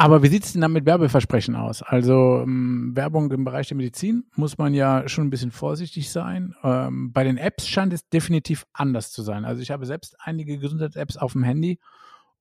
Aber 0.00 0.22
wie 0.22 0.28
sieht 0.28 0.44
es 0.44 0.52
denn 0.52 0.60
dann 0.60 0.70
mit 0.70 0.86
Werbeversprechen 0.86 1.56
aus? 1.56 1.82
Also 1.82 2.42
ähm, 2.44 2.92
Werbung 2.94 3.32
im 3.32 3.42
Bereich 3.44 3.66
der 3.66 3.76
Medizin 3.76 4.22
muss 4.36 4.56
man 4.56 4.72
ja 4.72 5.08
schon 5.08 5.26
ein 5.26 5.30
bisschen 5.30 5.50
vorsichtig 5.50 6.12
sein. 6.12 6.54
Ähm, 6.62 7.12
bei 7.12 7.24
den 7.24 7.36
Apps 7.36 7.66
scheint 7.66 7.92
es 7.92 8.08
definitiv 8.08 8.64
anders 8.72 9.10
zu 9.10 9.22
sein. 9.22 9.44
Also 9.44 9.60
ich 9.60 9.72
habe 9.72 9.86
selbst 9.86 10.14
einige 10.20 10.56
Gesundheits-Apps 10.58 11.16
auf 11.16 11.32
dem 11.32 11.42
Handy 11.42 11.80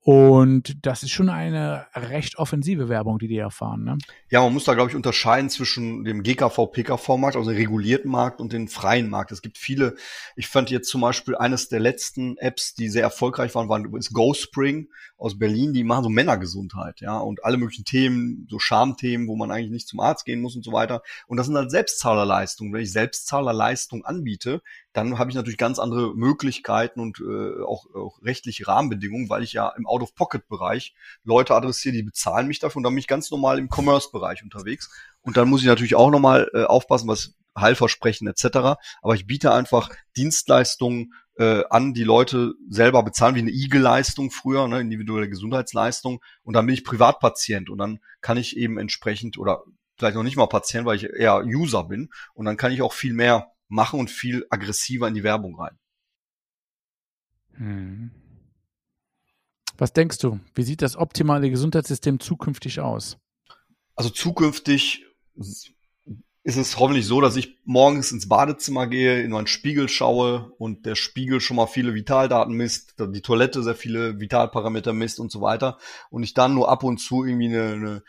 und 0.01 0.85
das 0.85 1.03
ist 1.03 1.11
schon 1.11 1.29
eine 1.29 1.85
recht 1.93 2.37
offensive 2.37 2.87
Werbung, 2.87 3.19
die 3.19 3.27
die 3.27 3.37
erfahren. 3.37 3.83
Ne? 3.83 3.97
Ja, 4.29 4.41
man 4.41 4.53
muss 4.53 4.63
da, 4.63 4.73
glaube 4.73 4.89
ich, 4.89 4.95
unterscheiden 4.95 5.49
zwischen 5.49 6.05
dem 6.05 6.23
GKV, 6.23 6.67
PKV-Markt, 6.71 7.35
also 7.35 7.49
dem 7.49 7.57
regulierten 7.57 8.09
Markt 8.09 8.39
und 8.39 8.53
dem 8.53 8.69
freien 8.69 9.09
Markt. 9.09 9.33
Es 9.33 9.41
gibt 9.41 9.57
viele, 9.57 9.95
ich 10.37 10.47
fand 10.47 10.69
jetzt 10.69 10.87
zum 10.87 11.01
Beispiel 11.01 11.35
eines 11.35 11.67
der 11.67 11.81
letzten 11.81 12.37
Apps, 12.37 12.73
die 12.73 12.87
sehr 12.87 13.03
erfolgreich 13.03 13.53
waren, 13.53 13.67
waren 13.67 13.93
ist 13.95 14.13
GoSpring 14.13 14.87
aus 15.17 15.37
Berlin, 15.37 15.73
die 15.73 15.83
machen 15.83 16.05
so 16.05 16.09
Männergesundheit, 16.09 17.01
ja, 17.01 17.17
und 17.17 17.43
alle 17.43 17.57
möglichen 17.57 17.83
Themen, 17.83 18.47
so 18.49 18.59
Schamthemen, 18.59 19.27
wo 19.27 19.35
man 19.35 19.51
eigentlich 19.51 19.71
nicht 19.71 19.87
zum 19.89 19.99
Arzt 19.99 20.23
gehen 20.23 20.41
muss 20.41 20.55
und 20.55 20.63
so 20.63 20.71
weiter. 20.71 21.01
Und 21.27 21.35
das 21.35 21.47
sind 21.47 21.57
halt 21.57 21.71
Selbstzahlerleistungen. 21.71 22.71
Wenn 22.71 22.83
ich 22.83 22.93
Selbstzahlerleistung 22.93 24.05
anbiete, 24.05 24.61
dann 24.97 25.19
habe 25.19 25.29
ich 25.29 25.35
natürlich 25.35 25.59
ganz 25.59 25.77
andere 25.77 26.15
Möglichkeiten 26.15 26.99
und 26.99 27.19
äh, 27.19 27.63
auch, 27.63 27.85
auch 27.93 28.19
rechtliche 28.23 28.67
Rahmenbedingungen, 28.67 29.29
weil 29.29 29.43
ich 29.43 29.53
ja 29.53 29.69
im 29.77 29.85
Out-of-Pocket-Bereich 29.85 30.95
Leute 31.23 31.53
adressiere, 31.53 31.93
die 31.93 32.01
bezahlen 32.01 32.47
mich 32.47 32.57
dafür 32.57 32.77
und 32.77 32.83
dann 32.83 32.93
bin 32.93 32.99
ich 32.99 33.07
ganz 33.07 33.29
normal 33.29 33.59
im 33.59 33.69
Commerce-Bereich 33.69 34.41
unterwegs. 34.41 34.89
Und 35.21 35.37
dann 35.37 35.49
muss 35.49 35.61
ich 35.61 35.67
natürlich 35.67 35.93
auch 35.93 36.09
nochmal 36.09 36.49
äh, 36.55 36.63
aufpassen, 36.63 37.07
was 37.07 37.35
Heilversprechen 37.55 38.27
etc. 38.27 38.79
Aber 39.03 39.13
ich 39.13 39.27
biete 39.27 39.53
einfach 39.53 39.91
Dienstleistungen 40.15 41.13
äh, 41.37 41.63
an, 41.69 41.93
die 41.93 42.03
Leute 42.03 42.55
selber 42.67 43.03
bezahlen, 43.03 43.35
wie 43.35 43.39
eine 43.41 43.51
IG-Leistung 43.51 44.31
früher, 44.31 44.67
ne, 44.67 44.81
individuelle 44.81 45.29
Gesundheitsleistung. 45.29 46.21
Und 46.41 46.55
dann 46.55 46.65
bin 46.65 46.73
ich 46.73 46.83
Privatpatient 46.83 47.69
und 47.69 47.77
dann 47.77 47.99
kann 48.21 48.37
ich 48.37 48.57
eben 48.57 48.79
entsprechend 48.79 49.37
oder 49.37 49.63
vielleicht 49.95 50.15
noch 50.15 50.23
nicht 50.23 50.37
mal 50.37 50.47
Patient, 50.47 50.87
weil 50.87 50.95
ich 50.95 51.03
eher 51.03 51.43
User 51.45 51.83
bin. 51.83 52.09
Und 52.33 52.45
dann 52.45 52.57
kann 52.57 52.71
ich 52.71 52.81
auch 52.81 52.93
viel 52.93 53.13
mehr 53.13 53.51
machen 53.67 53.99
und 53.99 54.09
viel 54.09 54.45
aggressiver 54.49 55.07
in 55.07 55.15
die 55.15 55.23
Werbung 55.23 55.59
rein. 55.59 55.77
Hm. 57.53 58.11
Was 59.77 59.93
denkst 59.93 60.17
du? 60.19 60.39
Wie 60.55 60.63
sieht 60.63 60.81
das 60.81 60.95
optimale 60.95 61.49
Gesundheitssystem 61.49 62.19
zukünftig 62.19 62.79
aus? 62.79 63.17
Also 63.95 64.09
zukünftig 64.09 65.05
ist 66.47 66.55
es 66.55 66.79
hoffentlich 66.79 67.05
so, 67.05 67.19
dass 67.19 67.35
ich 67.35 67.57
morgens 67.65 68.11
ins 68.11 68.29
Badezimmer 68.29 68.87
gehe, 68.87 69.21
in 69.21 69.31
meinen 69.31 69.47
Spiegel 69.47 69.89
schaue 69.89 70.53
und 70.57 70.85
der 70.85 70.95
Spiegel 70.95 71.41
schon 71.41 71.57
mal 71.57 71.67
viele 71.67 71.93
Vitaldaten 71.93 72.53
misst, 72.53 72.95
die 72.99 73.21
Toilette 73.21 73.61
sehr 73.63 73.75
viele 73.75 74.19
Vitalparameter 74.19 74.93
misst 74.93 75.19
und 75.19 75.31
so 75.31 75.41
weiter 75.41 75.77
und 76.09 76.23
ich 76.23 76.33
dann 76.33 76.53
nur 76.53 76.69
ab 76.69 76.83
und 76.83 76.99
zu 76.99 77.25
irgendwie 77.25 77.47
eine, 77.47 77.73
eine 77.73 78.03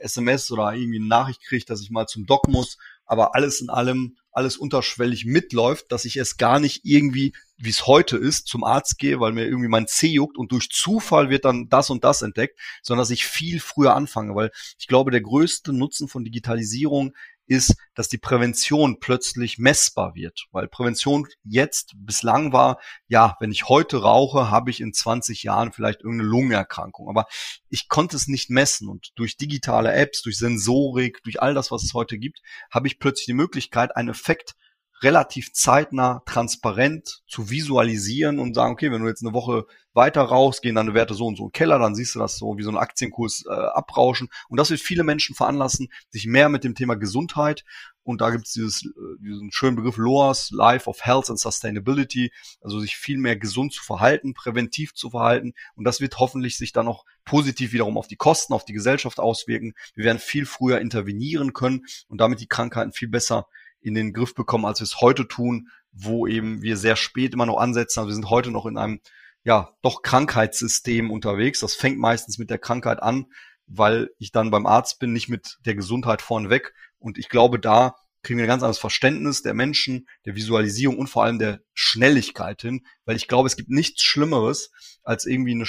SMS 0.00 0.48
äh, 0.48 0.54
oder 0.54 0.72
irgendwie 0.72 0.98
eine 0.98 1.08
Nachricht 1.08 1.42
kriege, 1.42 1.66
dass 1.66 1.82
ich 1.82 1.90
mal 1.90 2.06
zum 2.06 2.26
Doc 2.26 2.48
muss, 2.48 2.78
aber 3.04 3.34
alles 3.34 3.60
in 3.60 3.68
allem 3.68 4.16
alles 4.34 4.56
unterschwellig 4.56 5.24
mitläuft, 5.24 5.90
dass 5.92 6.04
ich 6.04 6.16
es 6.16 6.36
gar 6.36 6.58
nicht 6.58 6.80
irgendwie, 6.84 7.32
wie 7.56 7.70
es 7.70 7.86
heute 7.86 8.16
ist, 8.16 8.48
zum 8.48 8.64
Arzt 8.64 8.98
gehe, 8.98 9.20
weil 9.20 9.32
mir 9.32 9.44
irgendwie 9.44 9.68
mein 9.68 9.86
Zeh 9.86 10.08
juckt 10.08 10.36
und 10.36 10.50
durch 10.50 10.70
Zufall 10.70 11.30
wird 11.30 11.44
dann 11.44 11.68
das 11.68 11.88
und 11.88 12.02
das 12.02 12.20
entdeckt, 12.20 12.58
sondern 12.82 13.02
dass 13.02 13.10
ich 13.10 13.26
viel 13.26 13.60
früher 13.60 13.94
anfange, 13.94 14.34
weil 14.34 14.50
ich 14.78 14.88
glaube, 14.88 15.12
der 15.12 15.20
größte 15.20 15.72
Nutzen 15.72 16.08
von 16.08 16.24
Digitalisierung 16.24 17.14
ist, 17.46 17.76
dass 17.94 18.08
die 18.08 18.18
Prävention 18.18 18.98
plötzlich 19.00 19.58
messbar 19.58 20.14
wird. 20.14 20.46
Weil 20.52 20.68
Prävention 20.68 21.26
jetzt 21.44 21.92
bislang 21.96 22.52
war, 22.52 22.80
ja, 23.06 23.36
wenn 23.40 23.52
ich 23.52 23.68
heute 23.68 24.02
rauche, 24.02 24.50
habe 24.50 24.70
ich 24.70 24.80
in 24.80 24.92
20 24.92 25.42
Jahren 25.42 25.72
vielleicht 25.72 26.00
irgendeine 26.00 26.30
Lungenerkrankung. 26.30 27.08
Aber 27.08 27.26
ich 27.68 27.88
konnte 27.88 28.16
es 28.16 28.28
nicht 28.28 28.50
messen. 28.50 28.88
Und 28.88 29.12
durch 29.16 29.36
digitale 29.36 29.92
Apps, 29.92 30.22
durch 30.22 30.38
Sensorik, 30.38 31.22
durch 31.22 31.40
all 31.40 31.54
das, 31.54 31.70
was 31.70 31.84
es 31.84 31.94
heute 31.94 32.18
gibt, 32.18 32.40
habe 32.70 32.86
ich 32.86 32.98
plötzlich 32.98 33.26
die 33.26 33.34
Möglichkeit, 33.34 33.96
einen 33.96 34.08
Effekt 34.08 34.54
relativ 35.02 35.52
zeitnah, 35.52 36.22
transparent 36.26 37.22
zu 37.26 37.50
visualisieren 37.50 38.38
und 38.38 38.54
sagen, 38.54 38.72
okay, 38.72 38.90
wenn 38.90 39.02
du 39.02 39.08
jetzt 39.08 39.24
eine 39.24 39.34
Woche 39.34 39.66
weiter 39.92 40.22
rauchst, 40.22 40.62
gehen 40.62 40.74
deine 40.74 40.94
Werte 40.94 41.14
so 41.14 41.26
und 41.26 41.36
so 41.36 41.44
in 41.44 41.48
den 41.48 41.52
Keller, 41.52 41.78
dann 41.78 41.94
siehst 41.94 42.14
du 42.14 42.18
das 42.18 42.36
so 42.36 42.56
wie 42.58 42.62
so 42.62 42.70
ein 42.70 42.76
Aktienkurs 42.76 43.44
äh, 43.46 43.52
abrauschen. 43.52 44.28
Und 44.48 44.58
das 44.58 44.70
wird 44.70 44.80
viele 44.80 45.04
Menschen 45.04 45.34
veranlassen, 45.34 45.88
sich 46.10 46.26
mehr 46.26 46.48
mit 46.48 46.64
dem 46.64 46.74
Thema 46.74 46.94
Gesundheit 46.94 47.64
und 48.04 48.20
da 48.20 48.30
gibt 48.30 48.46
es 48.46 48.56
äh, 48.56 48.88
diesen 49.18 49.50
schönen 49.50 49.76
Begriff 49.76 49.96
LOAS, 49.96 50.50
Life 50.50 50.88
of 50.88 51.04
Health 51.04 51.30
and 51.30 51.40
Sustainability, 51.40 52.30
also 52.60 52.78
sich 52.78 52.96
viel 52.96 53.18
mehr 53.18 53.36
gesund 53.36 53.72
zu 53.72 53.82
verhalten, 53.82 54.34
präventiv 54.34 54.94
zu 54.94 55.10
verhalten. 55.10 55.54
Und 55.74 55.84
das 55.84 56.00
wird 56.00 56.18
hoffentlich 56.18 56.58
sich 56.58 56.72
dann 56.72 56.86
auch 56.86 57.04
positiv 57.24 57.72
wiederum 57.72 57.96
auf 57.96 58.06
die 58.06 58.16
Kosten, 58.16 58.52
auf 58.52 58.66
die 58.66 58.74
Gesellschaft 58.74 59.18
auswirken. 59.18 59.72
Wir 59.94 60.04
werden 60.04 60.18
viel 60.18 60.44
früher 60.44 60.80
intervenieren 60.80 61.54
können 61.54 61.86
und 62.06 62.20
damit 62.20 62.40
die 62.40 62.46
Krankheiten 62.46 62.92
viel 62.92 63.08
besser 63.08 63.48
in 63.84 63.94
den 63.94 64.12
Griff 64.12 64.34
bekommen, 64.34 64.64
als 64.64 64.80
wir 64.80 64.84
es 64.84 65.00
heute 65.00 65.28
tun, 65.28 65.68
wo 65.92 66.26
eben 66.26 66.62
wir 66.62 66.76
sehr 66.76 66.96
spät 66.96 67.34
immer 67.34 67.46
noch 67.46 67.58
ansetzen. 67.58 68.00
Also 68.00 68.08
wir 68.08 68.14
sind 68.14 68.30
heute 68.30 68.50
noch 68.50 68.66
in 68.66 68.78
einem, 68.78 69.00
ja, 69.44 69.70
doch 69.82 70.02
Krankheitssystem 70.02 71.10
unterwegs. 71.10 71.60
Das 71.60 71.74
fängt 71.74 71.98
meistens 71.98 72.38
mit 72.38 72.50
der 72.50 72.58
Krankheit 72.58 73.02
an, 73.02 73.26
weil 73.66 74.10
ich 74.18 74.32
dann 74.32 74.50
beim 74.50 74.66
Arzt 74.66 74.98
bin, 74.98 75.12
nicht 75.12 75.28
mit 75.28 75.58
der 75.64 75.74
Gesundheit 75.74 76.22
vorneweg. 76.22 76.74
Und 76.98 77.18
ich 77.18 77.28
glaube, 77.28 77.58
da 77.58 77.94
kriegen 78.22 78.38
wir 78.38 78.46
ein 78.46 78.48
ganz 78.48 78.62
anderes 78.62 78.78
Verständnis 78.78 79.42
der 79.42 79.54
Menschen, 79.54 80.08
der 80.24 80.34
Visualisierung 80.34 80.98
und 80.98 81.08
vor 81.08 81.24
allem 81.24 81.38
der 81.38 81.60
Schnelligkeit 81.74 82.62
hin, 82.62 82.86
weil 83.04 83.16
ich 83.16 83.28
glaube, 83.28 83.46
es 83.46 83.56
gibt 83.56 83.68
nichts 83.68 84.02
Schlimmeres 84.02 84.72
als 85.02 85.26
irgendwie 85.26 85.52
eine, 85.52 85.66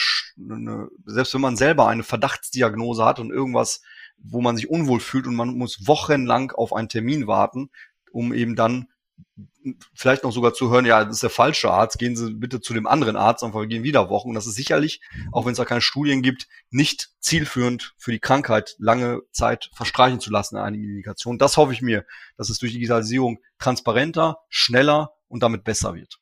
eine 0.49 0.87
selbst 1.05 1.33
wenn 1.33 1.41
man 1.41 1.57
selber 1.57 1.87
eine 1.87 2.03
Verdachtsdiagnose 2.03 3.03
hat 3.03 3.19
und 3.19 3.29
irgendwas, 3.29 3.81
wo 4.17 4.41
man 4.41 4.55
sich 4.55 4.69
unwohl 4.69 5.01
fühlt 5.01 5.27
und 5.27 5.35
man 5.35 5.57
muss 5.57 5.85
wochenlang 5.85 6.51
auf 6.51 6.73
einen 6.73 6.89
Termin 6.89 7.27
warten, 7.27 7.69
um 8.15 8.33
eben 8.33 8.55
dann 8.55 8.87
vielleicht 9.93 10.23
noch 10.23 10.31
sogar 10.31 10.53
zu 10.53 10.69
hören, 10.69 10.85
ja, 10.85 11.03
das 11.03 11.15
ist 11.15 11.23
der 11.23 11.29
falsche 11.29 11.71
Arzt, 11.71 11.97
gehen 11.97 12.15
Sie 12.15 12.33
bitte 12.33 12.61
zu 12.61 12.73
dem 12.73 12.87
anderen 12.87 13.15
Arzt, 13.15 13.43
einfach 13.43 13.59
wir 13.59 13.67
gehen 13.67 13.83
wieder 13.83 14.09
Wochen. 14.09 14.29
Und 14.29 14.35
das 14.35 14.47
ist 14.47 14.55
sicherlich, 14.55 15.01
auch 15.31 15.45
wenn 15.45 15.51
es 15.51 15.57
da 15.57 15.65
keine 15.65 15.81
Studien 15.81 16.21
gibt, 16.21 16.47
nicht 16.69 17.09
zielführend 17.19 17.93
für 17.97 18.11
die 18.11 18.19
Krankheit 18.19 18.75
lange 18.77 19.21
Zeit 19.31 19.69
verstreichen 19.73 20.19
zu 20.19 20.31
lassen, 20.31 20.57
eine 20.57 20.77
Indikation. 20.77 21.37
Das 21.37 21.57
hoffe 21.57 21.73
ich 21.73 21.81
mir, 21.81 22.05
dass 22.37 22.49
es 22.49 22.59
durch 22.59 22.73
Digitalisierung 22.73 23.39
transparenter, 23.59 24.37
schneller 24.49 25.13
und 25.27 25.43
damit 25.43 25.63
besser 25.63 25.95
wird. 25.95 26.19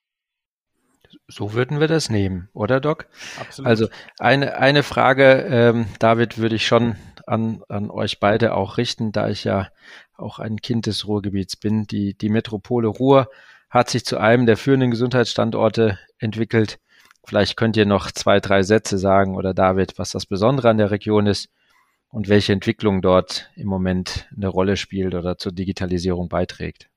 So 1.27 1.53
würden 1.53 1.79
wir 1.79 1.87
das 1.87 2.09
nehmen, 2.09 2.49
oder 2.53 2.79
Doc? 2.79 3.07
Absolut. 3.39 3.67
Also 3.67 3.87
eine, 4.19 4.57
eine 4.57 4.83
Frage, 4.83 5.45
ähm, 5.49 5.85
David, 5.99 6.37
würde 6.37 6.55
ich 6.55 6.65
schon 6.65 6.95
an, 7.27 7.63
an 7.69 7.89
euch 7.89 8.19
beide 8.19 8.55
auch 8.55 8.77
richten, 8.77 9.11
da 9.11 9.29
ich 9.29 9.43
ja 9.43 9.69
auch 10.15 10.39
ein 10.39 10.57
Kind 10.61 10.85
des 10.85 11.07
Ruhrgebiets 11.07 11.55
bin. 11.55 11.85
Die, 11.87 12.17
die 12.17 12.29
Metropole 12.29 12.87
Ruhr 12.87 13.29
hat 13.69 13.89
sich 13.89 14.05
zu 14.05 14.17
einem 14.17 14.45
der 14.45 14.57
führenden 14.57 14.91
Gesundheitsstandorte 14.91 15.97
entwickelt. 16.19 16.79
Vielleicht 17.25 17.57
könnt 17.57 17.77
ihr 17.77 17.85
noch 17.85 18.11
zwei, 18.11 18.39
drei 18.39 18.63
Sätze 18.63 18.97
sagen 18.97 19.35
oder 19.35 19.53
David, 19.53 19.97
was 19.97 20.11
das 20.11 20.25
Besondere 20.25 20.69
an 20.69 20.77
der 20.77 20.91
Region 20.91 21.25
ist 21.25 21.49
und 22.09 22.27
welche 22.27 22.53
Entwicklung 22.53 23.01
dort 23.01 23.49
im 23.55 23.67
Moment 23.67 24.27
eine 24.35 24.47
Rolle 24.47 24.77
spielt 24.77 25.15
oder 25.15 25.37
zur 25.37 25.51
Digitalisierung 25.51 26.29
beiträgt. 26.29 26.89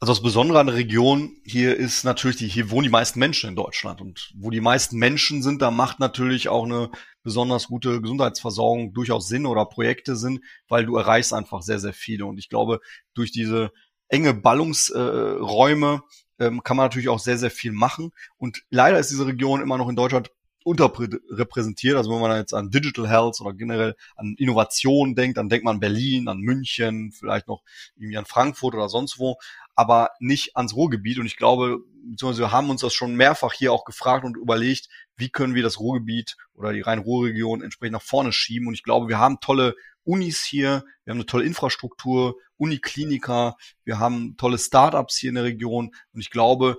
Also 0.00 0.14
das 0.14 0.22
Besondere 0.22 0.58
an 0.58 0.66
der 0.66 0.74
Region 0.74 1.36
hier 1.44 1.76
ist 1.76 2.02
natürlich, 2.02 2.36
die, 2.38 2.48
hier 2.48 2.70
wohnen 2.70 2.82
die 2.82 2.90
meisten 2.90 3.20
Menschen 3.20 3.50
in 3.50 3.54
Deutschland. 3.54 4.00
Und 4.00 4.32
wo 4.34 4.50
die 4.50 4.60
meisten 4.60 4.98
Menschen 4.98 5.44
sind, 5.44 5.62
da 5.62 5.70
macht 5.70 6.00
natürlich 6.00 6.48
auch 6.48 6.64
eine 6.64 6.90
besonders 7.22 7.68
gute 7.68 8.00
Gesundheitsversorgung 8.00 8.92
durchaus 8.92 9.28
Sinn 9.28 9.46
oder 9.46 9.64
Projekte 9.66 10.16
Sinn, 10.16 10.40
weil 10.68 10.86
du 10.86 10.96
erreichst 10.96 11.32
einfach 11.32 11.62
sehr, 11.62 11.78
sehr 11.78 11.92
viele. 11.92 12.26
Und 12.26 12.38
ich 12.38 12.48
glaube, 12.48 12.80
durch 13.14 13.32
diese 13.32 13.72
enge 14.08 14.34
Ballungsräume 14.34 16.02
äh, 16.38 16.44
ähm, 16.46 16.62
kann 16.62 16.76
man 16.76 16.84
natürlich 16.86 17.08
auch 17.08 17.18
sehr, 17.18 17.38
sehr 17.38 17.50
viel 17.50 17.72
machen. 17.72 18.12
Und 18.36 18.64
leider 18.70 18.98
ist 18.98 19.10
diese 19.10 19.26
Region 19.26 19.62
immer 19.62 19.78
noch 19.78 19.88
in 19.88 19.96
Deutschland 19.96 20.30
unterrepräsentiert. 20.64 21.96
Also 21.96 22.12
wenn 22.12 22.20
man 22.20 22.36
jetzt 22.36 22.54
an 22.54 22.70
Digital 22.70 23.08
Health 23.08 23.40
oder 23.40 23.52
generell 23.52 23.94
an 24.16 24.34
Innovation 24.38 25.14
denkt, 25.14 25.36
dann 25.36 25.48
denkt 25.48 25.64
man 25.64 25.76
an 25.76 25.80
Berlin, 25.80 26.28
an 26.28 26.38
München, 26.38 27.12
vielleicht 27.12 27.48
noch 27.48 27.62
irgendwie 27.96 28.16
an 28.16 28.26
Frankfurt 28.26 28.74
oder 28.74 28.88
sonst 28.88 29.18
wo, 29.18 29.36
aber 29.74 30.10
nicht 30.20 30.56
ans 30.56 30.74
Ruhrgebiet. 30.74 31.18
Und 31.18 31.26
ich 31.26 31.36
glaube, 31.36 31.78
beziehungsweise 32.04 32.42
wir 32.42 32.52
haben 32.52 32.70
uns 32.70 32.80
das 32.80 32.94
schon 32.94 33.14
mehrfach 33.14 33.52
hier 33.52 33.72
auch 33.72 33.84
gefragt 33.84 34.24
und 34.24 34.36
überlegt, 34.36 34.88
wie 35.16 35.30
können 35.30 35.54
wir 35.54 35.62
das 35.62 35.80
Ruhrgebiet 35.80 36.36
oder 36.54 36.72
die 36.72 36.80
Rhein-Ruhr-Region 36.80 37.62
entsprechend 37.62 37.94
nach 37.94 38.02
vorne 38.02 38.32
schieben. 38.32 38.68
Und 38.68 38.74
ich 38.74 38.82
glaube, 38.82 39.08
wir 39.08 39.18
haben 39.18 39.40
tolle 39.40 39.74
Unis 40.04 40.44
hier, 40.44 40.84
wir 41.04 41.12
haben 41.12 41.18
eine 41.18 41.26
tolle 41.26 41.44
Infrastruktur, 41.44 42.36
Unikliniker, 42.56 43.56
wir 43.84 43.98
haben 43.98 44.36
tolle 44.36 44.58
Startups 44.58 45.16
hier 45.16 45.30
in 45.30 45.36
der 45.36 45.44
Region. 45.44 45.94
Und 46.12 46.20
ich 46.20 46.30
glaube, 46.30 46.76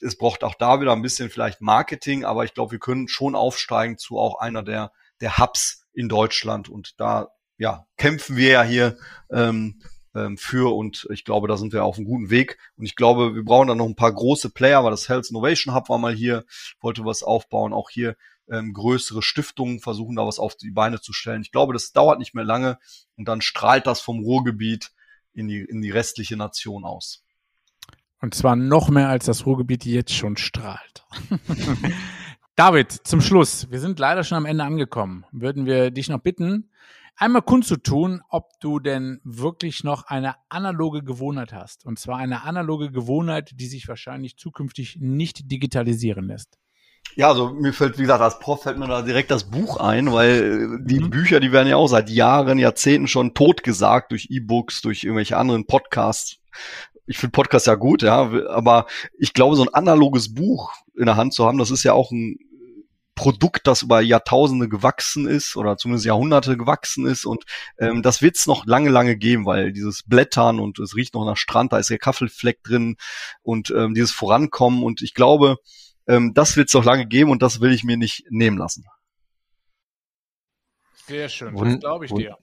es 0.00 0.16
braucht 0.16 0.44
auch 0.44 0.54
da 0.54 0.80
wieder 0.80 0.92
ein 0.92 1.02
bisschen 1.02 1.30
vielleicht 1.30 1.60
Marketing, 1.60 2.24
aber 2.24 2.44
ich 2.44 2.54
glaube, 2.54 2.72
wir 2.72 2.78
können 2.78 3.08
schon 3.08 3.34
aufsteigen 3.34 3.98
zu 3.98 4.18
auch 4.18 4.38
einer 4.38 4.62
der, 4.62 4.92
der 5.20 5.38
Hubs 5.38 5.86
in 5.92 6.08
Deutschland. 6.08 6.68
Und 6.68 7.00
da 7.00 7.28
ja, 7.56 7.86
kämpfen 7.96 8.36
wir 8.36 8.50
ja 8.50 8.62
hier 8.62 8.96
ähm, 9.30 9.82
ähm, 10.14 10.36
für 10.38 10.74
und 10.74 11.06
ich 11.10 11.24
glaube, 11.24 11.48
da 11.48 11.56
sind 11.56 11.72
wir 11.72 11.84
auf 11.84 11.96
einem 11.96 12.06
guten 12.06 12.30
Weg. 12.30 12.58
Und 12.76 12.84
ich 12.84 12.96
glaube, 12.96 13.34
wir 13.34 13.44
brauchen 13.44 13.68
da 13.68 13.74
noch 13.74 13.86
ein 13.86 13.96
paar 13.96 14.12
große 14.12 14.50
Player, 14.50 14.82
weil 14.84 14.90
das 14.90 15.08
Health 15.08 15.30
Innovation 15.30 15.74
Hub 15.74 15.88
war 15.88 15.98
mal 15.98 16.14
hier, 16.14 16.44
wollte 16.80 17.04
was 17.04 17.22
aufbauen, 17.22 17.72
auch 17.72 17.90
hier 17.90 18.16
ähm, 18.48 18.72
größere 18.72 19.22
Stiftungen 19.22 19.80
versuchen, 19.80 20.16
da 20.16 20.26
was 20.26 20.38
auf 20.38 20.56
die 20.56 20.70
Beine 20.70 21.00
zu 21.00 21.12
stellen. 21.12 21.42
Ich 21.42 21.52
glaube, 21.52 21.72
das 21.72 21.92
dauert 21.92 22.18
nicht 22.18 22.34
mehr 22.34 22.44
lange 22.44 22.78
und 23.16 23.28
dann 23.28 23.40
strahlt 23.40 23.86
das 23.86 24.00
vom 24.00 24.20
Ruhrgebiet 24.20 24.92
in 25.32 25.48
die, 25.48 25.60
in 25.60 25.80
die 25.80 25.90
restliche 25.90 26.36
Nation 26.36 26.84
aus. 26.84 27.24
Und 28.20 28.34
zwar 28.34 28.56
noch 28.56 28.90
mehr 28.90 29.08
als 29.08 29.24
das 29.24 29.46
Ruhrgebiet 29.46 29.84
jetzt 29.84 30.14
schon 30.14 30.36
strahlt. 30.36 31.04
David, 32.56 32.92
zum 32.92 33.20
Schluss. 33.20 33.70
Wir 33.70 33.80
sind 33.80 33.98
leider 33.98 34.24
schon 34.24 34.36
am 34.36 34.44
Ende 34.44 34.64
angekommen. 34.64 35.24
Würden 35.32 35.64
wir 35.64 35.90
dich 35.90 36.10
noch 36.10 36.20
bitten, 36.20 36.70
einmal 37.16 37.42
kundzutun, 37.42 38.20
ob 38.28 38.60
du 38.60 38.78
denn 38.78 39.20
wirklich 39.24 39.84
noch 39.84 40.04
eine 40.04 40.34
analoge 40.48 41.02
Gewohnheit 41.02 41.52
hast. 41.52 41.86
Und 41.86 41.98
zwar 41.98 42.18
eine 42.18 42.42
analoge 42.42 42.90
Gewohnheit, 42.90 43.52
die 43.54 43.66
sich 43.66 43.88
wahrscheinlich 43.88 44.36
zukünftig 44.36 44.98
nicht 45.00 45.50
digitalisieren 45.50 46.26
lässt. 46.26 46.58
Ja, 47.16 47.28
also 47.28 47.50
mir 47.50 47.72
fällt, 47.72 47.98
wie 47.98 48.02
gesagt, 48.02 48.22
als 48.22 48.38
Prof 48.38 48.62
fällt 48.62 48.78
mir 48.78 48.86
da 48.86 49.02
direkt 49.02 49.30
das 49.30 49.50
Buch 49.50 49.78
ein, 49.78 50.12
weil 50.12 50.78
äh, 50.80 50.86
die 50.86 51.00
mhm. 51.00 51.10
Bücher, 51.10 51.40
die 51.40 51.52
werden 51.52 51.68
ja 51.68 51.76
auch 51.76 51.88
seit 51.88 52.08
Jahren, 52.08 52.58
Jahrzehnten 52.58 53.08
schon 53.08 53.34
totgesagt 53.34 54.12
durch 54.12 54.28
E-Books, 54.30 54.82
durch 54.82 55.04
irgendwelche 55.04 55.36
anderen 55.36 55.66
Podcasts 55.66 56.36
ich 57.10 57.18
finde 57.18 57.32
Podcast 57.32 57.66
ja 57.66 57.74
gut, 57.74 58.02
ja, 58.02 58.30
aber 58.50 58.86
ich 59.18 59.34
glaube, 59.34 59.56
so 59.56 59.62
ein 59.62 59.74
analoges 59.74 60.32
Buch 60.32 60.72
in 60.96 61.06
der 61.06 61.16
Hand 61.16 61.34
zu 61.34 61.44
haben, 61.44 61.58
das 61.58 61.72
ist 61.72 61.82
ja 61.82 61.92
auch 61.92 62.12
ein 62.12 62.38
Produkt, 63.16 63.66
das 63.66 63.82
über 63.82 64.00
Jahrtausende 64.00 64.68
gewachsen 64.68 65.26
ist 65.26 65.56
oder 65.56 65.76
zumindest 65.76 66.06
Jahrhunderte 66.06 66.56
gewachsen 66.56 67.06
ist 67.06 67.26
und 67.26 67.42
ähm, 67.78 68.02
das 68.02 68.22
wird 68.22 68.36
es 68.36 68.46
noch 68.46 68.64
lange, 68.64 68.90
lange 68.90 69.16
geben, 69.16 69.44
weil 69.44 69.72
dieses 69.72 70.04
Blättern 70.04 70.60
und 70.60 70.78
es 70.78 70.94
riecht 70.94 71.14
noch 71.14 71.24
nach 71.24 71.36
Strand, 71.36 71.72
da 71.72 71.78
ist 71.78 71.90
der 71.90 71.98
Kaffeefleck 71.98 72.62
drin 72.62 72.96
und 73.42 73.74
ähm, 73.76 73.92
dieses 73.94 74.12
Vorankommen 74.12 74.84
und 74.84 75.02
ich 75.02 75.12
glaube, 75.12 75.56
ähm, 76.06 76.32
das 76.32 76.56
wird 76.56 76.68
es 76.68 76.74
noch 76.74 76.84
lange 76.84 77.08
geben 77.08 77.32
und 77.32 77.42
das 77.42 77.60
will 77.60 77.72
ich 77.72 77.82
mir 77.82 77.96
nicht 77.96 78.24
nehmen 78.30 78.56
lassen. 78.56 78.84
Sehr 81.08 81.28
schön, 81.28 81.56
das 81.56 81.80
glaube 81.80 82.04
ich 82.04 82.12
dir. 82.12 82.36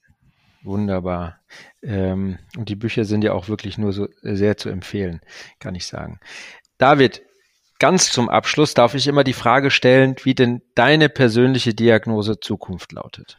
Wunderbar. 0.67 1.39
Ähm, 1.81 2.39
und 2.57 2.67
die 2.67 2.75
Bücher 2.75 3.05
sind 3.05 3.23
ja 3.23 3.31
auch 3.31 3.47
wirklich 3.47 3.77
nur 3.77 3.93
so 3.93 4.09
sehr 4.21 4.57
zu 4.57 4.67
empfehlen, 4.67 5.21
kann 5.59 5.75
ich 5.75 5.87
sagen. 5.87 6.19
David, 6.77 7.21
ganz 7.79 8.11
zum 8.11 8.27
Abschluss 8.27 8.73
darf 8.73 8.93
ich 8.93 9.07
immer 9.07 9.23
die 9.23 9.31
Frage 9.31 9.71
stellen, 9.71 10.15
wie 10.23 10.35
denn 10.35 10.61
deine 10.75 11.07
persönliche 11.07 11.73
Diagnose 11.73 12.41
Zukunft 12.41 12.91
lautet. 12.91 13.37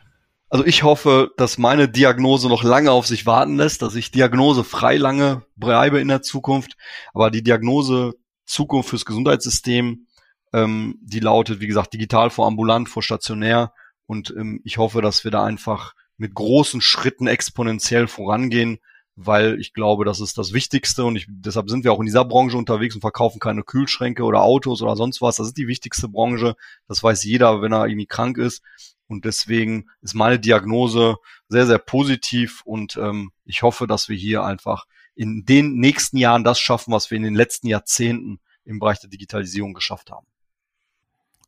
Also 0.48 0.64
ich 0.64 0.84
hoffe, 0.84 1.30
dass 1.36 1.58
meine 1.58 1.86
Diagnose 1.86 2.48
noch 2.48 2.62
lange 2.62 2.92
auf 2.92 3.06
sich 3.06 3.26
warten 3.26 3.56
lässt, 3.56 3.82
dass 3.82 3.94
ich 3.94 4.10
Diagnose 4.10 4.64
frei 4.64 4.96
lange 4.96 5.44
bleibe 5.56 6.00
in 6.00 6.08
der 6.08 6.22
Zukunft. 6.22 6.78
Aber 7.12 7.30
die 7.30 7.42
Diagnose 7.42 8.14
Zukunft 8.46 8.88
fürs 8.88 9.04
Gesundheitssystem, 9.04 10.06
ähm, 10.54 10.98
die 11.02 11.20
lautet, 11.20 11.60
wie 11.60 11.66
gesagt, 11.66 11.92
digital 11.92 12.30
vor 12.30 12.46
ambulant, 12.46 12.88
vor 12.88 13.02
stationär. 13.02 13.74
Und 14.06 14.30
ähm, 14.30 14.62
ich 14.64 14.78
hoffe, 14.78 15.02
dass 15.02 15.24
wir 15.24 15.30
da 15.30 15.44
einfach 15.44 15.92
mit 16.18 16.34
großen 16.34 16.80
Schritten 16.80 17.26
exponentiell 17.26 18.06
vorangehen, 18.08 18.78
weil 19.16 19.58
ich 19.58 19.72
glaube, 19.72 20.04
das 20.04 20.20
ist 20.20 20.38
das 20.38 20.52
Wichtigste 20.52 21.04
und 21.04 21.16
ich, 21.16 21.26
deshalb 21.28 21.70
sind 21.70 21.84
wir 21.84 21.92
auch 21.92 22.00
in 22.00 22.06
dieser 22.06 22.24
Branche 22.24 22.56
unterwegs 22.56 22.94
und 22.94 23.00
verkaufen 23.00 23.40
keine 23.40 23.62
Kühlschränke 23.62 24.22
oder 24.22 24.42
Autos 24.42 24.82
oder 24.82 24.94
sonst 24.94 25.22
was. 25.22 25.36
Das 25.36 25.48
ist 25.48 25.56
die 25.56 25.66
wichtigste 25.66 26.08
Branche. 26.08 26.54
Das 26.86 27.02
weiß 27.02 27.24
jeder, 27.24 27.62
wenn 27.62 27.72
er 27.72 27.86
irgendwie 27.86 28.06
krank 28.06 28.38
ist. 28.38 28.62
Und 29.08 29.24
deswegen 29.24 29.88
ist 30.02 30.14
meine 30.14 30.38
Diagnose 30.38 31.16
sehr, 31.48 31.66
sehr 31.66 31.78
positiv 31.78 32.62
und 32.64 32.96
ähm, 32.98 33.32
ich 33.46 33.62
hoffe, 33.62 33.86
dass 33.86 34.08
wir 34.10 34.16
hier 34.16 34.44
einfach 34.44 34.86
in 35.14 35.44
den 35.44 35.76
nächsten 35.76 36.18
Jahren 36.18 36.44
das 36.44 36.60
schaffen, 36.60 36.92
was 36.92 37.10
wir 37.10 37.16
in 37.16 37.24
den 37.24 37.34
letzten 37.34 37.68
Jahrzehnten 37.68 38.38
im 38.64 38.78
Bereich 38.78 39.00
der 39.00 39.08
Digitalisierung 39.08 39.72
geschafft 39.72 40.10
haben. 40.10 40.26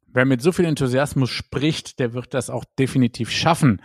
Wer 0.07 0.25
mit 0.25 0.43
so 0.43 0.51
viel 0.51 0.65
Enthusiasmus 0.65 1.31
spricht, 1.31 2.01
der 2.01 2.15
wird 2.15 2.35
das 2.35 2.51
auch 2.51 2.65
definitiv 2.79 3.31
schaffen. 3.31 3.81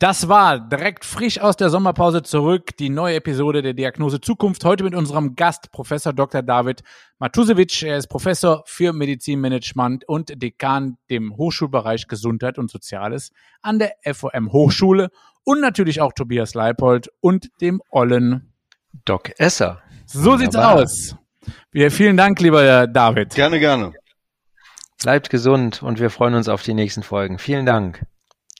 Das 0.00 0.28
war 0.28 0.58
direkt 0.58 1.04
frisch 1.04 1.38
aus 1.38 1.58
der 1.58 1.68
Sommerpause 1.68 2.22
zurück 2.22 2.74
die 2.78 2.88
neue 2.88 3.16
Episode 3.16 3.60
der 3.60 3.74
Diagnose 3.74 4.18
Zukunft. 4.18 4.64
Heute 4.64 4.82
mit 4.82 4.94
unserem 4.94 5.36
Gast, 5.36 5.72
Professor 5.72 6.14
Dr. 6.14 6.40
David 6.40 6.82
Matusewitsch. 7.18 7.82
Er 7.82 7.98
ist 7.98 8.06
Professor 8.06 8.62
für 8.64 8.94
Medizinmanagement 8.94 10.08
und 10.08 10.42
Dekan 10.42 10.96
dem 11.10 11.36
Hochschulbereich 11.36 12.08
Gesundheit 12.08 12.56
und 12.56 12.70
Soziales 12.70 13.32
an 13.60 13.78
der 13.78 13.92
FOM 14.10 14.50
Hochschule 14.52 15.10
und 15.44 15.60
natürlich 15.60 16.00
auch 16.00 16.14
Tobias 16.14 16.54
Leipold 16.54 17.10
und 17.20 17.50
dem 17.60 17.82
Ollen 17.90 18.54
Doc 19.04 19.38
Esser. 19.38 19.82
So 20.06 20.32
Wunderbar. 20.32 20.38
sieht's 20.38 20.56
aus. 21.12 21.16
Wir, 21.72 21.90
vielen 21.90 22.16
Dank, 22.16 22.40
lieber 22.40 22.86
David. 22.86 23.34
Gerne, 23.34 23.60
gerne. 23.60 23.92
Bleibt 25.02 25.28
gesund 25.28 25.82
und 25.82 26.00
wir 26.00 26.08
freuen 26.08 26.32
uns 26.32 26.48
auf 26.48 26.62
die 26.62 26.72
nächsten 26.72 27.02
Folgen. 27.02 27.38
Vielen 27.38 27.66
Dank. 27.66 28.06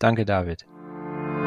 Danke, 0.01 0.27
David. 0.27 0.67